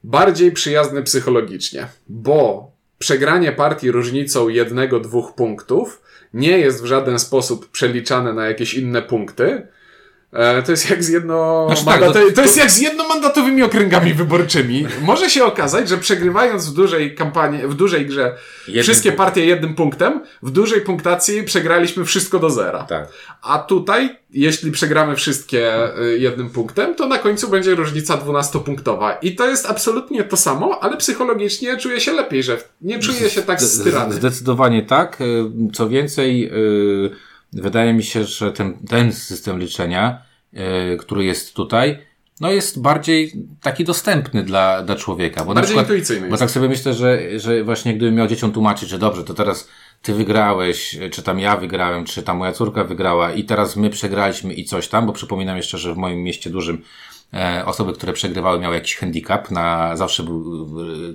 bardziej 0.04 0.52
przyjazny 0.52 1.04
psychologicznie, 1.04 1.88
bo 2.08 2.72
przegranie 3.00 3.52
partii 3.52 3.92
różnicą 3.92 4.50
jednego, 4.50 5.00
dwóch 5.00 5.36
punktów 5.36 6.02
nie 6.34 6.58
jest 6.58 6.84
w 6.84 6.86
żaden 6.86 7.20
sposób 7.20 7.72
przeliczane 7.72 8.34
na 8.34 8.46
jakieś 8.46 8.74
inne 8.74 9.02
punkty, 9.02 9.68
to 10.66 10.72
jest 10.72 10.90
jak 10.90 11.04
z 11.04 11.10
jedno... 11.10 11.68
Znaczy, 11.68 11.86
tak, 11.86 12.14
to, 12.14 12.32
to, 12.36 12.42
jest 12.42 12.58
jak 12.58 12.72
z 12.72 12.80
jednomandatowymi 12.80 13.64
okręgami 13.64 14.14
wyborczymi. 14.14 14.86
Może 15.02 15.30
się 15.30 15.46
okazać, 15.46 15.90
że 15.90 15.98
przegrywając 15.98 16.70
w 16.70 16.74
dużej 16.74 17.16
kampanii, 17.16 17.68
w 17.68 17.74
dużej 17.74 18.06
grze 18.06 18.36
jednym 18.68 18.84
wszystkie 18.84 19.10
punktem. 19.10 19.26
partie 19.26 19.46
jednym 19.46 19.76
punktem, 19.76 20.22
w 20.44 20.52
dużej 20.52 20.82
punktacji 20.82 21.44
przegraliśmy 21.44 22.06
wszystko 22.06 22.40
do 22.40 22.50
zera. 22.50 22.84
Tak. 22.84 23.08
A 23.42 23.60
tutaj, 23.60 24.18
jeśli 24.30 24.72
przegramy 24.72 25.16
wszystkie 25.16 25.90
y, 26.00 26.18
jednym 26.20 26.50
punktem, 26.50 26.96
to 26.96 27.08
na 27.08 27.18
końcu 27.18 27.50
będzie 27.50 27.76
różnica 27.76 28.18
dwunastopunktowa. 28.18 29.14
I 29.14 29.36
to 29.36 29.48
jest 29.48 29.66
absolutnie 29.66 30.24
to 30.24 30.38
samo, 30.38 30.80
ale 30.84 30.98
psychologicznie 30.98 31.78
czuję 31.78 32.00
się 32.00 32.12
lepiej, 32.12 32.44
że 32.44 32.58
nie 32.82 33.00
czuję 33.00 33.30
się 33.30 33.42
tak 33.42 33.62
styrany. 33.62 34.16
Zdecydowanie 34.16 34.84
tak. 34.84 35.22
Y, 35.22 35.46
co 35.74 35.90
więcej, 35.90 36.42
yy 36.42 37.33
Wydaje 37.54 37.94
mi 37.94 38.04
się, 38.04 38.24
że 38.24 38.52
ten, 38.52 38.78
ten 38.88 39.14
system 39.14 39.60
liczenia, 39.60 40.22
yy, 40.54 40.62
który 41.00 41.26
jest 41.26 41.54
tutaj, 41.54 41.98
no 42.42 42.52
jest 42.52 42.82
bardziej 42.82 43.34
taki 43.62 43.84
dostępny 43.84 44.44
dla, 44.44 44.84
dla 44.84 44.96
człowieka. 44.96 45.46
Bo 45.46 45.54
bardziej 45.54 45.64
przykład, 45.64 45.88
intuicyjny. 45.88 46.30
Bo 46.30 46.38
tak 46.38 46.52
sobie 46.52 46.70
myślę, 46.70 46.94
że, 46.94 47.40
że 47.40 47.64
właśnie 47.64 47.94
gdybym 47.94 48.16
miał 48.16 48.28
dzieciom 48.28 48.52
tłumaczyć, 48.52 48.90
że 48.90 49.00
dobrze, 49.00 49.24
to 49.24 49.34
teraz 49.34 49.70
ty 50.02 50.14
wygrałeś, 50.14 51.00
czy 51.12 51.24
tam 51.24 51.40
ja 51.40 51.58
wygrałem, 51.58 52.06
czy 52.06 52.24
tam 52.24 52.38
moja 52.38 52.52
córka 52.52 52.84
wygrała 52.84 53.32
i 53.32 53.44
teraz 53.44 53.76
my 53.76 53.90
przegraliśmy 53.90 54.54
i 54.54 54.66
coś 54.66 54.88
tam, 54.88 55.06
bo 55.06 55.14
przypominam 55.14 55.58
jeszcze, 55.58 55.78
że 55.78 55.94
w 55.94 55.98
moim 55.98 56.24
mieście 56.24 56.50
dużym 56.50 56.84
osoby, 57.66 57.94
które 57.94 58.14
przegrywały 58.14 58.60
miały 58.60 58.76
jakiś 58.76 58.96
handicap, 58.96 59.52
na 59.52 59.98
zawsze 59.98 60.24
był, 60.24 60.68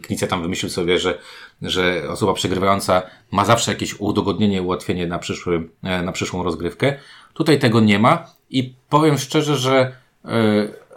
Knicja 0.02 0.28
tam 0.28 0.42
wymyślił 0.42 0.70
sobie, 0.70 0.98
że 0.98 1.18
że 1.62 2.02
osoba 2.10 2.34
przegrywająca 2.34 3.02
ma 3.30 3.44
zawsze 3.44 3.72
jakieś 3.72 4.00
udogodnienie, 4.00 4.62
ułatwienie 4.62 5.06
na, 5.06 5.18
przyszły, 5.18 5.68
e, 5.82 6.02
na 6.02 6.12
przyszłą 6.12 6.42
rozgrywkę. 6.42 6.94
Tutaj 7.34 7.58
tego 7.58 7.80
nie 7.80 7.98
ma 7.98 8.26
i 8.50 8.74
powiem 8.88 9.18
szczerze, 9.18 9.56
że 9.56 9.92
yy, 10.24 10.30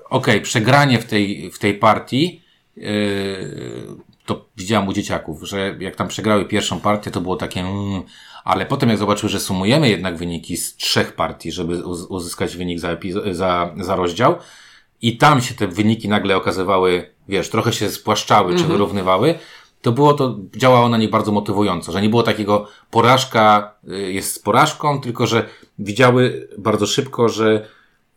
okej, 0.09 0.35
okay, 0.35 0.41
przegranie 0.41 0.99
w 0.99 1.05
tej, 1.05 1.51
w 1.51 1.59
tej 1.59 1.73
partii 1.73 2.41
to 4.25 4.45
widziałem 4.57 4.87
u 4.87 4.93
dzieciaków, 4.93 5.43
że 5.43 5.75
jak 5.79 5.95
tam 5.95 6.07
przegrały 6.07 6.45
pierwszą 6.45 6.79
partię, 6.79 7.11
to 7.11 7.21
było 7.21 7.35
takie 7.35 7.59
mm, 7.59 8.03
ale 8.43 8.65
potem 8.65 8.89
jak 8.89 8.97
zobaczyły, 8.97 9.29
że 9.29 9.39
sumujemy 9.39 9.89
jednak 9.89 10.17
wyniki 10.17 10.57
z 10.57 10.75
trzech 10.75 11.15
partii, 11.15 11.51
żeby 11.51 11.83
uzyskać 11.85 12.57
wynik 12.57 12.79
za, 12.79 12.97
za, 13.31 13.73
za 13.79 13.95
rozdział 13.95 14.35
i 15.01 15.17
tam 15.17 15.41
się 15.41 15.55
te 15.55 15.67
wyniki 15.67 16.09
nagle 16.09 16.37
okazywały, 16.37 17.09
wiesz, 17.27 17.49
trochę 17.49 17.73
się 17.73 17.89
spłaszczały 17.89 18.49
czy 18.49 18.61
mhm. 18.61 18.71
wyrównywały, 18.71 19.35
to 19.81 19.91
było 19.91 20.13
to, 20.13 20.37
działało 20.55 20.89
na 20.89 20.97
nich 20.97 21.09
bardzo 21.09 21.31
motywująco, 21.31 21.91
że 21.91 22.01
nie 22.01 22.09
było 22.09 22.23
takiego 22.23 22.67
porażka 22.91 23.73
y, 23.89 24.11
jest 24.11 24.43
porażką, 24.43 25.01
tylko 25.01 25.27
że 25.27 25.45
widziały 25.79 26.49
bardzo 26.57 26.87
szybko, 26.87 27.29
że 27.29 27.67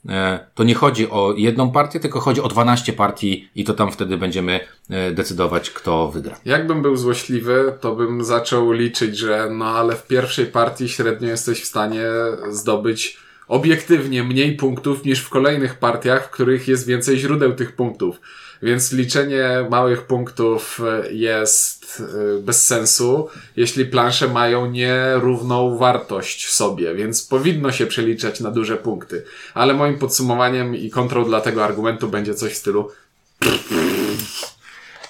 e, 0.08 0.46
to 0.54 0.64
nie 0.64 0.74
chodzi 0.74 1.10
o 1.10 1.34
jedną 1.36 1.70
partię, 1.70 2.00
tylko 2.00 2.20
chodzi 2.20 2.40
o 2.40 2.48
12 2.48 2.92
partii 2.92 3.48
i 3.54 3.64
to 3.64 3.74
tam 3.74 3.92
wtedy 3.92 4.16
będziemy 4.16 4.60
e, 4.90 5.12
decydować, 5.12 5.70
kto 5.70 6.08
wygra. 6.08 6.36
Jakbym 6.44 6.82
był 6.82 6.96
złośliwy, 6.96 7.78
to 7.80 7.94
bym 7.94 8.24
zaczął 8.24 8.72
liczyć, 8.72 9.18
że 9.18 9.48
no 9.50 9.64
ale 9.64 9.96
w 9.96 10.06
pierwszej 10.06 10.46
partii 10.46 10.88
średnio 10.88 11.28
jesteś 11.28 11.62
w 11.62 11.66
stanie 11.66 12.02
zdobyć 12.50 13.23
obiektywnie 13.48 14.24
mniej 14.24 14.56
punktów 14.56 15.04
niż 15.04 15.20
w 15.20 15.28
kolejnych 15.28 15.78
partiach, 15.78 16.26
w 16.26 16.30
których 16.30 16.68
jest 16.68 16.86
więcej 16.86 17.18
źródeł 17.18 17.52
tych 17.52 17.72
punktów. 17.72 18.20
Więc 18.62 18.92
liczenie 18.92 19.66
małych 19.70 20.02
punktów 20.02 20.80
e, 20.80 21.12
jest 21.12 22.02
e, 22.38 22.42
bez 22.42 22.66
sensu, 22.66 23.28
jeśli 23.56 23.86
plansze 23.86 24.28
mają 24.28 24.70
nierówną 24.70 25.78
wartość 25.78 26.52
sobie, 26.52 26.94
więc 26.94 27.22
powinno 27.22 27.72
się 27.72 27.86
przeliczać 27.86 28.40
na 28.40 28.50
duże 28.50 28.76
punkty. 28.76 29.24
Ale 29.54 29.74
moim 29.74 29.98
podsumowaniem 29.98 30.76
i 30.76 30.90
kontrol 30.90 31.24
dla 31.24 31.40
tego 31.40 31.64
argumentu 31.64 32.08
będzie 32.08 32.34
coś 32.34 32.52
w 32.52 32.56
stylu. 32.56 32.90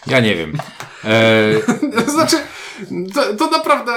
Ja 0.06 0.20
nie 0.20 0.34
wiem. 0.34 0.52
Eee... 1.04 1.62
znaczy, 2.14 2.36
to, 3.14 3.36
to 3.36 3.50
naprawdę 3.50 3.92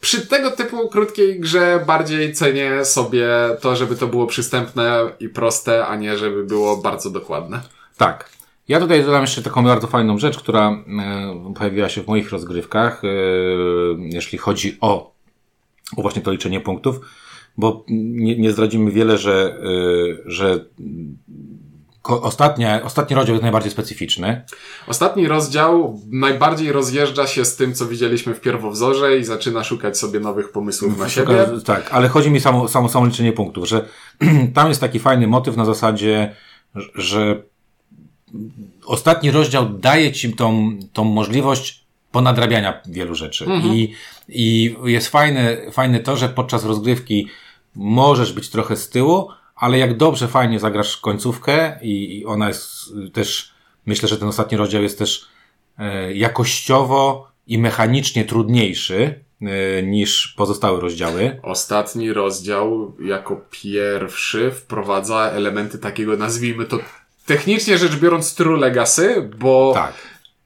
przy 0.00 0.26
tego 0.26 0.50
typu 0.50 0.88
krótkiej 0.88 1.40
grze 1.40 1.84
bardziej 1.86 2.32
cenię 2.32 2.84
sobie 2.84 3.28
to, 3.60 3.76
żeby 3.76 3.96
to 3.96 4.06
było 4.06 4.26
przystępne 4.26 5.00
i 5.20 5.28
proste, 5.28 5.86
a 5.86 5.96
nie 5.96 6.18
żeby 6.18 6.44
było 6.44 6.76
bardzo 6.76 7.10
dokładne. 7.10 7.60
Tak. 7.96 8.30
Ja 8.68 8.80
tutaj 8.80 9.04
dodam 9.04 9.20
jeszcze 9.20 9.42
taką 9.42 9.64
bardzo 9.64 9.86
fajną 9.86 10.18
rzecz, 10.18 10.38
która 10.38 10.70
e, 10.70 11.54
pojawiła 11.54 11.88
się 11.88 12.02
w 12.02 12.06
moich 12.06 12.30
rozgrywkach, 12.30 13.02
e, 13.04 13.08
jeśli 13.98 14.38
chodzi 14.38 14.76
o, 14.80 15.12
o 15.96 16.02
właśnie 16.02 16.22
to 16.22 16.32
liczenie 16.32 16.60
punktów, 16.60 17.00
bo 17.56 17.84
nie, 17.88 18.38
nie 18.38 18.52
zdradzimy 18.52 18.90
wiele, 18.90 19.18
że, 19.18 19.58
e, 19.58 20.22
że 20.26 20.64
Ostatnie, 22.04 22.80
ostatni 22.84 23.16
rozdział 23.16 23.34
jest 23.34 23.42
najbardziej 23.42 23.72
specyficzny. 23.72 24.42
Ostatni 24.86 25.28
rozdział 25.28 26.00
najbardziej 26.10 26.72
rozjeżdża 26.72 27.26
się 27.26 27.44
z 27.44 27.56
tym, 27.56 27.74
co 27.74 27.86
widzieliśmy 27.86 28.34
w 28.34 28.40
pierwowzorze 28.40 29.18
i 29.18 29.24
zaczyna 29.24 29.64
szukać 29.64 29.98
sobie 29.98 30.20
nowych 30.20 30.52
pomysłów 30.52 30.98
na 30.98 31.08
siebie. 31.08 31.46
Tak, 31.64 31.88
ale 31.92 32.08
chodzi 32.08 32.30
mi 32.30 32.40
samo, 32.40 32.68
samo, 32.68 32.88
samo 32.88 33.06
liczenie 33.06 33.32
punktów, 33.32 33.68
że 33.68 33.88
tam 34.54 34.68
jest 34.68 34.80
taki 34.80 34.98
fajny 34.98 35.26
motyw 35.26 35.56
na 35.56 35.64
zasadzie, 35.64 36.34
że 36.94 37.42
ostatni 38.86 39.30
rozdział 39.30 39.68
daje 39.68 40.12
ci 40.12 40.32
tą, 40.32 40.70
tą 40.92 41.04
możliwość 41.04 41.84
ponadrabiania 42.12 42.80
wielu 42.86 43.14
rzeczy. 43.14 43.44
Mhm. 43.44 43.74
I, 43.74 43.94
I 44.28 44.76
jest 44.84 45.08
fajne, 45.08 45.56
fajne 45.72 46.00
to, 46.00 46.16
że 46.16 46.28
podczas 46.28 46.64
rozgrywki 46.64 47.28
możesz 47.74 48.32
być 48.32 48.50
trochę 48.50 48.76
z 48.76 48.88
tyłu, 48.88 49.28
ale 49.62 49.78
jak 49.78 49.96
dobrze, 49.96 50.28
fajnie 50.28 50.60
zagrasz 50.60 50.96
końcówkę 50.96 51.78
i, 51.82 52.18
i 52.18 52.26
ona 52.26 52.48
jest 52.48 52.92
też, 53.12 53.52
myślę, 53.86 54.08
że 54.08 54.18
ten 54.18 54.28
ostatni 54.28 54.58
rozdział 54.58 54.82
jest 54.82 54.98
też 54.98 55.26
e, 55.78 56.12
jakościowo 56.12 57.28
i 57.46 57.58
mechanicznie 57.58 58.24
trudniejszy 58.24 59.24
e, 59.42 59.82
niż 59.82 60.34
pozostałe 60.36 60.80
rozdziały. 60.80 61.40
Ostatni 61.42 62.12
rozdział 62.12 62.96
jako 63.04 63.40
pierwszy 63.50 64.50
wprowadza 64.50 65.30
elementy 65.30 65.78
takiego, 65.78 66.16
nazwijmy 66.16 66.64
to 66.64 66.78
technicznie 67.26 67.78
rzecz 67.78 67.96
biorąc 67.96 68.34
True 68.34 68.56
Legacy, 68.56 69.30
bo 69.38 69.72
tak. 69.74 69.94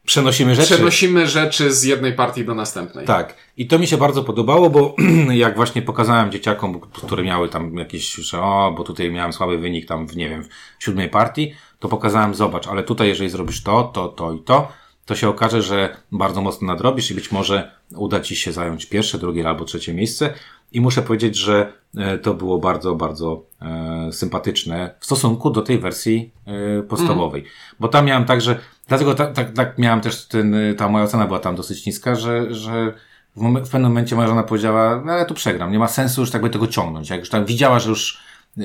Przenosimy 0.07 0.55
rzeczy. 0.55 0.75
Przenosimy 0.75 1.27
rzeczy 1.27 1.73
z 1.73 1.85
jednej 1.85 2.13
partii 2.13 2.45
do 2.45 2.55
następnej. 2.55 3.07
Tak. 3.07 3.35
I 3.57 3.67
to 3.67 3.79
mi 3.79 3.87
się 3.87 3.97
bardzo 3.97 4.25
podobało, 4.25 4.71
bo 4.71 4.95
jak 5.45 5.57
właśnie 5.57 5.83
pokazałem 5.83 6.31
dzieciakom, 6.33 6.81
które 6.81 7.23
miały 7.23 7.49
tam 7.49 7.75
jakieś, 7.75 8.15
że 8.15 8.41
o, 8.41 8.75
bo 8.77 8.85
tutaj 8.85 9.11
miałem 9.11 9.33
słaby 9.33 9.59
wynik 9.59 9.87
tam 9.87 10.09
w, 10.09 10.17
nie 10.17 10.29
wiem, 10.29 10.45
w 10.79 10.85
siódmej 10.85 11.09
partii, 11.09 11.55
to 11.79 11.89
pokazałem, 11.89 12.35
zobacz, 12.35 12.67
ale 12.67 12.83
tutaj 12.83 13.09
jeżeli 13.09 13.31
zrobisz 13.31 13.63
to, 13.63 13.85
to, 13.85 14.09
to 14.09 14.33
i 14.33 14.39
to, 14.39 14.69
to 15.07 15.15
się 15.15 15.29
okaże, 15.29 15.63
że 15.63 15.97
bardzo 16.13 16.41
mocno 16.41 16.67
nadrobisz 16.67 17.11
i 17.11 17.15
być 17.15 17.33
może 17.33 17.71
uda 17.95 18.21
Ci 18.21 18.37
się 18.37 18.53
zająć 18.53 18.87
pierwsze, 18.87 19.19
drugie 19.19 19.49
albo 19.49 19.65
trzecie 19.65 19.95
miejsce. 19.95 20.35
i 20.73 20.81
muszę 20.81 21.03
powiedzieć, 21.03 21.37
że 21.37 21.73
e, 21.97 22.19
to 22.19 22.35
było 22.35 22.59
bardzo, 22.59 22.95
bardzo 22.95 23.43
e, 23.63 24.13
sympatyczne 24.13 24.95
w 25.01 25.05
stosunku 25.05 25.51
do 25.51 25.63
tej 25.63 25.79
wersji 25.79 26.33
e, 26.47 26.83
podstawowej. 26.83 27.41
Mm. 27.41 27.53
Bo 27.81 27.89
tam 27.89 28.07
miałem 28.07 28.25
tak, 28.25 28.41
że 28.41 28.59
dlatego 28.89 29.15
tak, 29.15 29.33
tak, 29.33 29.53
tak 29.53 29.79
miałem 29.79 30.01
też 30.01 30.27
ten, 30.27 30.57
ta 30.77 30.89
moja 30.89 31.05
ocena 31.05 31.27
była 31.27 31.39
tam 31.39 31.57
dosyć 31.57 31.87
niska, 31.87 32.15
że, 32.15 32.55
że 32.55 32.93
w, 33.37 33.41
w 33.41 33.71
pewnym 33.71 33.83
momencie 33.83 34.17
moja 34.17 34.29
żona 34.29 34.43
powiedziała, 34.43 35.03
no 35.05 35.13
ale 35.13 35.27
tu 35.27 35.35
przegram, 35.35 35.73
nie 35.73 35.79
ma 35.79 35.89
sensu 35.89 36.21
już 36.21 36.31
tak 36.31 36.43
by 36.43 36.51
tego 36.51 36.67
ciągnąć. 36.67 37.11
Jak 37.11 37.21
już 37.21 37.29
tam 37.29 37.45
widziała, 37.45 37.79
że 37.79 37.89
już 37.91 38.21
e, 38.59 38.63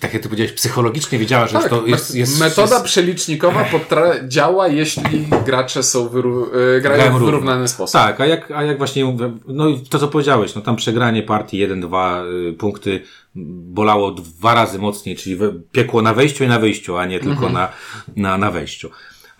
tak 0.00 0.14
jak 0.14 0.22
ty 0.22 0.28
powiedziałeś, 0.28 0.52
psychologicznie 0.52 1.18
wiedziała, 1.18 1.46
że 1.46 1.58
tak, 1.58 1.68
to 1.68 1.86
jest, 1.86 2.14
jest... 2.14 2.40
Metoda 2.40 2.74
jest... 2.74 2.84
przelicznikowa 2.84 3.64
potra- 3.72 4.28
działa, 4.28 4.68
jeśli 4.68 5.26
gracze 5.46 5.82
są 5.82 6.08
wyró- 6.08 6.46
e, 6.76 6.80
grają 6.80 7.18
w 7.18 7.24
wyrównany 7.24 7.68
sposób. 7.68 7.92
Tak, 7.92 8.20
a 8.20 8.26
jak, 8.26 8.50
a 8.50 8.62
jak 8.62 8.78
właśnie, 8.78 9.16
no 9.46 9.68
i 9.68 9.80
to 9.80 9.98
co 9.98 10.08
powiedziałeś, 10.08 10.54
no 10.54 10.60
tam 10.60 10.76
przegranie 10.76 11.22
partii 11.22 11.68
1-2 11.68 12.24
y, 12.50 12.52
punkty 12.52 13.00
bolało 13.34 14.10
dwa 14.10 14.54
razy 14.54 14.78
mocniej, 14.78 15.16
czyli 15.16 15.38
piekło 15.72 16.02
na 16.02 16.14
wejściu 16.14 16.44
i 16.44 16.48
na 16.48 16.58
wyjściu, 16.58 16.96
a 16.96 17.06
nie 17.06 17.20
tylko 17.20 17.46
mhm. 17.46 17.52
na, 17.52 17.68
na, 18.16 18.38
na 18.38 18.50
wejściu. 18.50 18.90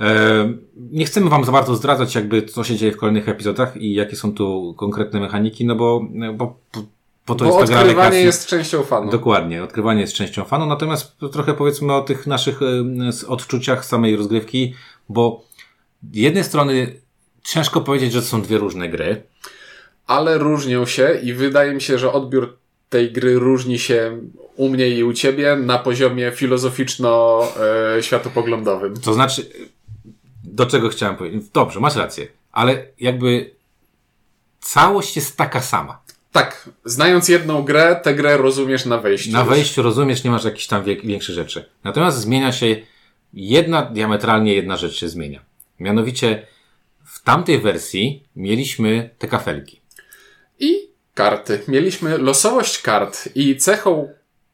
E, 0.02 0.52
nie 0.76 1.04
chcemy 1.04 1.30
Wam 1.30 1.44
za 1.44 1.52
bardzo 1.52 1.76
zdradzać, 1.76 2.14
jakby 2.14 2.42
co 2.42 2.64
się 2.64 2.76
dzieje 2.76 2.92
w 2.92 2.96
kolejnych 2.96 3.28
epizodach 3.28 3.76
i 3.76 3.94
jakie 3.94 4.16
są 4.16 4.34
tu 4.34 4.74
konkretne 4.78 5.20
mechaniki, 5.20 5.66
no 5.66 5.74
bo, 5.74 6.06
bo 6.34 6.56
po 7.24 7.34
to 7.34 7.44
Bo 7.44 7.60
jest 7.60 7.72
odkrywanie 7.72 8.18
jest 8.18 8.46
częścią 8.46 8.82
fanu. 8.82 9.10
Dokładnie, 9.10 9.62
odkrywanie 9.62 10.00
jest 10.00 10.14
częścią 10.14 10.44
fanu, 10.44 10.66
natomiast 10.66 11.16
trochę 11.32 11.54
powiedzmy 11.54 11.94
o 11.94 12.00
tych 12.00 12.26
naszych 12.26 12.60
e, 12.62 12.66
odczuciach 13.28 13.84
samej 13.84 14.16
rozgrywki, 14.16 14.74
bo 15.08 15.44
z 16.12 16.16
jednej 16.16 16.44
strony 16.44 17.00
ciężko 17.42 17.80
powiedzieć, 17.80 18.12
że 18.12 18.20
to 18.20 18.26
są 18.26 18.42
dwie 18.42 18.58
różne 18.58 18.88
gry. 18.88 19.22
Ale 20.06 20.38
różnią 20.38 20.86
się 20.86 21.20
i 21.22 21.32
wydaje 21.32 21.74
mi 21.74 21.80
się, 21.80 21.98
że 21.98 22.12
odbiór 22.12 22.58
tej 22.88 23.12
gry 23.12 23.38
różni 23.38 23.78
się 23.78 24.18
u 24.56 24.68
mnie 24.68 24.88
i 24.88 25.04
u 25.04 25.12
ciebie 25.12 25.56
na 25.56 25.78
poziomie 25.78 26.32
filozoficzno-światopoglądowym. 26.32 29.00
To 29.00 29.14
znaczy, 29.14 29.46
do 30.44 30.66
czego 30.66 30.88
chciałem 30.88 31.16
powiedzieć? 31.16 31.48
Dobrze, 31.48 31.80
masz 31.80 31.96
rację, 31.96 32.26
ale 32.52 32.86
jakby 33.00 33.50
całość 34.60 35.16
jest 35.16 35.36
taka 35.36 35.60
sama. 35.60 36.02
Tak, 36.32 36.70
znając 36.84 37.28
jedną 37.28 37.62
grę, 37.62 38.00
tę 38.02 38.14
grę 38.14 38.36
rozumiesz 38.36 38.86
na 38.86 38.98
wejściu. 38.98 39.32
Na 39.32 39.44
wejściu 39.44 39.82
rozumiesz, 39.82 40.24
nie 40.24 40.30
masz 40.30 40.44
jakichś 40.44 40.66
tam 40.66 40.84
większych 40.84 41.34
rzeczy. 41.34 41.64
Natomiast 41.84 42.18
zmienia 42.18 42.52
się 42.52 42.76
jedna, 43.34 43.82
diametralnie 43.82 44.54
jedna 44.54 44.76
rzecz 44.76 44.94
się 44.94 45.08
zmienia. 45.08 45.40
Mianowicie 45.80 46.46
w 47.04 47.22
tamtej 47.22 47.60
wersji 47.60 48.24
mieliśmy 48.36 49.10
te 49.18 49.28
kafelki. 49.28 49.80
I 50.58 50.88
karty. 51.14 51.60
Mieliśmy 51.68 52.18
losowość 52.18 52.82
kart 52.82 53.28
i 53.34 53.56
cechą 53.56 54.08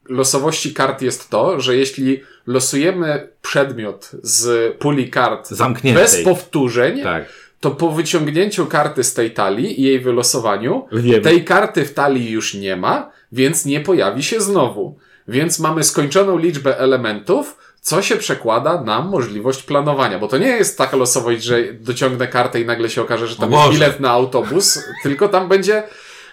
losowości 0.09 0.73
kart 0.73 1.01
jest 1.01 1.29
to, 1.29 1.59
że 1.61 1.75
jeśli 1.75 2.21
losujemy 2.47 3.27
przedmiot 3.41 4.11
z 4.23 4.73
puli 4.77 5.09
kart 5.09 5.47
Zamkniętej. 5.49 6.03
bez 6.03 6.23
powtórzeń, 6.23 7.03
tak 7.03 7.25
to 7.59 7.71
po 7.71 7.91
wyciągnięciu 7.91 8.65
karty 8.65 9.03
z 9.03 9.13
tej 9.13 9.31
talii 9.31 9.81
i 9.81 9.83
jej 9.83 9.99
wylosowaniu, 9.99 10.85
Wiemy. 10.91 11.21
tej 11.21 11.45
karty 11.45 11.85
w 11.85 11.93
talii 11.93 12.31
już 12.31 12.53
nie 12.53 12.75
ma, 12.75 13.11
więc 13.31 13.65
nie 13.65 13.79
pojawi 13.79 14.23
się 14.23 14.41
znowu. 14.41 14.97
Więc 15.27 15.59
mamy 15.59 15.83
skończoną 15.83 16.37
liczbę 16.37 16.79
elementów, 16.79 17.57
co 17.81 18.01
się 18.01 18.15
przekłada 18.17 18.81
na 18.81 19.01
możliwość 19.01 19.63
planowania. 19.63 20.19
Bo 20.19 20.27
to 20.27 20.37
nie 20.37 20.47
jest 20.47 20.77
taka 20.77 20.97
losowość, 20.97 21.43
że 21.43 21.73
dociągnę 21.73 22.27
kartę 22.27 22.61
i 22.61 22.65
nagle 22.65 22.89
się 22.89 23.01
okaże, 23.01 23.27
że 23.27 23.35
tam 23.35 23.51
jest 23.51 23.71
bilet 23.71 23.99
na 23.99 24.09
autobus, 24.09 24.79
tylko 25.03 25.29
tam 25.29 25.49
będzie 25.49 25.83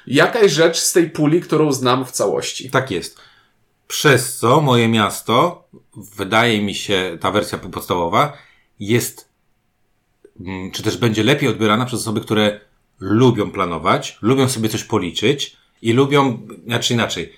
jakaś 0.06 0.52
rzecz 0.52 0.78
z 0.78 0.92
tej 0.92 1.10
puli, 1.10 1.40
którą 1.40 1.72
znam 1.72 2.04
w 2.04 2.10
całości. 2.10 2.70
Tak 2.70 2.90
jest. 2.90 3.18
Przez 3.86 4.36
co 4.36 4.60
moje 4.60 4.88
miasto, 4.88 5.64
wydaje 6.16 6.62
mi 6.62 6.74
się, 6.74 7.18
ta 7.20 7.30
wersja 7.30 7.58
podstawowa, 7.58 8.32
jest 8.80 9.26
Mm, 10.40 10.70
czy 10.70 10.82
też 10.82 10.96
będzie 10.96 11.24
lepiej 11.24 11.48
odbierana 11.48 11.84
przez 11.86 12.00
osoby, 12.00 12.20
które 12.20 12.60
lubią 13.00 13.50
planować, 13.50 14.18
lubią 14.22 14.48
sobie 14.48 14.68
coś 14.68 14.84
policzyć 14.84 15.56
i 15.82 15.92
lubią, 15.92 16.38
znaczy 16.66 16.94
inaczej, 16.94 17.32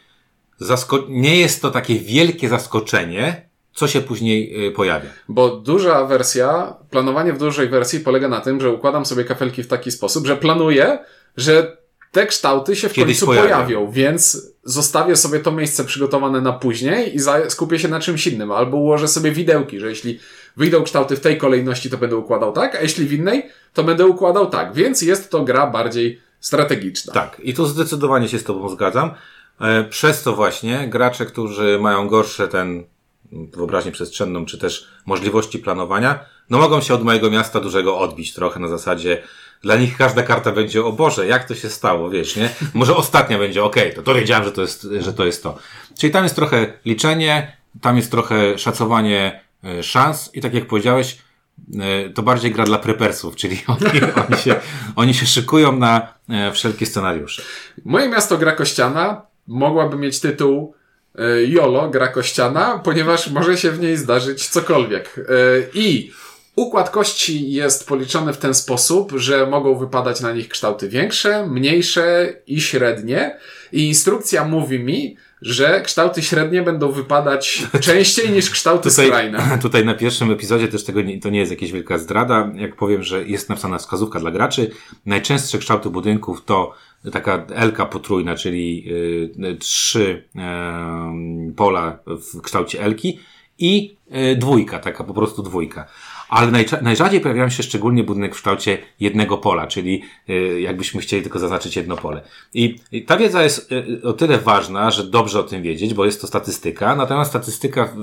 zasko- 0.60 1.04
nie 1.08 1.36
jest 1.36 1.62
to 1.62 1.70
takie 1.70 1.98
wielkie 1.98 2.48
zaskoczenie, 2.48 3.48
co 3.74 3.88
się 3.88 4.00
później 4.00 4.66
y, 4.68 4.70
pojawia. 4.72 5.10
Bo 5.28 5.56
duża 5.56 6.04
wersja, 6.04 6.76
planowanie 6.90 7.32
w 7.32 7.38
dużej 7.38 7.68
wersji 7.68 8.00
polega 8.00 8.28
na 8.28 8.40
tym, 8.40 8.60
że 8.60 8.70
układam 8.70 9.06
sobie 9.06 9.24
kafelki 9.24 9.62
w 9.62 9.68
taki 9.68 9.90
sposób, 9.90 10.26
że 10.26 10.36
planuję, 10.36 10.98
że 11.36 11.76
te 12.12 12.26
kształty 12.26 12.76
się 12.76 12.88
w 12.88 12.92
Kiedyś 12.92 13.16
końcu 13.16 13.26
pojawią. 13.26 13.48
pojawią, 13.48 13.90
więc 13.90 14.52
zostawię 14.64 15.16
sobie 15.16 15.40
to 15.40 15.52
miejsce 15.52 15.84
przygotowane 15.84 16.40
na 16.40 16.52
później 16.52 17.16
i 17.16 17.18
skupię 17.48 17.78
się 17.78 17.88
na 17.88 18.00
czymś 18.00 18.26
innym. 18.26 18.52
Albo 18.52 18.76
ułożę 18.76 19.08
sobie 19.08 19.32
widełki, 19.32 19.80
że 19.80 19.88
jeśli 19.88 20.18
wyjdą 20.56 20.82
kształty 20.82 21.16
w 21.16 21.20
tej 21.20 21.38
kolejności, 21.38 21.90
to 21.90 21.98
będę 21.98 22.16
układał 22.16 22.52
tak, 22.52 22.74
a 22.74 22.80
jeśli 22.80 23.06
w 23.06 23.12
innej, 23.12 23.42
to 23.74 23.84
będę 23.84 24.06
układał 24.06 24.46
tak. 24.50 24.74
Więc 24.74 25.02
jest 25.02 25.30
to 25.30 25.44
gra 25.44 25.66
bardziej 25.66 26.20
strategiczna. 26.40 27.12
Tak, 27.12 27.40
i 27.44 27.54
tu 27.54 27.66
zdecydowanie 27.66 28.28
się 28.28 28.38
z 28.38 28.44
Tobą 28.44 28.68
zgadzam. 28.68 29.10
E, 29.60 29.84
przez 29.84 30.22
to 30.22 30.36
właśnie 30.36 30.88
gracze, 30.88 31.26
którzy 31.26 31.78
mają 31.80 32.08
gorsze 32.08 32.48
ten 32.48 32.84
wyobraźnię 33.32 33.92
przestrzenną, 33.92 34.46
czy 34.46 34.58
też 34.58 34.88
możliwości 35.06 35.58
planowania, 35.58 36.18
no 36.50 36.58
mogą 36.58 36.80
się 36.80 36.94
od 36.94 37.04
mojego 37.04 37.30
miasta 37.30 37.60
dużego 37.60 37.98
odbić 37.98 38.34
trochę 38.34 38.60
na 38.60 38.68
zasadzie, 38.68 39.22
dla 39.62 39.76
nich 39.76 39.96
każda 39.96 40.22
karta 40.22 40.52
będzie, 40.52 40.84
o 40.84 40.92
Boże, 40.92 41.26
jak 41.26 41.44
to 41.44 41.54
się 41.54 41.68
stało, 41.68 42.10
wiesz, 42.10 42.36
nie? 42.36 42.48
Może 42.74 42.96
ostatnia 42.96 43.38
będzie, 43.38 43.64
okej, 43.64 43.82
okay, 43.82 43.94
to, 43.94 44.02
to 44.02 44.14
wiedziałem, 44.14 44.44
że 44.44 44.52
to, 44.52 44.62
jest, 44.62 44.88
że 45.00 45.12
to 45.12 45.26
jest 45.26 45.42
to. 45.42 45.58
Czyli 45.98 46.12
tam 46.12 46.24
jest 46.24 46.36
trochę 46.36 46.72
liczenie, 46.84 47.56
tam 47.80 47.96
jest 47.96 48.10
trochę 48.10 48.58
szacowanie 48.58 49.40
e, 49.64 49.82
szans 49.82 50.30
i 50.34 50.40
tak 50.40 50.54
jak 50.54 50.66
powiedziałeś, 50.66 51.18
e, 51.80 52.10
to 52.10 52.22
bardziej 52.22 52.52
gra 52.52 52.64
dla 52.64 52.78
prepersów, 52.78 53.36
czyli 53.36 53.62
oni, 53.80 54.00
oni, 54.28 54.38
się, 54.38 54.54
oni 54.96 55.14
się 55.14 55.26
szykują 55.26 55.76
na 55.76 56.14
e, 56.28 56.52
wszelkie 56.52 56.86
scenariusze. 56.86 57.42
Moje 57.84 58.08
miasto 58.08 58.38
gra 58.38 58.52
kościana 58.52 59.22
mogłaby 59.46 59.96
mieć 59.96 60.20
tytuł 60.20 60.74
YOLO, 61.46 61.90
gra 61.90 62.08
kościana, 62.08 62.80
ponieważ 62.84 63.30
może 63.30 63.58
się 63.58 63.70
w 63.70 63.80
niej 63.80 63.96
zdarzyć 63.96 64.48
cokolwiek. 64.48 65.20
I 65.74 66.12
Układ 66.58 66.90
kości 66.90 67.52
jest 67.52 67.88
policzony 67.88 68.32
w 68.32 68.38
ten 68.38 68.54
sposób, 68.54 69.12
że 69.16 69.46
mogą 69.46 69.78
wypadać 69.78 70.20
na 70.20 70.32
nich 70.32 70.48
kształty 70.48 70.88
większe, 70.88 71.46
mniejsze 71.46 72.34
i 72.46 72.60
średnie. 72.60 73.36
I 73.72 73.86
instrukcja 73.86 74.44
mówi 74.44 74.78
mi, 74.78 75.16
że 75.42 75.80
kształty 75.80 76.22
średnie 76.22 76.62
będą 76.62 76.92
wypadać 76.92 77.62
częściej 77.80 78.30
niż 78.30 78.50
kształty 78.50 78.90
tutaj, 78.90 79.06
skrajne. 79.06 79.58
Tutaj 79.62 79.84
na 79.84 79.94
pierwszym 79.94 80.30
epizodzie 80.30 80.68
też 80.68 80.84
tego 80.84 81.02
nie, 81.02 81.20
to 81.20 81.30
nie 81.30 81.38
jest 81.38 81.52
jakaś 81.52 81.72
wielka 81.72 81.98
zdrada. 81.98 82.52
Jak 82.54 82.76
powiem, 82.76 83.02
że 83.02 83.24
jest 83.24 83.48
napisana 83.48 83.78
wskazówka 83.78 84.20
dla 84.20 84.30
graczy, 84.30 84.70
najczęstsze 85.06 85.58
kształty 85.58 85.90
budynków 85.90 86.44
to 86.44 86.74
taka 87.12 87.46
Elka 87.54 87.86
potrójna, 87.86 88.34
czyli 88.34 88.84
y, 89.44 89.56
trzy 89.56 90.24
y, 91.50 91.52
pola 91.52 91.98
w 92.06 92.40
kształcie 92.40 92.82
Elki 92.82 93.18
i 93.58 93.96
y, 94.32 94.36
dwójka, 94.36 94.78
taka 94.78 95.04
po 95.04 95.14
prostu 95.14 95.42
dwójka 95.42 95.86
ale 96.28 96.64
najrzadziej 96.82 97.20
pojawiają 97.20 97.50
się 97.50 97.62
szczególnie 97.62 98.04
budynek 98.04 98.32
w 98.32 98.36
kształcie 98.36 98.78
jednego 99.00 99.38
pola, 99.38 99.66
czyli 99.66 100.02
y, 100.28 100.60
jakbyśmy 100.60 101.00
chcieli 101.00 101.22
tylko 101.22 101.38
zaznaczyć 101.38 101.76
jedno 101.76 101.96
pole. 101.96 102.20
I, 102.54 102.78
I, 102.92 103.04
ta 103.04 103.16
wiedza 103.16 103.42
jest 103.42 103.72
y, 103.72 104.02
o 104.02 104.12
tyle 104.12 104.38
ważna, 104.38 104.90
że 104.90 105.04
dobrze 105.04 105.40
o 105.40 105.42
tym 105.42 105.62
wiedzieć, 105.62 105.94
bo 105.94 106.04
jest 106.04 106.20
to 106.20 106.26
statystyka, 106.26 106.96
natomiast 106.96 107.30
statystyka 107.30 107.84
w, 107.84 107.96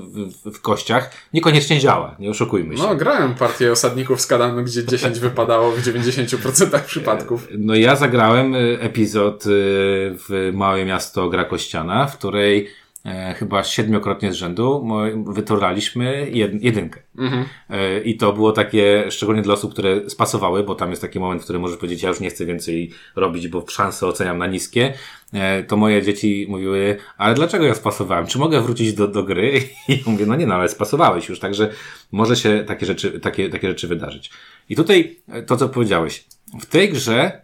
w, 0.50 0.58
w 0.58 0.62
kościach 0.62 1.12
niekoniecznie 1.34 1.80
działa, 1.80 2.16
nie 2.20 2.30
oszukujmy 2.30 2.78
się. 2.78 2.84
No, 2.84 2.96
grałem 2.96 3.36
partię 3.36 3.72
osadników 3.72 4.22
z 4.22 4.28
Kadanu, 4.28 4.64
gdzie 4.64 4.86
10 4.86 5.20
wypadało 5.20 5.72
w 5.72 5.82
90% 5.82 6.84
przypadków. 6.84 7.48
No 7.58 7.76
ja 7.76 7.96
zagrałem 7.96 8.56
y, 8.56 8.78
epizod 8.82 9.44
w 9.48 10.52
Małe 10.54 10.86
Miasto 10.86 11.30
Gra 11.30 11.44
Kościana, 11.44 12.08
w 12.08 12.18
której 12.18 12.70
e, 13.06 13.34
chyba 13.34 13.64
siedmiokrotnie 13.64 14.34
z 14.34 14.36
rzędu 14.36 14.88
wytoraliśmy 15.28 16.30
jed, 16.32 16.64
jedynkę. 16.64 17.00
Mhm. 17.18 17.46
E, 17.70 18.00
I 18.00 18.18
to 18.18 18.34
było 18.34 18.52
takie, 18.52 19.06
szczególnie 19.12 19.42
dla 19.42 19.54
osób, 19.54 19.74
które 19.74 20.10
spasowały, 20.10 20.64
bo 20.64 20.76
tam 20.76 20.90
jest 20.90 21.02
taki 21.02 21.20
moment, 21.20 21.42
w 21.42 21.44
którym 21.44 21.62
możesz 21.62 21.78
powiedzieć, 21.78 22.04
ja 22.04 22.10
już 22.10 22.20
nie 22.20 22.30
chcę 22.30 22.46
więcej 22.46 22.92
robić, 23.16 23.48
bo 23.48 23.66
szanse 23.70 24.08
oceniam 24.08 24.38
na 24.38 24.48
niskie. 24.48 24.94
E, 25.34 25.64
to 25.64 25.78
moje 25.78 26.02
dzieci 26.02 26.46
mówiły, 26.50 26.98
ale 27.18 27.36
dlaczego 27.36 27.66
ja 27.66 27.76
spasowałem? 27.76 28.28
Czy 28.28 28.40
mogę 28.40 28.62
wrócić 28.62 28.94
do, 28.94 29.08
do 29.08 29.24
gry? 29.24 29.62
I 29.90 30.04
mówię, 30.06 30.26
no 30.26 30.36
nie, 30.36 30.48
no 30.48 30.56
ale 30.56 30.70
spasowałeś 30.70 31.30
już, 31.30 31.40
także 31.40 31.70
może 32.12 32.36
się 32.36 32.64
takie 32.68 32.86
rzeczy, 32.86 33.20
takie, 33.20 33.50
takie 33.50 33.68
rzeczy 33.68 33.88
wydarzyć. 33.88 34.32
I 34.70 34.76
tutaj 34.76 35.20
to, 35.48 35.58
co 35.58 35.70
powiedziałeś. 35.70 36.26
W 36.60 36.66
tej 36.66 36.90
grze 36.90 37.42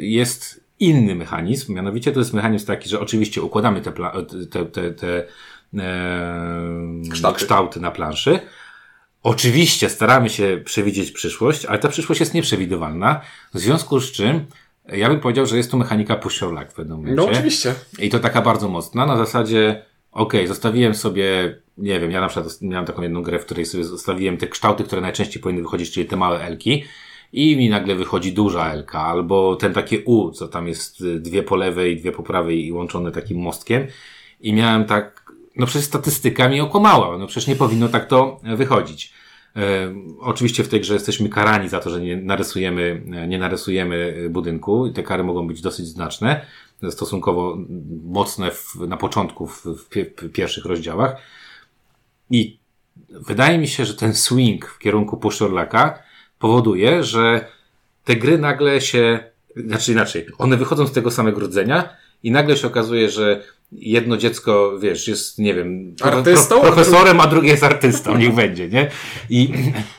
jest 0.00 0.63
inny 0.84 1.14
mechanizm, 1.14 1.74
mianowicie 1.74 2.12
to 2.12 2.18
jest 2.18 2.32
mechanizm 2.32 2.66
taki, 2.66 2.88
że 2.88 3.00
oczywiście 3.00 3.42
układamy 3.42 3.80
te, 3.80 3.92
te, 4.50 4.64
te, 4.66 4.90
te 4.90 5.24
e, 5.78 7.10
kształty. 7.10 7.38
kształty 7.38 7.80
na 7.80 7.90
planszy. 7.90 8.40
Oczywiście 9.22 9.88
staramy 9.88 10.30
się 10.30 10.62
przewidzieć 10.64 11.10
przyszłość, 11.10 11.64
ale 11.64 11.78
ta 11.78 11.88
przyszłość 11.88 12.20
jest 12.20 12.34
nieprzewidywalna, 12.34 13.20
w 13.54 13.58
związku 13.58 14.00
z 14.00 14.12
czym 14.12 14.46
Ja 14.92 15.08
bym 15.08 15.20
powiedział, 15.20 15.46
że 15.46 15.56
jest 15.56 15.70
to 15.70 15.76
mechanika 15.76 16.16
push 16.16 16.40
your 16.40 16.52
luck 16.52 16.70
w 16.70 16.74
pewnym 16.74 16.96
momencie. 16.96 17.16
No 17.16 17.28
oczywiście. 17.28 17.74
I 17.98 18.10
to 18.10 18.18
taka 18.18 18.42
bardzo 18.42 18.68
mocna, 18.68 19.06
na 19.06 19.16
zasadzie, 19.16 19.84
okej, 20.12 20.40
okay, 20.40 20.48
zostawiłem 20.48 20.94
sobie, 20.94 21.56
nie 21.78 22.00
wiem, 22.00 22.10
ja 22.10 22.20
na 22.20 22.28
przykład 22.28 22.62
miałem 22.62 22.86
taką 22.86 23.02
jedną 23.02 23.22
grę, 23.22 23.38
w 23.38 23.44
której 23.44 23.66
sobie 23.66 23.84
zostawiłem 23.84 24.36
te 24.36 24.46
kształty, 24.46 24.84
które 24.84 25.00
najczęściej 25.00 25.42
powinny 25.42 25.62
wychodzić, 25.62 25.90
czyli 25.90 26.06
te 26.06 26.16
małe 26.16 26.40
elki 26.40 26.84
i 27.34 27.56
mi 27.56 27.68
nagle 27.68 27.94
wychodzi 27.94 28.32
duża 28.32 28.72
elka, 28.72 29.00
albo 29.00 29.56
ten 29.56 29.72
takie 29.72 30.04
U, 30.04 30.30
co 30.30 30.48
tam 30.48 30.68
jest 30.68 31.00
y, 31.00 31.20
dwie 31.20 31.42
po 31.42 31.56
lewej, 31.56 31.96
dwie 31.96 32.12
po 32.12 32.22
prawej 32.22 32.66
i 32.66 32.72
łączone 32.72 33.12
takim 33.12 33.38
mostkiem 33.38 33.86
i 34.40 34.52
miałem 34.52 34.84
tak, 34.84 35.32
no 35.56 35.66
przecież 35.66 35.86
statystyka 35.86 36.48
mi 36.48 36.60
okłamała, 36.60 37.18
no 37.18 37.26
przecież 37.26 37.48
nie 37.48 37.56
powinno 37.56 37.88
tak 37.88 38.08
to 38.08 38.40
wychodzić. 38.56 39.12
E, 39.56 39.94
oczywiście 40.20 40.64
w 40.64 40.68
tej 40.68 40.80
grze 40.80 40.94
jesteśmy 40.94 41.28
karani 41.28 41.68
za 41.68 41.80
to, 41.80 41.90
że 41.90 42.00
nie 42.00 42.16
narysujemy, 42.16 43.02
nie 43.28 43.38
narysujemy 43.38 44.28
budynku 44.30 44.86
i 44.86 44.92
te 44.92 45.02
kary 45.02 45.24
mogą 45.24 45.46
być 45.46 45.60
dosyć 45.60 45.86
znaczne, 45.86 46.46
stosunkowo 46.90 47.58
mocne 48.04 48.50
w, 48.50 48.74
na 48.88 48.96
początku, 48.96 49.46
w, 49.46 49.66
w, 49.66 49.88
w 50.16 50.32
pierwszych 50.32 50.64
rozdziałach. 50.64 51.16
I 52.30 52.58
wydaje 53.10 53.58
mi 53.58 53.68
się, 53.68 53.84
że 53.84 53.94
ten 53.94 54.14
swing 54.14 54.66
w 54.66 54.78
kierunku 54.78 55.16
Puszczorlaka 55.16 55.98
powoduje, 56.44 57.04
że 57.04 57.46
te 58.04 58.16
gry 58.16 58.38
nagle 58.38 58.80
się, 58.80 59.18
znaczy 59.56 59.92
inaczej, 59.92 60.26
one 60.38 60.56
wychodzą 60.56 60.86
z 60.86 60.92
tego 60.92 61.10
samego 61.10 61.40
rdzenia 61.40 61.88
i 62.22 62.30
nagle 62.30 62.56
się 62.56 62.66
okazuje, 62.66 63.10
że 63.10 63.42
jedno 63.72 64.16
dziecko, 64.16 64.78
wiesz, 64.78 65.08
jest, 65.08 65.38
nie 65.38 65.54
wiem, 65.54 65.96
Artystą, 66.02 66.60
pro, 66.60 66.72
profesorem, 66.72 67.20
a 67.20 67.26
drugie 67.26 67.50
jest 67.50 67.64
artystą, 67.64 68.18
niech 68.18 68.34
będzie, 68.34 68.68
nie? 68.68 68.90
I 69.30 69.52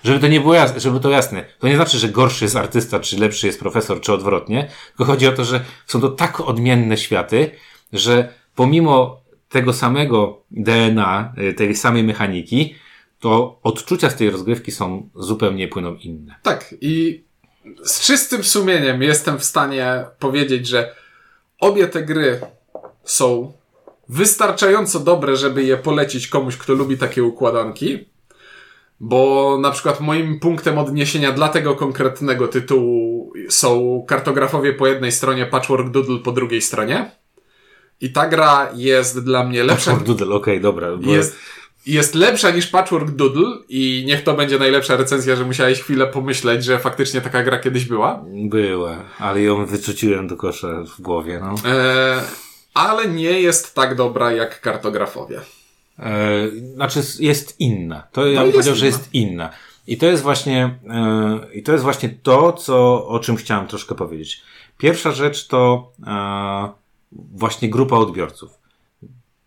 żeby 0.03 0.19
to 0.19 0.27
nie 0.27 0.41
było 0.41 0.53
jasne, 0.53 0.79
żeby 0.79 0.99
to 0.99 1.09
jasne, 1.09 1.45
to 1.59 1.67
nie 1.67 1.75
znaczy, 1.75 1.97
że 1.97 2.09
gorszy 2.09 2.45
jest 2.45 2.55
artysta, 2.55 2.99
czy 2.99 3.19
lepszy 3.19 3.47
jest 3.47 3.59
profesor, 3.59 4.01
czy 4.01 4.13
odwrotnie, 4.13 4.67
tylko 4.87 5.05
chodzi 5.05 5.27
o 5.27 5.31
to, 5.31 5.45
że 5.45 5.61
są 5.85 6.01
to 6.01 6.09
tak 6.09 6.41
odmienne 6.41 6.97
światy, 6.97 7.51
że 7.93 8.33
pomimo 8.55 9.21
tego 9.49 9.73
samego 9.73 10.41
DNA, 10.51 11.33
y, 11.49 11.53
tej 11.53 11.75
samej 11.75 12.03
mechaniki, 12.03 12.75
to 13.19 13.59
odczucia 13.63 14.09
z 14.09 14.15
tej 14.15 14.29
rozgrywki 14.29 14.71
są 14.71 15.09
zupełnie 15.15 15.67
płyną 15.67 15.95
inne. 15.95 16.35
Tak, 16.43 16.75
i 16.81 17.23
z 17.83 18.01
czystym 18.01 18.43
sumieniem 18.43 19.01
jestem 19.01 19.39
w 19.39 19.43
stanie 19.43 20.05
powiedzieć, 20.19 20.67
że 20.67 20.95
obie 21.59 21.87
te 21.87 22.03
gry 22.03 22.39
są 23.03 23.53
wystarczająco 24.09 24.99
dobre, 24.99 25.35
żeby 25.35 25.63
je 25.63 25.77
polecić 25.77 26.27
komuś, 26.27 26.57
kto 26.57 26.73
lubi 26.73 26.97
takie 26.97 27.23
układanki. 27.23 28.05
Bo 28.99 29.57
na 29.61 29.71
przykład 29.71 29.99
moim 29.99 30.39
punktem 30.39 30.77
odniesienia 30.77 31.31
dla 31.31 31.49
tego 31.49 31.75
konkretnego 31.75 32.47
tytułu 32.47 33.33
są 33.49 34.03
kartografowie 34.07 34.73
po 34.73 34.87
jednej 34.87 35.11
stronie, 35.11 35.45
Patchwork 35.45 35.89
Doodle 35.89 36.19
po 36.19 36.31
drugiej 36.31 36.61
stronie. 36.61 37.11
I 38.01 38.11
ta 38.11 38.27
gra 38.27 38.69
jest 38.75 39.23
dla 39.23 39.43
mnie 39.43 39.63
lepsza. 39.63 39.91
Patchwork 39.91 40.07
Doodle, 40.07 40.35
okej, 40.35 40.53
okay, 40.53 40.59
dobra. 40.59 40.87
Jest, 41.01 41.35
jest 41.85 42.15
lepsza 42.15 42.51
niż 42.51 42.67
Patchwork 42.67 43.11
Doodle 43.11 43.57
i 43.69 44.03
niech 44.07 44.23
to 44.23 44.33
będzie 44.33 44.59
najlepsza 44.59 44.95
recenzja, 44.95 45.35
że 45.35 45.45
musiałeś 45.45 45.81
chwilę 45.81 46.07
pomyśleć, 46.07 46.63
że 46.63 46.79
faktycznie 46.79 47.21
taka 47.21 47.43
gra 47.43 47.59
kiedyś 47.59 47.85
była. 47.85 48.25
Była, 48.27 48.97
ale 49.19 49.41
ją 49.41 49.65
wyrzuciłem 49.65 50.27
do 50.27 50.37
kosza 50.37 50.67
w 50.97 51.01
głowie, 51.01 51.41
no. 51.43 51.69
E, 51.71 52.23
ale 52.73 53.07
nie 53.07 53.41
jest 53.41 53.75
tak 53.75 53.95
dobra 53.95 54.31
jak 54.31 54.61
kartografowie. 54.61 55.41
E, 55.99 56.47
znaczy 56.73 57.01
jest 57.19 57.59
inna. 57.59 58.03
To 58.11 58.27
ja 58.27 58.39
no 58.39 58.43
bym 58.43 58.51
powiedział, 58.51 58.73
inna. 58.73 58.79
że 58.79 58.85
jest 58.85 59.09
inna. 59.13 59.49
I 59.87 59.97
to 59.97 60.05
jest 60.05 60.23
właśnie, 60.23 60.79
e, 60.89 61.39
i 61.53 61.63
to 61.63 61.71
jest 61.71 61.83
właśnie 61.83 62.09
to, 62.09 62.53
co, 62.53 63.07
o 63.07 63.19
czym 63.19 63.35
chciałem 63.35 63.67
troszkę 63.67 63.95
powiedzieć. 63.95 64.41
Pierwsza 64.77 65.11
rzecz 65.11 65.47
to 65.47 65.91
e, 66.07 66.69
właśnie 67.11 67.69
grupa 67.69 67.95
odbiorców 67.95 68.64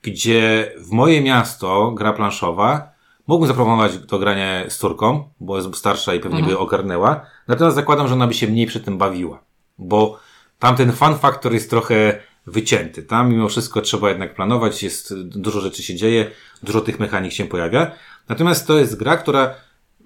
gdzie 0.02 0.72
w 0.78 0.90
moje 0.90 1.22
miasto 1.22 1.92
gra 1.92 2.12
planszowa 2.12 2.98
mógłbym 3.26 3.48
zaproponować 3.48 3.92
to 4.08 4.18
granie 4.18 4.64
z 4.68 4.78
córką, 4.78 5.28
bo 5.40 5.56
jest 5.56 5.76
starsza 5.76 6.14
i 6.14 6.20
pewnie 6.20 6.38
mhm. 6.38 6.56
by 6.56 6.61
ogarnęła. 6.61 7.26
Natomiast 7.48 7.76
zakładam, 7.76 8.08
że 8.08 8.14
ona 8.14 8.26
by 8.26 8.34
się 8.34 8.48
mniej 8.48 8.66
przy 8.66 8.80
tym 8.80 8.98
bawiła, 8.98 9.42
bo 9.78 10.18
tam 10.58 10.76
ten 10.76 10.92
fun 10.92 11.18
factor 11.18 11.52
jest 11.52 11.70
trochę 11.70 12.20
wycięty. 12.46 13.02
Tam 13.02 13.30
mimo 13.30 13.48
wszystko 13.48 13.80
trzeba 13.80 14.08
jednak 14.08 14.34
planować, 14.34 14.82
jest 14.82 15.14
dużo 15.24 15.61
rzeczy 15.61 15.82
się 15.82 15.94
dzieje, 15.94 16.30
dużo 16.62 16.80
tych 16.80 17.00
mechanik 17.00 17.32
się 17.32 17.44
pojawia. 17.44 17.90
Natomiast 18.28 18.66
to 18.66 18.78
jest 18.78 18.96
gra, 18.96 19.16
która, 19.16 19.54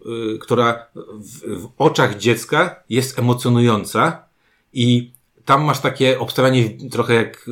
yy, 0.04 0.38
która 0.38 0.86
w, 0.94 1.62
w 1.62 1.68
oczach 1.78 2.16
dziecka 2.16 2.82
jest 2.88 3.18
emocjonująca 3.18 4.24
i 4.72 5.11
tam 5.44 5.64
masz 5.64 5.80
takie 5.80 6.18
obstawianie 6.18 6.70
trochę 6.90 7.14
jak 7.14 7.46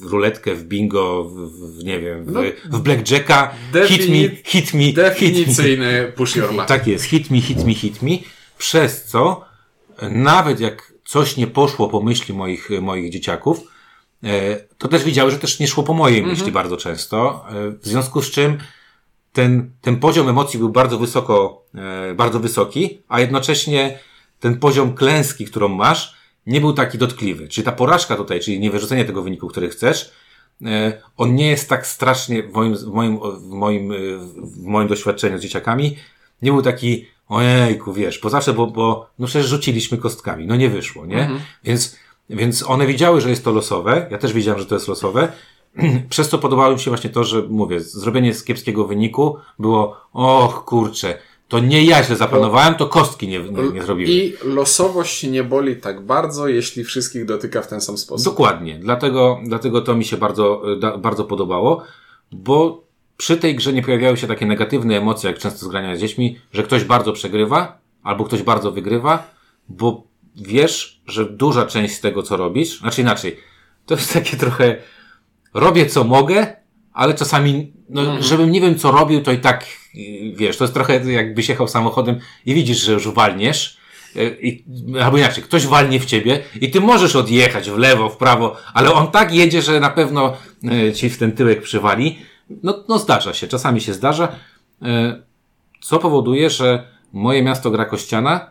w 0.00 0.04
ruletkę, 0.04 0.54
w 0.54 0.64
bingo, 0.64 1.24
w, 1.24 1.34
w 1.78 1.84
nie 1.84 2.00
wiem, 2.00 2.24
w, 2.24 2.32
no, 2.32 2.40
w 2.64 2.80
blackjacka. 2.80 3.54
Hit 3.86 4.08
me, 4.08 4.36
hit 4.44 4.74
me, 4.74 4.92
Definicyjny 4.92 5.90
hit 5.90 6.06
me. 6.06 6.12
push 6.12 6.36
your 6.36 6.54
luck. 6.54 6.66
Tak 6.66 6.86
jest, 6.86 7.04
hit 7.04 7.30
me, 7.30 7.40
hit 7.40 7.64
me, 7.64 7.74
hit 7.74 8.02
me. 8.02 8.10
Przez 8.58 9.04
co 9.04 9.44
nawet 10.10 10.60
jak 10.60 10.92
coś 11.04 11.36
nie 11.36 11.46
poszło 11.46 11.88
po 11.88 12.02
myśli 12.02 12.34
moich, 12.34 12.70
moich 12.80 13.10
dzieciaków, 13.10 13.60
e, 14.24 14.56
to 14.78 14.88
też 14.88 15.04
widziały, 15.04 15.30
że 15.30 15.38
też 15.38 15.60
nie 15.60 15.68
szło 15.68 15.82
po 15.82 15.94
mojej 15.94 16.22
myśli 16.22 16.46
mhm. 16.46 16.52
bardzo 16.52 16.76
często. 16.76 17.44
E, 17.48 17.70
w 17.70 17.86
związku 17.86 18.22
z 18.22 18.30
czym 18.30 18.58
ten, 19.32 19.70
ten 19.80 19.96
poziom 19.96 20.28
emocji 20.28 20.58
był 20.58 20.68
bardzo 20.68 20.98
wysoko, 20.98 21.64
e, 21.74 22.14
bardzo 22.14 22.40
wysoki, 22.40 23.02
a 23.08 23.20
jednocześnie 23.20 23.98
ten 24.40 24.58
poziom 24.58 24.94
klęski, 24.94 25.44
którą 25.44 25.68
masz, 25.68 26.19
nie 26.46 26.60
był 26.60 26.72
taki 26.72 26.98
dotkliwy. 26.98 27.48
Czyli 27.48 27.64
ta 27.64 27.72
porażka 27.72 28.16
tutaj, 28.16 28.40
czyli 28.40 28.60
niewyrzucenie 28.60 29.04
tego 29.04 29.22
wyniku, 29.22 29.48
który 29.48 29.68
chcesz, 29.68 30.12
e, 30.64 31.02
on 31.16 31.34
nie 31.34 31.50
jest 31.50 31.68
tak 31.68 31.86
strasznie 31.86 32.42
w 32.42 32.52
moim, 32.52 32.76
w 32.76 32.86
moim, 32.86 33.18
w 33.40 33.48
moim, 33.48 33.92
e, 33.92 33.96
w 34.42 34.62
moim 34.62 34.88
doświadczeniu 34.88 35.38
z 35.38 35.42
dzieciakami, 35.42 35.96
nie 36.42 36.52
był 36.52 36.62
taki, 36.62 37.06
ojejku, 37.30 37.92
wiesz, 37.92 38.18
bo 38.18 38.30
zawsze, 38.30 38.52
bo, 38.52 38.66
bo 38.66 39.10
no 39.18 39.26
przecież 39.26 39.48
rzuciliśmy 39.48 39.98
kostkami, 39.98 40.46
no 40.46 40.56
nie 40.56 40.68
wyszło, 40.68 41.06
nie? 41.06 41.20
Mhm. 41.20 41.40
Więc, 41.64 41.96
więc 42.30 42.62
one 42.62 42.86
widziały, 42.86 43.20
że 43.20 43.30
jest 43.30 43.44
to 43.44 43.52
losowe, 43.52 44.06
ja 44.10 44.18
też 44.18 44.32
wiedziałem, 44.32 44.60
że 44.60 44.66
to 44.66 44.74
jest 44.74 44.88
losowe, 44.88 45.32
przez 46.10 46.28
co 46.28 46.38
podobało 46.38 46.72
mi 46.72 46.80
się 46.80 46.90
właśnie 46.90 47.10
to, 47.10 47.24
że 47.24 47.42
mówię, 47.42 47.80
zrobienie 47.80 48.34
z 48.34 48.44
kiepskiego 48.44 48.84
wyniku 48.84 49.36
było, 49.58 49.96
och 50.12 50.64
kurczę, 50.64 51.18
to 51.50 51.58
nie 51.58 51.84
ja 51.84 52.04
źle 52.04 52.16
zaplanowałem, 52.16 52.74
to 52.74 52.86
kostki 52.86 53.28
nie, 53.28 53.40
nie, 53.40 53.72
nie 53.72 53.82
zrobiły. 53.82 54.10
I 54.10 54.34
losowość 54.44 55.22
nie 55.22 55.44
boli 55.44 55.76
tak 55.76 56.06
bardzo, 56.06 56.48
jeśli 56.48 56.84
wszystkich 56.84 57.24
dotyka 57.24 57.62
w 57.62 57.66
ten 57.66 57.80
sam 57.80 57.98
sposób. 57.98 58.24
Dokładnie. 58.24 58.78
Dlatego, 58.78 59.40
dlatego 59.44 59.80
to 59.80 59.94
mi 59.94 60.04
się 60.04 60.16
bardzo, 60.16 60.62
bardzo 60.98 61.24
podobało, 61.24 61.82
bo 62.32 62.84
przy 63.16 63.36
tej 63.36 63.56
grze 63.56 63.72
nie 63.72 63.82
pojawiały 63.82 64.16
się 64.16 64.26
takie 64.26 64.46
negatywne 64.46 64.96
emocje, 64.96 65.30
jak 65.30 65.38
często 65.38 65.66
z 65.66 65.68
grania 65.68 65.96
z 65.96 66.00
dziećmi, 66.00 66.38
że 66.52 66.62
ktoś 66.62 66.84
bardzo 66.84 67.12
przegrywa, 67.12 67.78
albo 68.02 68.24
ktoś 68.24 68.42
bardzo 68.42 68.72
wygrywa, 68.72 69.30
bo 69.68 70.02
wiesz, 70.36 71.02
że 71.06 71.24
duża 71.24 71.66
część 71.66 71.94
z 71.94 72.00
tego, 72.00 72.22
co 72.22 72.36
robisz, 72.36 72.78
znaczy 72.78 73.00
inaczej, 73.00 73.36
to 73.86 73.94
jest 73.94 74.12
takie 74.12 74.36
trochę, 74.36 74.76
robię 75.54 75.86
co 75.86 76.04
mogę, 76.04 76.56
ale 76.92 77.14
czasami, 77.14 77.72
no, 77.88 78.00
mhm. 78.00 78.22
żebym 78.22 78.50
nie 78.50 78.60
wiem 78.60 78.78
co 78.78 78.90
robił, 78.90 79.22
to 79.22 79.32
i 79.32 79.38
tak, 79.38 79.66
wiesz, 80.34 80.56
to 80.56 80.64
jest 80.64 80.74
trochę 80.74 81.12
jakbyś 81.12 81.48
jechał 81.48 81.68
samochodem 81.68 82.18
i 82.46 82.54
widzisz, 82.54 82.78
że 82.78 82.92
już 82.92 83.08
walniesz, 83.08 83.76
e, 84.16 84.24
i, 84.24 84.64
albo 85.02 85.18
inaczej, 85.18 85.44
ktoś 85.44 85.66
walnie 85.66 86.00
w 86.00 86.04
ciebie 86.04 86.42
i 86.60 86.70
ty 86.70 86.80
możesz 86.80 87.16
odjechać 87.16 87.70
w 87.70 87.78
lewo, 87.78 88.08
w 88.08 88.16
prawo, 88.16 88.56
ale 88.74 88.92
on 88.92 89.10
tak 89.10 89.34
jedzie, 89.34 89.62
że 89.62 89.80
na 89.80 89.90
pewno 89.90 90.36
e, 90.64 90.92
ci 90.92 91.10
w 91.10 91.18
ten 91.18 91.32
tyłek 91.32 91.62
przywali. 91.62 92.18
No, 92.62 92.84
no 92.88 92.98
zdarza 92.98 93.34
się, 93.34 93.48
czasami 93.48 93.80
się 93.80 93.94
zdarza, 93.94 94.36
e, 94.82 95.22
co 95.80 95.98
powoduje, 95.98 96.50
że 96.50 96.88
moje 97.12 97.42
miasto 97.42 97.70
gra 97.70 97.84
kościana 97.84 98.50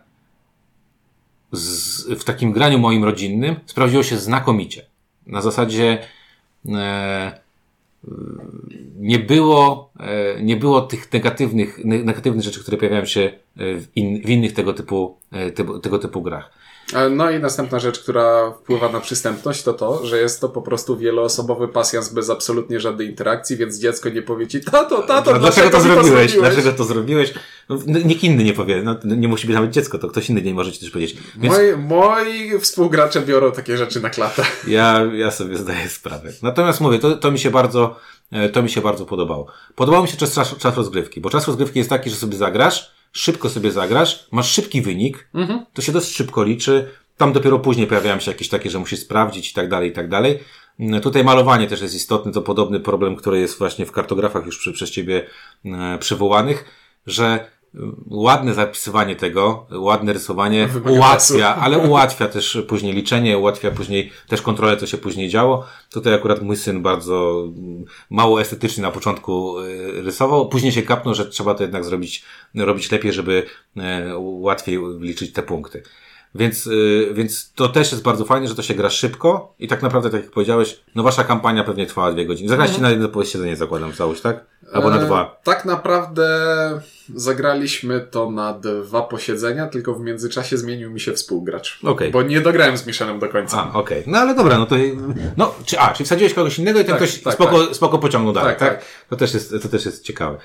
z, 1.51 2.03
w 2.19 2.23
takim 2.23 2.51
graniu 2.51 2.79
moim 2.79 3.03
rodzinnym 3.03 3.55
sprawdziło 3.65 4.03
się 4.03 4.17
znakomicie. 4.17 4.85
Na 5.27 5.41
zasadzie 5.41 5.97
e, 6.69 7.39
nie 8.95 9.19
było, 9.19 9.91
e, 9.99 10.43
nie 10.43 10.57
było 10.57 10.81
tych 10.81 11.13
negatywnych, 11.13 11.85
negatywnych 11.85 12.43
rzeczy, 12.45 12.61
które 12.61 12.77
pojawiają 12.77 13.05
się 13.05 13.21
e, 13.21 13.31
w, 13.55 13.87
in, 13.95 14.21
w 14.21 14.29
innych 14.29 14.53
tego 14.53 14.73
typu, 14.73 15.17
e, 15.31 15.51
tego, 15.51 15.79
tego 15.79 15.99
typu 15.99 16.21
grach. 16.21 16.58
No 17.11 17.31
i 17.31 17.39
następna 17.39 17.79
rzecz, 17.79 17.99
która 17.99 18.51
wpływa 18.51 18.89
na 18.89 18.99
przystępność, 18.99 19.63
to 19.63 19.73
to, 19.73 20.05
że 20.05 20.19
jest 20.19 20.41
to 20.41 20.49
po 20.49 20.61
prostu 20.61 20.97
wieloosobowy 20.97 21.67
pasjans 21.67 22.13
bez 22.13 22.29
absolutnie 22.29 22.79
żadnej 22.79 23.07
interakcji, 23.07 23.57
więc 23.57 23.79
dziecko 23.79 24.09
nie 24.09 24.21
powie 24.21 24.47
ci, 24.47 24.61
tato, 24.61 25.01
tato, 25.01 25.31
no, 25.31 25.39
dlaczego, 25.39 25.69
to 25.69 25.81
zrobiłeś? 25.81 26.33
to 26.33 26.39
Dlaczego 26.39 26.71
to 26.71 26.83
zrobiłeś? 26.83 27.33
No, 27.69 27.77
nikt 27.85 28.23
inny 28.23 28.43
nie 28.43 28.53
powie, 28.53 28.81
no, 28.83 28.95
nie 29.03 29.27
musi 29.27 29.47
być 29.47 29.55
nawet 29.55 29.71
dziecko, 29.71 29.97
to 29.97 30.07
ktoś 30.07 30.29
inny 30.29 30.41
nie 30.41 30.53
może 30.53 30.71
ci 30.71 30.79
też 30.79 30.91
powiedzieć. 30.91 31.17
Więc... 31.37 31.55
Moi, 31.55 31.77
moi 31.77 32.59
współgracze 32.59 33.21
biorą 33.21 33.51
takie 33.51 33.77
rzeczy 33.77 34.01
na 34.01 34.09
klatę. 34.09 34.43
Ja, 34.67 35.01
ja 35.13 35.31
sobie 35.31 35.57
zdaję 35.57 35.89
sprawę. 35.89 36.33
Natomiast 36.41 36.81
mówię, 36.81 36.99
to, 36.99 37.17
to 37.17 37.31
mi 37.31 37.39
się 37.39 37.51
bardzo, 37.51 37.95
e, 38.31 38.49
to 38.49 38.63
mi 38.63 38.69
się 38.69 38.81
bardzo 38.81 39.05
podobało. 39.05 39.47
Podobał 39.75 40.01
mi 40.01 40.07
się 40.07 40.17
czas, 40.17 40.55
czas 40.57 40.77
rozgrywki, 40.77 41.21
bo 41.21 41.29
czas 41.29 41.47
rozgrywki 41.47 41.79
jest 41.79 41.89
taki, 41.89 42.09
że 42.09 42.15
sobie 42.15 42.37
zagrasz, 42.37 42.91
szybko 43.11 43.49
sobie 43.49 43.71
zagrasz, 43.71 44.27
masz 44.31 44.51
szybki 44.51 44.81
wynik, 44.81 45.29
mhm. 45.33 45.65
to 45.73 45.81
się 45.81 45.91
dość 45.91 46.15
szybko 46.15 46.43
liczy. 46.43 46.91
tam 47.17 47.33
dopiero 47.33 47.59
później 47.59 47.87
pojawiają 47.87 48.19
się 48.19 48.31
jakieś 48.31 48.49
takie, 48.49 48.69
że 48.69 48.79
musisz 48.79 48.99
sprawdzić 48.99 49.51
i 49.51 49.53
tak 49.53 49.69
dalej, 49.69 49.89
i 49.89 49.93
tak 49.93 50.09
dalej. 50.09 50.39
Mm, 50.79 51.01
Tutaj 51.01 51.23
malowanie 51.23 51.67
też 51.67 51.81
jest 51.81 51.95
istotne, 51.95 52.31
to 52.31 52.41
podobny 52.41 52.79
problem, 52.79 53.15
który 53.15 53.39
jest 53.39 53.59
właśnie 53.59 53.85
w 53.85 53.91
kartografach 53.91 54.45
już 54.45 54.57
przy, 54.57 54.73
przez 54.73 54.91
Ciebie 54.91 55.25
e, 55.65 55.97
przywołanych, 55.99 56.65
że 57.07 57.49
ładne 58.07 58.53
zapisywanie 58.53 59.15
tego, 59.15 59.67
ładne 59.71 60.13
rysowanie 60.13 60.67
Wymaga 60.67 60.91
ułatwia, 60.91 61.55
ale 61.55 61.77
ułatwia 61.89 62.27
też 62.27 62.57
później 62.67 62.93
liczenie, 62.93 63.37
ułatwia 63.37 63.71
później 63.71 64.11
też 64.27 64.41
kontrolę, 64.41 64.77
co 64.77 64.87
się 64.87 64.97
później 64.97 65.29
działo. 65.29 65.65
Tutaj 65.91 66.13
akurat 66.13 66.41
mój 66.41 66.57
syn 66.57 66.81
bardzo 66.81 67.43
mm, 67.57 67.85
mało 68.09 68.41
estetycznie 68.41 68.83
na 68.83 68.91
początku 68.91 69.59
e, 69.59 70.01
rysował, 70.01 70.49
później 70.49 70.71
się 70.71 70.81
kapnął, 70.81 71.15
że 71.15 71.25
trzeba 71.25 71.55
to 71.55 71.63
jednak 71.63 71.85
zrobić, 71.85 72.23
robić 72.55 72.91
lepiej, 72.91 73.13
żeby 73.13 73.43
e, 73.77 74.13
łatwiej 74.17 74.79
liczyć 74.99 75.33
te 75.33 75.43
punkty. 75.43 75.83
Więc, 76.35 76.67
y, 76.67 77.09
więc 77.13 77.53
to 77.55 77.69
też 77.69 77.91
jest 77.91 78.03
bardzo 78.03 78.25
fajne, 78.25 78.47
że 78.47 78.55
to 78.55 78.61
się 78.61 78.73
gra 78.73 78.89
szybko 78.89 79.53
i 79.59 79.67
tak 79.67 79.81
naprawdę, 79.81 80.09
tak 80.09 80.21
jak 80.23 80.31
powiedziałeś, 80.31 80.79
no 80.95 81.03
wasza 81.03 81.23
kampania 81.23 81.63
pewnie 81.63 81.85
trwała 81.85 82.11
dwie 82.11 82.25
godziny. 82.25 82.49
Zagraliście 82.49 82.81
na 82.81 82.89
jedno 82.89 83.09
posiedzenie, 83.09 83.55
zakładam, 83.55 83.93
całość, 83.93 84.21
tak? 84.21 84.45
Albo 84.73 84.89
na 84.89 84.95
Mhm. 84.95 85.03
E, 85.03 85.05
dwa. 85.05 85.39
Tak 85.43 85.65
naprawdę 85.65 86.27
zagraliśmy 87.15 87.99
to 88.11 88.31
na 88.31 88.53
dwa 88.53 89.01
posiedzenia, 89.01 89.67
tylko 89.67 89.93
w 89.93 89.99
międzyczasie 90.01 90.57
zmienił 90.57 90.91
mi 90.91 90.99
się 90.99 91.13
współgracz. 91.13 91.79
Okej. 91.83 92.11
Bo 92.11 92.21
nie 92.21 92.41
dograłem 92.41 92.77
z 92.77 92.87
Miszelem 92.87 93.19
do 93.19 93.29
końca. 93.29 93.69
A, 93.73 93.77
okej. 93.77 94.03
No 94.07 94.17
ale 94.17 94.35
dobra, 94.35 94.57
no 94.57 94.65
to, 94.65 94.75
no, 95.37 95.55
czy, 95.65 95.79
a, 95.79 95.93
czy 95.93 96.03
wsadziłeś 96.03 96.33
kogoś 96.33 96.59
innego 96.59 96.79
i 96.79 96.85
ten 96.85 96.95
Tak, 96.95 97.03
ktoś 97.03 97.21
tak, 97.21 97.33
spoko, 97.33 97.73
spoko 97.73 97.97
pociągnął 97.97 98.33
dalej, 98.33 98.55
tak? 98.55 98.59
Tak, 98.59 98.79
tak. 98.79 98.85
To 99.09 99.15
też 99.15 99.33
jest, 99.33 99.55
to 99.61 99.69
też 99.69 99.85
jest 99.85 100.03
ciekawe. 100.03 100.37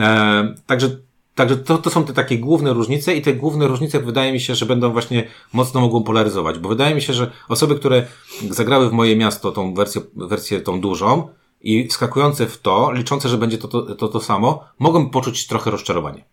E, 0.00 0.54
także, 0.66 0.88
także 1.34 1.56
to, 1.56 1.78
to 1.78 1.90
są 1.90 2.04
te 2.04 2.12
takie 2.12 2.38
główne 2.38 2.72
różnice 2.72 3.14
i 3.14 3.22
te 3.22 3.34
główne 3.34 3.68
różnice 3.68 4.00
wydaje 4.00 4.32
mi 4.32 4.40
się, 4.40 4.54
że 4.54 4.66
będą 4.66 4.92
właśnie 4.92 5.28
mocno 5.52 5.80
mogą 5.80 6.02
polaryzować, 6.02 6.58
bo 6.58 6.68
wydaje 6.68 6.94
mi 6.94 7.02
się, 7.02 7.12
że 7.12 7.30
osoby, 7.48 7.76
które 7.76 8.06
zagrały 8.50 8.90
w 8.90 8.92
moje 8.92 9.16
miasto 9.16 9.52
tą 9.52 9.74
wersję, 9.74 10.02
wersję 10.16 10.60
tą 10.60 10.80
dużą 10.80 11.28
i 11.60 11.88
wskakujące 11.88 12.46
w 12.46 12.58
to, 12.58 12.92
liczące, 12.92 13.28
że 13.28 13.38
będzie 13.38 13.58
to 13.58 13.68
to, 13.68 13.94
to, 13.94 14.08
to 14.08 14.20
samo, 14.20 14.64
mogą 14.78 15.10
poczuć 15.10 15.46
trochę 15.46 15.70
rozczarowanie. 15.70 16.24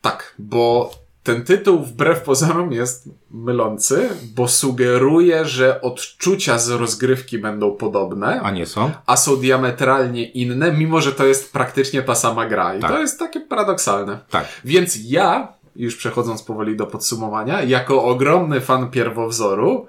Tak, 0.00 0.34
bo 0.38 0.90
ten 1.22 1.44
tytuł 1.44 1.78
wbrew 1.82 2.20
pozorom 2.22 2.72
jest 2.72 3.08
mylący, 3.30 4.08
bo 4.34 4.48
sugeruje, 4.48 5.44
że 5.44 5.80
odczucia 5.80 6.58
z 6.58 6.70
rozgrywki 6.70 7.38
będą 7.38 7.70
podobne, 7.76 8.40
A 8.42 8.50
nie 8.50 8.66
są? 8.66 8.90
a 9.06 9.16
są 9.16 9.36
diametralnie 9.36 10.24
inne, 10.30 10.72
mimo 10.72 11.00
że 11.00 11.12
to 11.12 11.24
jest 11.26 11.52
praktycznie 11.52 12.02
ta 12.02 12.14
sama 12.14 12.46
gra. 12.46 12.74
I 12.74 12.80
Tak. 12.80 12.90
to 12.90 12.98
jest 12.98 13.18
takie 13.18 13.40
paradoksalne. 13.40 14.18
Tak. 14.30 14.44
Więc 14.64 14.98
ja, 15.10 15.52
już 15.76 15.96
przechodząc 15.96 16.42
powoli 16.42 16.76
do 16.76 16.86
podsumowania, 16.86 17.62
jako 17.62 18.04
ogromny 18.04 18.60
fan 18.60 18.90
pierwowzoru, 18.90 19.86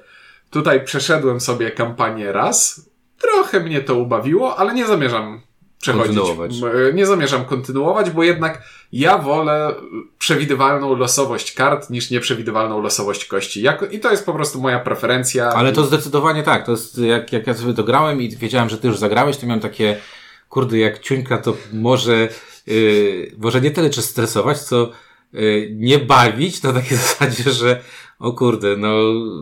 tutaj 0.50 0.86
przeszedłem 0.86 1.40
sobie 1.40 1.72
kampanię 1.72 2.32
raz. 2.32 2.90
Trochę 3.22 3.60
mnie 3.60 3.82
to 3.82 3.96
ubawiło, 3.96 4.56
ale 4.60 4.74
nie 4.74 4.88
zamierzam 4.88 5.42
przechodzić. 5.84 6.64
M- 6.64 6.96
Nie 6.96 7.06
zamierzam 7.06 7.46
kontynuować, 7.46 8.10
bo 8.10 8.24
jednak 8.24 8.62
ja 8.92 9.18
wolę 9.18 9.76
przewidywalną 10.20 10.96
losowość 10.96 11.52
kart 11.54 11.90
niż 11.90 12.10
nieprzewidywalną 12.12 12.82
losowość 12.82 13.26
kości. 13.26 13.62
Jako, 13.62 13.86
I 13.86 14.00
to 14.00 14.12
jest 14.12 14.26
po 14.26 14.34
prostu 14.34 14.62
moja 14.62 14.80
preferencja. 14.80 15.50
Ale 15.50 15.72
to 15.74 15.84
zdecydowanie 15.84 16.44
tak. 16.44 16.66
To 16.66 16.72
jest, 16.72 16.98
jak, 16.98 17.34
jak 17.34 17.48
ja 17.48 17.54
sobie 17.54 17.74
to 17.74 17.84
grałem 17.84 18.22
i 18.22 18.30
wiedziałem, 18.38 18.70
że 18.70 18.78
ty 18.78 18.88
już 18.88 18.98
zagrałeś, 18.98 19.38
to 19.38 19.46
miałem 19.46 19.60
takie, 19.62 19.98
kurde, 20.50 20.78
jak 20.78 21.00
ciuńka 21.00 21.38
to 21.38 21.56
może, 21.74 22.30
yy, 22.68 23.32
może 23.38 23.62
nie 23.62 23.72
tyle 23.72 23.90
czy 23.90 24.02
stresować, 24.02 24.60
co 24.60 24.90
yy, 25.34 25.70
nie 25.76 26.00
bawić 26.00 26.64
na 26.64 26.74
takiej 26.74 26.98
zasadzie, 27.08 27.52
że 27.52 27.82
o 28.20 28.34
kurde, 28.34 28.78
no, 28.78 28.96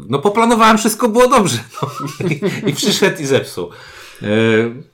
no 0.09 0.19
poplanowałem, 0.19 0.77
wszystko 0.77 1.09
było 1.09 1.27
dobrze. 1.27 1.57
No. 1.81 1.89
I, 2.29 2.69
I 2.69 2.73
przyszedł 2.73 3.21
i 3.21 3.25
zepsuł. 3.25 3.69
Yy, 4.21 4.27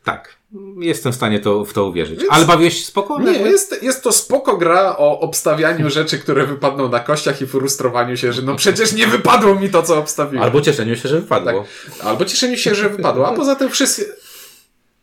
tak. 0.04 0.37
Jestem 0.80 1.12
w 1.12 1.16
stanie 1.16 1.40
to, 1.40 1.66
w 1.66 1.74
to 1.74 1.86
uwierzyć. 1.86 2.20
Ale 2.30 2.46
bawiłeś 2.46 2.78
się 2.78 2.86
spokojnie? 2.86 3.32
Nie, 3.32 3.40
jest, 3.40 3.84
jest 3.84 4.04
to 4.04 4.12
spoko 4.12 4.58
gra 4.58 4.98
o 4.98 5.20
obstawianiu 5.20 5.90
rzeczy, 5.90 6.20
które 6.20 6.46
wypadną 6.46 6.90
na 6.90 7.00
kościach 7.00 7.42
i 7.42 7.48
frustrowaniu 7.48 8.18
się, 8.18 8.34
że 8.34 8.42
no 8.42 8.56
przecież 8.56 8.94
nie 8.94 9.08
wypadło 9.08 9.56
mi 9.56 9.70
to, 9.70 9.84
co 9.84 9.98
obstawiłem. 9.98 10.44
Albo 10.44 10.62
cieszeniu 10.62 10.96
się, 10.96 11.10
że 11.10 11.20
wypadło. 11.20 11.66
Albo 12.04 12.26
cieszeniu 12.26 12.58
się, 12.58 12.76
że 12.76 12.90
wypadło, 12.90 13.28
a 13.28 13.34
poza 13.34 13.56
tym 13.56 13.70
wszystkie... 13.70 14.06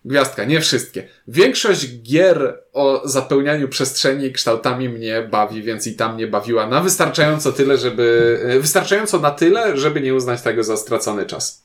Gwiazdka, 0.06 0.44
nie 0.44 0.60
wszystkie. 0.60 1.08
Większość 1.28 2.02
gier 2.02 2.62
o 2.72 3.02
zapełnianiu 3.04 3.68
przestrzeni 3.68 4.32
kształtami 4.32 4.88
mnie 4.88 5.28
bawi, 5.30 5.62
więc 5.62 5.86
i 5.86 5.96
tam 5.96 6.14
mnie 6.14 6.26
bawiła 6.26 6.66
na 6.66 6.80
wystarczająco 6.80 7.52
tyle, 7.52 7.78
żeby... 7.78 8.38
Wystarczająco 8.60 9.20
na 9.20 9.30
tyle, 9.30 9.76
żeby 9.76 10.00
nie 10.00 10.14
uznać 10.14 10.42
tego 10.42 10.64
za 10.64 10.76
stracony 10.76 11.26
czas. 11.26 11.63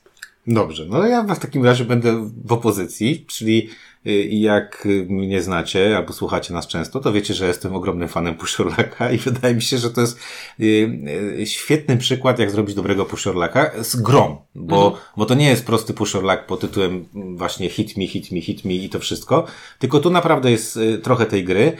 Dobrze, 0.50 0.86
no 0.88 1.06
ja 1.06 1.22
w 1.22 1.38
takim 1.38 1.64
razie 1.64 1.84
będę 1.84 2.30
w 2.44 2.52
opozycji, 2.52 3.24
czyli 3.28 3.68
y, 4.06 4.10
jak 4.24 4.88
mnie 5.08 5.42
znacie 5.42 5.96
albo 5.96 6.12
słuchacie 6.12 6.54
nas 6.54 6.66
często, 6.66 7.00
to 7.00 7.12
wiecie, 7.12 7.34
że 7.34 7.46
jestem 7.46 7.74
ogromnym 7.74 8.08
fanem 8.08 8.34
pushorlaka 8.34 9.10
i 9.12 9.18
wydaje 9.18 9.54
mi 9.54 9.62
się, 9.62 9.78
że 9.78 9.90
to 9.90 10.00
jest 10.00 10.18
y, 10.60 10.64
y, 11.40 11.46
świetny 11.46 11.96
przykład, 11.96 12.38
jak 12.38 12.50
zrobić 12.50 12.74
dobrego 12.74 13.04
pushorlaka 13.04 13.70
z 13.82 13.96
grą, 13.96 14.36
bo, 14.54 14.98
bo 15.16 15.26
to 15.26 15.34
nie 15.34 15.48
jest 15.48 15.66
prosty 15.66 15.94
pushorlak 15.94 16.46
pod 16.46 16.60
tytułem 16.60 17.04
właśnie 17.14 17.68
hit 17.68 17.96
me, 17.96 18.06
hit 18.06 18.32
me, 18.32 18.40
hit 18.40 18.64
me 18.64 18.72
i 18.72 18.88
to 18.88 18.98
wszystko, 18.98 19.46
tylko 19.78 20.00
tu 20.00 20.10
naprawdę 20.10 20.50
jest 20.50 20.78
trochę 21.02 21.26
tej 21.26 21.44
gry 21.44 21.72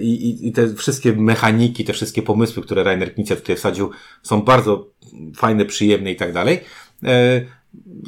i, 0.00 0.08
i, 0.08 0.48
i 0.48 0.52
te 0.52 0.74
wszystkie 0.74 1.12
mechaniki, 1.12 1.84
te 1.84 1.92
wszystkie 1.92 2.22
pomysły, 2.22 2.62
które 2.62 2.84
Rainer 2.84 3.14
Knizia 3.14 3.36
tutaj 3.36 3.56
wsadził, 3.56 3.90
są 4.22 4.42
bardzo 4.42 4.86
fajne, 5.36 5.64
przyjemne 5.64 6.12
i 6.12 6.16
tak 6.16 6.32
dalej. 6.32 6.60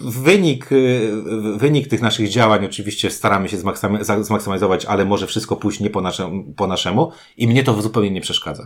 Wynik, 0.05 0.73
y, 0.73 1.13
wynik 1.57 1.89
tych 1.89 2.03
naszych 2.03 2.29
działań 2.29 2.65
oczywiście 2.65 3.11
staramy 3.11 3.49
się 3.49 3.57
zmaksymalizować, 4.21 4.85
ale 4.85 5.05
może 5.05 5.27
wszystko 5.27 5.57
pójść 5.57 5.81
nie 5.81 5.91
po, 5.91 6.01
naszemu, 6.01 6.53
po 6.57 6.67
naszemu 6.67 7.13
i 7.37 7.49
mnie 7.49 7.65
to 7.65 7.83
zupełnie 7.83 8.11
nie 8.11 8.21
przeszkadza. 8.21 8.65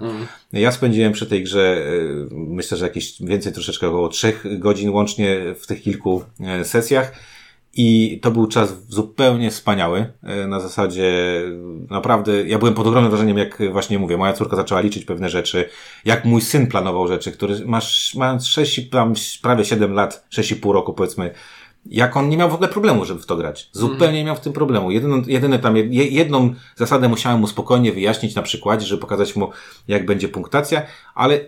Ja 0.52 0.72
spędziłem 0.72 1.12
przy 1.12 1.26
tej 1.26 1.44
grze 1.44 1.86
y, 2.32 2.34
myślę, 2.34 2.76
że 2.78 2.84
jakieś 2.84 3.22
więcej 3.22 3.52
troszeczkę 3.52 3.88
około 3.88 4.08
trzech 4.08 4.58
godzin 4.58 4.90
łącznie 4.90 5.54
w 5.60 5.66
tych 5.66 5.82
kilku 5.82 6.22
e, 6.40 6.64
sesjach 6.64 7.12
i 7.80 8.18
to 8.22 8.30
był 8.30 8.46
czas 8.46 8.86
zupełnie 8.88 9.50
wspaniały. 9.50 10.12
e, 10.22 10.46
Na 10.46 10.60
zasadzie 10.60 11.12
naprawdę, 11.90 12.42
ja 12.48 12.58
byłem 12.58 12.74
pod 12.74 12.86
ogromnym 12.86 13.10
wrażeniem, 13.10 13.38
jak 13.38 13.58
właśnie 13.72 13.98
mówię, 13.98 14.16
moja 14.16 14.32
córka 14.32 14.56
zaczęła 14.56 14.80
liczyć 14.80 15.04
pewne 15.04 15.28
rzeczy, 15.28 15.68
jak 16.04 16.24
mój 16.24 16.40
syn 16.40 16.66
planował 16.66 17.08
rzeczy, 17.08 17.32
który 17.32 17.66
masz, 17.66 18.14
mając 18.14 18.46
6, 18.46 18.78
i 18.78 18.86
tam 18.88 19.14
prawie 19.42 19.64
7 19.64 19.92
lat, 19.92 20.26
6,5 20.32 20.72
roku 20.72 20.92
powiedzmy, 20.94 21.30
jak 21.86 22.16
on 22.16 22.28
nie 22.28 22.36
miał 22.36 22.50
w 22.50 22.54
ogóle 22.54 22.68
problemu, 22.68 23.04
żeby 23.04 23.20
w 23.20 23.26
to 23.26 23.36
grać. 23.36 23.70
Zupełnie 23.72 24.18
nie 24.18 24.24
miał 24.24 24.36
w 24.36 24.40
tym 24.40 24.52
problemu. 24.52 24.90
Jedyną, 24.90 25.22
jedyne 25.26 25.58
tam, 25.58 25.76
je- 25.76 25.84
jedną 26.08 26.54
zasadę 26.76 27.08
musiałem 27.08 27.40
mu 27.40 27.46
spokojnie 27.46 27.92
wyjaśnić 27.92 28.34
na 28.34 28.42
przykładzie, 28.42 28.86
żeby 28.86 29.00
pokazać 29.00 29.36
mu, 29.36 29.50
jak 29.88 30.06
będzie 30.06 30.28
punktacja, 30.28 30.82
ale 31.14 31.40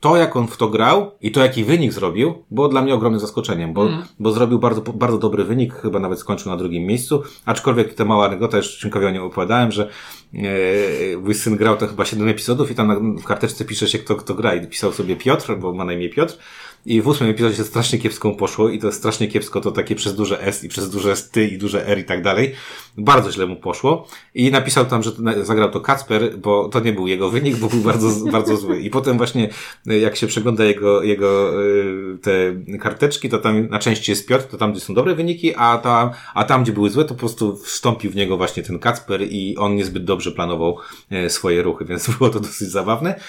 to, 0.00 0.16
jak 0.16 0.36
on 0.36 0.46
w 0.46 0.56
to 0.56 0.68
grał 0.68 1.10
i 1.20 1.32
to, 1.32 1.40
jaki 1.40 1.64
wynik 1.64 1.92
zrobił, 1.92 2.44
było 2.50 2.68
dla 2.68 2.82
mnie 2.82 2.94
ogromnym 2.94 3.20
zaskoczeniem, 3.20 3.72
bo, 3.72 3.88
bo 4.18 4.32
zrobił 4.32 4.58
bardzo, 4.58 4.80
bardzo 4.80 5.18
dobry 5.18 5.44
wynik, 5.44 5.74
chyba 5.74 5.98
nawet 5.98 6.18
skończył 6.18 6.52
na 6.52 6.56
drugim 6.56 6.82
miejscu, 6.82 7.22
aczkolwiek 7.46 7.94
ta 7.94 8.04
mała 8.04 8.26
anegdota, 8.26 8.56
już 8.56 8.66
Szynkowi 8.66 9.06
o 9.06 9.10
niej 9.10 9.20
opowiadałem, 9.20 9.72
że 9.72 9.88
e, 10.34 11.16
mój 11.16 11.34
syn 11.34 11.56
grał 11.56 11.76
to 11.76 11.86
chyba 11.86 12.04
7 12.04 12.28
epizodów 12.28 12.70
i 12.70 12.74
tam 12.74 12.88
na, 12.88 13.20
w 13.22 13.24
karteczce 13.24 13.64
pisze 13.64 13.88
się, 13.88 13.98
kto, 13.98 14.16
kto 14.16 14.34
gra. 14.34 14.54
I 14.54 14.66
pisał 14.66 14.92
sobie 14.92 15.16
Piotr, 15.16 15.56
bo 15.56 15.72
ma 15.72 15.84
na 15.84 15.92
imię 15.92 16.08
Piotr 16.08 16.38
i 16.86 17.02
w 17.02 17.08
ósmym 17.08 17.30
epizodzie 17.30 17.64
strasznie 17.64 17.98
kiepsko 17.98 18.28
mu 18.28 18.36
poszło 18.36 18.68
i 18.68 18.78
to 18.78 18.92
strasznie 18.92 19.28
kiepsko 19.28 19.60
to 19.60 19.72
takie 19.72 19.94
przez 19.94 20.14
duże 20.14 20.42
S 20.42 20.64
i 20.64 20.68
przez 20.68 20.90
duże 20.90 21.14
ty 21.32 21.46
i 21.46 21.58
duże 21.58 21.86
R 21.86 21.98
i 21.98 22.04
tak 22.04 22.22
dalej. 22.22 22.54
Bardzo 22.98 23.32
źle 23.32 23.46
mu 23.46 23.56
poszło 23.56 24.06
i 24.34 24.50
napisał 24.50 24.84
tam, 24.84 25.02
że 25.02 25.10
zagrał 25.42 25.70
to 25.70 25.80
Kacper, 25.80 26.38
bo 26.38 26.68
to 26.68 26.80
nie 26.80 26.92
był 26.92 27.06
jego 27.06 27.30
wynik, 27.30 27.56
bo 27.56 27.68
był 27.68 27.80
bardzo, 27.80 28.30
bardzo 28.30 28.56
zły. 28.56 28.80
I 28.80 28.90
potem 28.90 29.16
właśnie 29.16 29.48
y, 29.90 29.98
jak 29.98 30.16
się 30.16 30.26
przegląda 30.26 30.64
jego, 30.64 31.02
jego 31.02 31.62
y, 31.62 32.18
te 32.22 32.32
karteczki, 32.78 33.28
to 33.28 33.38
tam 33.38 33.68
na 33.68 33.78
części 33.78 34.10
jest 34.12 34.28
Piotr, 34.28 34.44
to 34.44 34.56
tam 34.56 34.72
gdzie 34.72 34.80
są 34.80 34.94
dobre 34.94 35.14
wyniki, 35.14 35.54
a 35.54 35.78
tam, 35.78 36.10
a 36.34 36.44
tam 36.44 36.62
gdzie 36.62 36.72
były 36.72 36.90
złe, 36.90 37.04
to 37.04 37.14
po 37.14 37.20
prostu 37.20 37.56
wstąpił 37.56 38.10
w 38.10 38.16
niego 38.16 38.36
właśnie 38.36 38.62
ten 38.62 38.78
Kacper 38.78 39.22
i 39.22 39.56
on 39.56 39.76
niezbyt 39.76 40.04
dobrze 40.04 40.32
planował 40.32 40.76
e, 41.10 41.30
swoje 41.30 41.62
ruchy, 41.62 41.84
więc 41.84 42.10
było 42.18 42.30
to 42.30 42.40
dosyć 42.40 42.68
zabawne. 42.68 43.20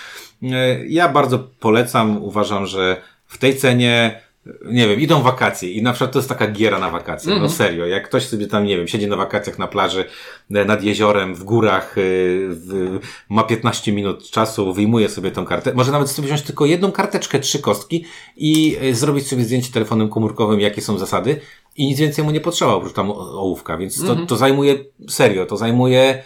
Ja 0.87 1.09
bardzo 1.09 1.39
polecam, 1.59 2.23
uważam, 2.23 2.65
że 2.65 3.01
w 3.29 3.37
tej 3.37 3.55
cenie, 3.55 4.21
nie 4.65 4.87
wiem, 4.87 4.99
idą 4.99 5.21
wakacje 5.21 5.71
i 5.71 5.81
na 5.81 5.93
przykład 5.93 6.11
to 6.11 6.19
jest 6.19 6.29
taka 6.29 6.47
giera 6.47 6.79
na 6.79 6.89
wakacje, 6.89 7.39
no 7.39 7.49
serio, 7.49 7.85
jak 7.85 8.07
ktoś 8.07 8.27
sobie 8.27 8.47
tam, 8.47 8.65
nie 8.65 8.77
wiem, 8.77 8.87
siedzi 8.87 9.07
na 9.07 9.15
wakacjach 9.15 9.59
na 9.59 9.67
plaży, 9.67 10.05
e, 10.51 10.65
nad 10.65 10.83
jeziorem, 10.83 11.35
w 11.35 11.43
górach, 11.43 11.97
e, 11.97 12.01
w, 12.49 12.99
ma 13.29 13.43
15 13.43 13.91
minut 13.91 14.31
czasu, 14.31 14.73
wyjmuje 14.73 15.09
sobie 15.09 15.31
tą 15.31 15.45
kartę, 15.45 15.73
może 15.73 15.91
nawet 15.91 16.09
sobie 16.09 16.27
wziąć 16.27 16.41
tylko 16.41 16.65
jedną 16.65 16.91
karteczkę, 16.91 17.39
trzy 17.39 17.59
kostki 17.59 18.05
i 18.37 18.77
e, 18.81 18.93
zrobić 18.93 19.27
sobie 19.27 19.43
zdjęcie 19.43 19.71
telefonem 19.71 20.09
komórkowym, 20.09 20.59
jakie 20.59 20.81
są 20.81 20.97
zasady 20.97 21.41
i 21.77 21.87
nic 21.87 21.99
więcej 21.99 22.25
mu 22.25 22.31
nie 22.31 22.41
potrzeba, 22.41 22.73
oprócz 22.73 22.93
tam 22.93 23.11
ołówka, 23.11 23.77
więc 23.77 24.05
to, 24.05 24.15
to 24.15 24.37
zajmuje, 24.37 24.75
serio, 25.09 25.45
to 25.45 25.57
zajmuje 25.57 26.23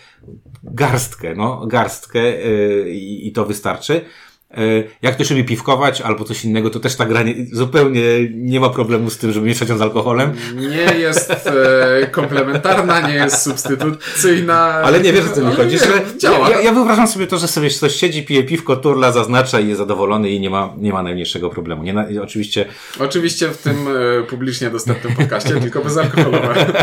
garstkę, 0.64 1.36
no, 1.36 1.68
garstkę 1.68 2.20
yy, 2.20 2.90
i 2.96 3.32
to 3.32 3.46
wystarczy. 3.46 4.06
E, 4.54 4.84
jak 5.02 5.14
ktoś 5.14 5.30
lubi 5.30 5.44
piwkować 5.44 6.02
albo 6.02 6.24
coś 6.24 6.46
innego, 6.46 6.70
to 6.70 6.80
też 6.80 6.96
ta 6.96 7.06
gra 7.06 7.24
nie, 7.24 7.36
zupełnie 7.52 8.02
nie 8.34 8.60
ma 8.60 8.70
problemu 8.70 9.10
z 9.10 9.18
tym, 9.18 9.32
żeby 9.32 9.46
mieszać 9.48 9.70
ją 9.70 9.78
z 9.78 9.82
alkoholem. 9.82 10.32
Nie 10.56 11.00
jest 11.00 11.32
e, 11.32 12.08
komplementarna, 12.12 13.08
nie 13.08 13.14
jest 13.14 13.42
substytucyjna. 13.42 14.56
Ale 14.58 15.00
nie 15.00 15.14
wiesz, 15.14 15.26
o 15.26 15.30
co 15.30 15.42
mi 15.42 15.48
Ale 15.48 15.56
chodzi. 15.56 15.78
działa. 16.18 16.50
Ja, 16.50 16.62
ja 16.62 16.74
wyobrażam 16.74 17.08
sobie 17.08 17.28
to, 17.28 17.38
że 17.38 17.48
sobie 17.48 17.70
ktoś 17.70 17.96
siedzi, 17.96 18.24
pije 18.24 18.44
piwko, 18.44 18.76
turla, 18.76 19.12
zaznacza 19.12 19.60
i 19.60 19.68
jest 19.68 19.78
zadowolony 19.78 20.30
i 20.30 20.40
nie 20.40 20.50
ma, 20.50 20.74
nie 20.78 20.94
ma 20.94 21.04
najmniejszego 21.04 21.50
problemu. 21.50 21.84
Nie, 21.84 21.94
na, 21.94 22.06
oczywiście 22.24 22.66
Oczywiście 23.00 23.48
w 23.48 23.58
tym 23.58 23.76
e, 23.88 24.24
publicznie 24.24 24.70
dostępnym 24.70 25.16
podcaście, 25.16 25.50
tylko 25.62 25.82
bezalkoholowe. 25.82 26.54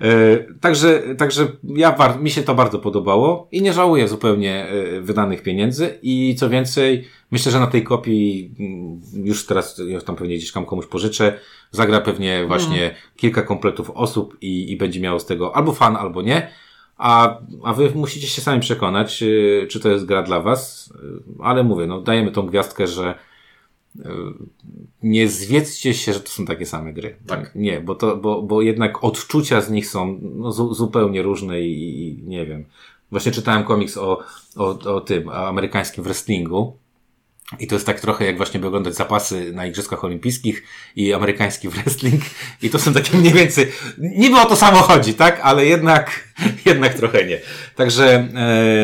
E, 0.00 0.54
także, 0.60 1.02
także 1.18 1.46
ja 1.64 2.16
mi 2.20 2.30
się 2.30 2.42
to 2.42 2.54
bardzo 2.54 2.78
podobało 2.78 3.48
i 3.52 3.62
nie 3.62 3.72
żałuję 3.72 4.08
zupełnie 4.08 4.66
wydanych 5.00 5.42
pieniędzy 5.42 5.98
i 6.02 6.36
co 6.38 6.50
więcej, 6.50 6.85
myślę, 7.30 7.52
że 7.52 7.60
na 7.60 7.66
tej 7.66 7.82
kopii 7.82 8.54
mm, 8.58 9.00
już 9.26 9.46
teraz 9.46 9.80
ja 9.88 10.00
tam 10.00 10.16
pewnie 10.16 10.36
gdzieś 10.36 10.52
tam 10.52 10.66
komuś 10.66 10.86
pożyczę, 10.86 11.38
zagra 11.70 12.00
pewnie 12.00 12.44
właśnie 12.46 12.94
kilka 13.16 13.42
kompletów 13.42 13.90
osób 13.90 14.36
i, 14.40 14.72
i 14.72 14.76
będzie 14.76 15.00
miało 15.00 15.20
z 15.20 15.26
tego 15.26 15.56
albo 15.56 15.72
fan, 15.72 15.96
albo 15.96 16.22
nie. 16.22 16.48
A, 16.96 17.38
a 17.64 17.72
wy 17.72 17.90
musicie 17.94 18.26
się 18.26 18.42
sami 18.42 18.60
przekonać, 18.60 19.22
e, 19.22 19.66
czy 19.66 19.80
to 19.80 19.88
jest 19.88 20.04
gra 20.04 20.22
dla 20.22 20.40
was, 20.40 20.86
E, 20.94 21.42
ale 21.42 21.64
mówię, 21.64 21.86
no 21.86 22.00
dajemy 22.00 22.32
tą 22.32 22.46
gwiazdkę, 22.46 22.86
że 22.86 23.14
e, 24.04 24.10
nie 25.02 25.28
zwiedzcie 25.28 25.94
się, 25.94 26.12
że 26.12 26.20
to 26.20 26.28
są 26.28 26.44
takie 26.44 26.66
same 26.66 26.92
gry. 26.92 27.16
Tak. 27.26 27.54
Nie, 27.54 27.80
bo, 27.80 27.94
to, 27.94 28.16
bo, 28.16 28.42
bo 28.42 28.62
jednak 28.62 29.04
odczucia 29.04 29.60
z 29.60 29.70
nich 29.70 29.86
są 29.86 30.20
no, 30.22 30.52
zu, 30.52 30.74
zupełnie 30.74 31.22
różne 31.22 31.60
i, 31.60 32.08
i 32.08 32.22
nie 32.22 32.46
wiem. 32.46 32.64
Właśnie 33.10 33.32
czytałem 33.32 33.64
komiks 33.64 33.96
o, 33.96 34.18
o, 34.56 34.66
o 34.94 35.00
tym, 35.00 35.28
o 35.28 35.48
amerykańskim 35.48 36.04
wrestlingu. 36.04 36.78
I 37.58 37.66
to 37.66 37.74
jest 37.74 37.86
tak 37.86 38.00
trochę 38.00 38.26
jak 38.26 38.36
właśnie 38.36 38.60
by 38.60 38.66
oglądać 38.66 38.94
zapasy 38.94 39.52
na 39.52 39.66
Igrzyskach 39.66 40.04
Olimpijskich 40.04 40.62
i 40.96 41.14
amerykański 41.14 41.68
wrestling. 41.74 42.22
I 42.62 42.70
to 42.70 42.78
są 42.78 42.94
takie 42.94 43.16
mniej 43.16 43.32
więcej, 43.32 43.72
niby 43.98 44.36
o 44.36 44.46
to 44.46 44.56
samo 44.56 44.76
chodzi, 44.76 45.14
tak? 45.14 45.40
Ale 45.42 45.66
jednak, 45.66 46.28
jednak 46.66 46.94
trochę 46.94 47.24
nie. 47.24 47.40
Także, 47.76 48.28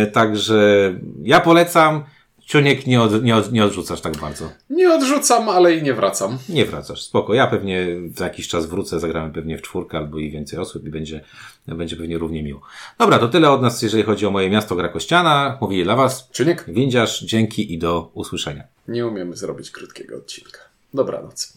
e, 0.02 0.06
także 0.06 0.94
ja 1.22 1.40
polecam. 1.40 2.04
Ciuniek 2.46 2.86
nie, 2.86 3.02
od, 3.02 3.22
nie, 3.22 3.36
od, 3.36 3.52
nie 3.52 3.64
odrzucasz 3.64 4.00
tak 4.00 4.16
bardzo. 4.16 4.52
Nie 4.70 4.94
odrzucam, 4.94 5.48
ale 5.48 5.74
i 5.74 5.82
nie 5.82 5.94
wracam. 5.94 6.38
Nie 6.48 6.66
wracasz, 6.66 7.02
spoko. 7.02 7.34
Ja 7.34 7.46
pewnie 7.46 7.86
za 8.14 8.24
jakiś 8.24 8.48
czas 8.48 8.66
wrócę, 8.66 9.00
zagramy 9.00 9.32
pewnie 9.32 9.58
w 9.58 9.62
czwórkę 9.62 9.98
albo 9.98 10.18
i 10.18 10.30
więcej 10.30 10.58
osób 10.58 10.86
i 10.86 10.90
będzie, 10.90 11.24
będzie 11.66 11.96
pewnie 11.96 12.18
równie 12.18 12.42
miło. 12.42 12.60
Dobra, 12.98 13.18
to 13.18 13.28
tyle 13.28 13.50
od 13.50 13.62
nas, 13.62 13.82
jeżeli 13.82 14.02
chodzi 14.02 14.26
o 14.26 14.30
moje 14.30 14.50
miasto 14.50 14.76
Gra 14.76 14.88
Kościana. 14.88 15.58
Mówili 15.60 15.84
dla 15.84 15.96
Was 15.96 16.28
Czyniek? 16.30 16.64
Windziarz, 16.68 17.24
dzięki 17.24 17.72
i 17.72 17.78
do 17.78 18.10
usłyszenia. 18.14 18.64
Nie 18.88 19.06
umiemy 19.06 19.36
zrobić 19.36 19.70
krótkiego 19.70 20.16
odcinka. 20.16 20.58
Dobranoc. 20.94 21.50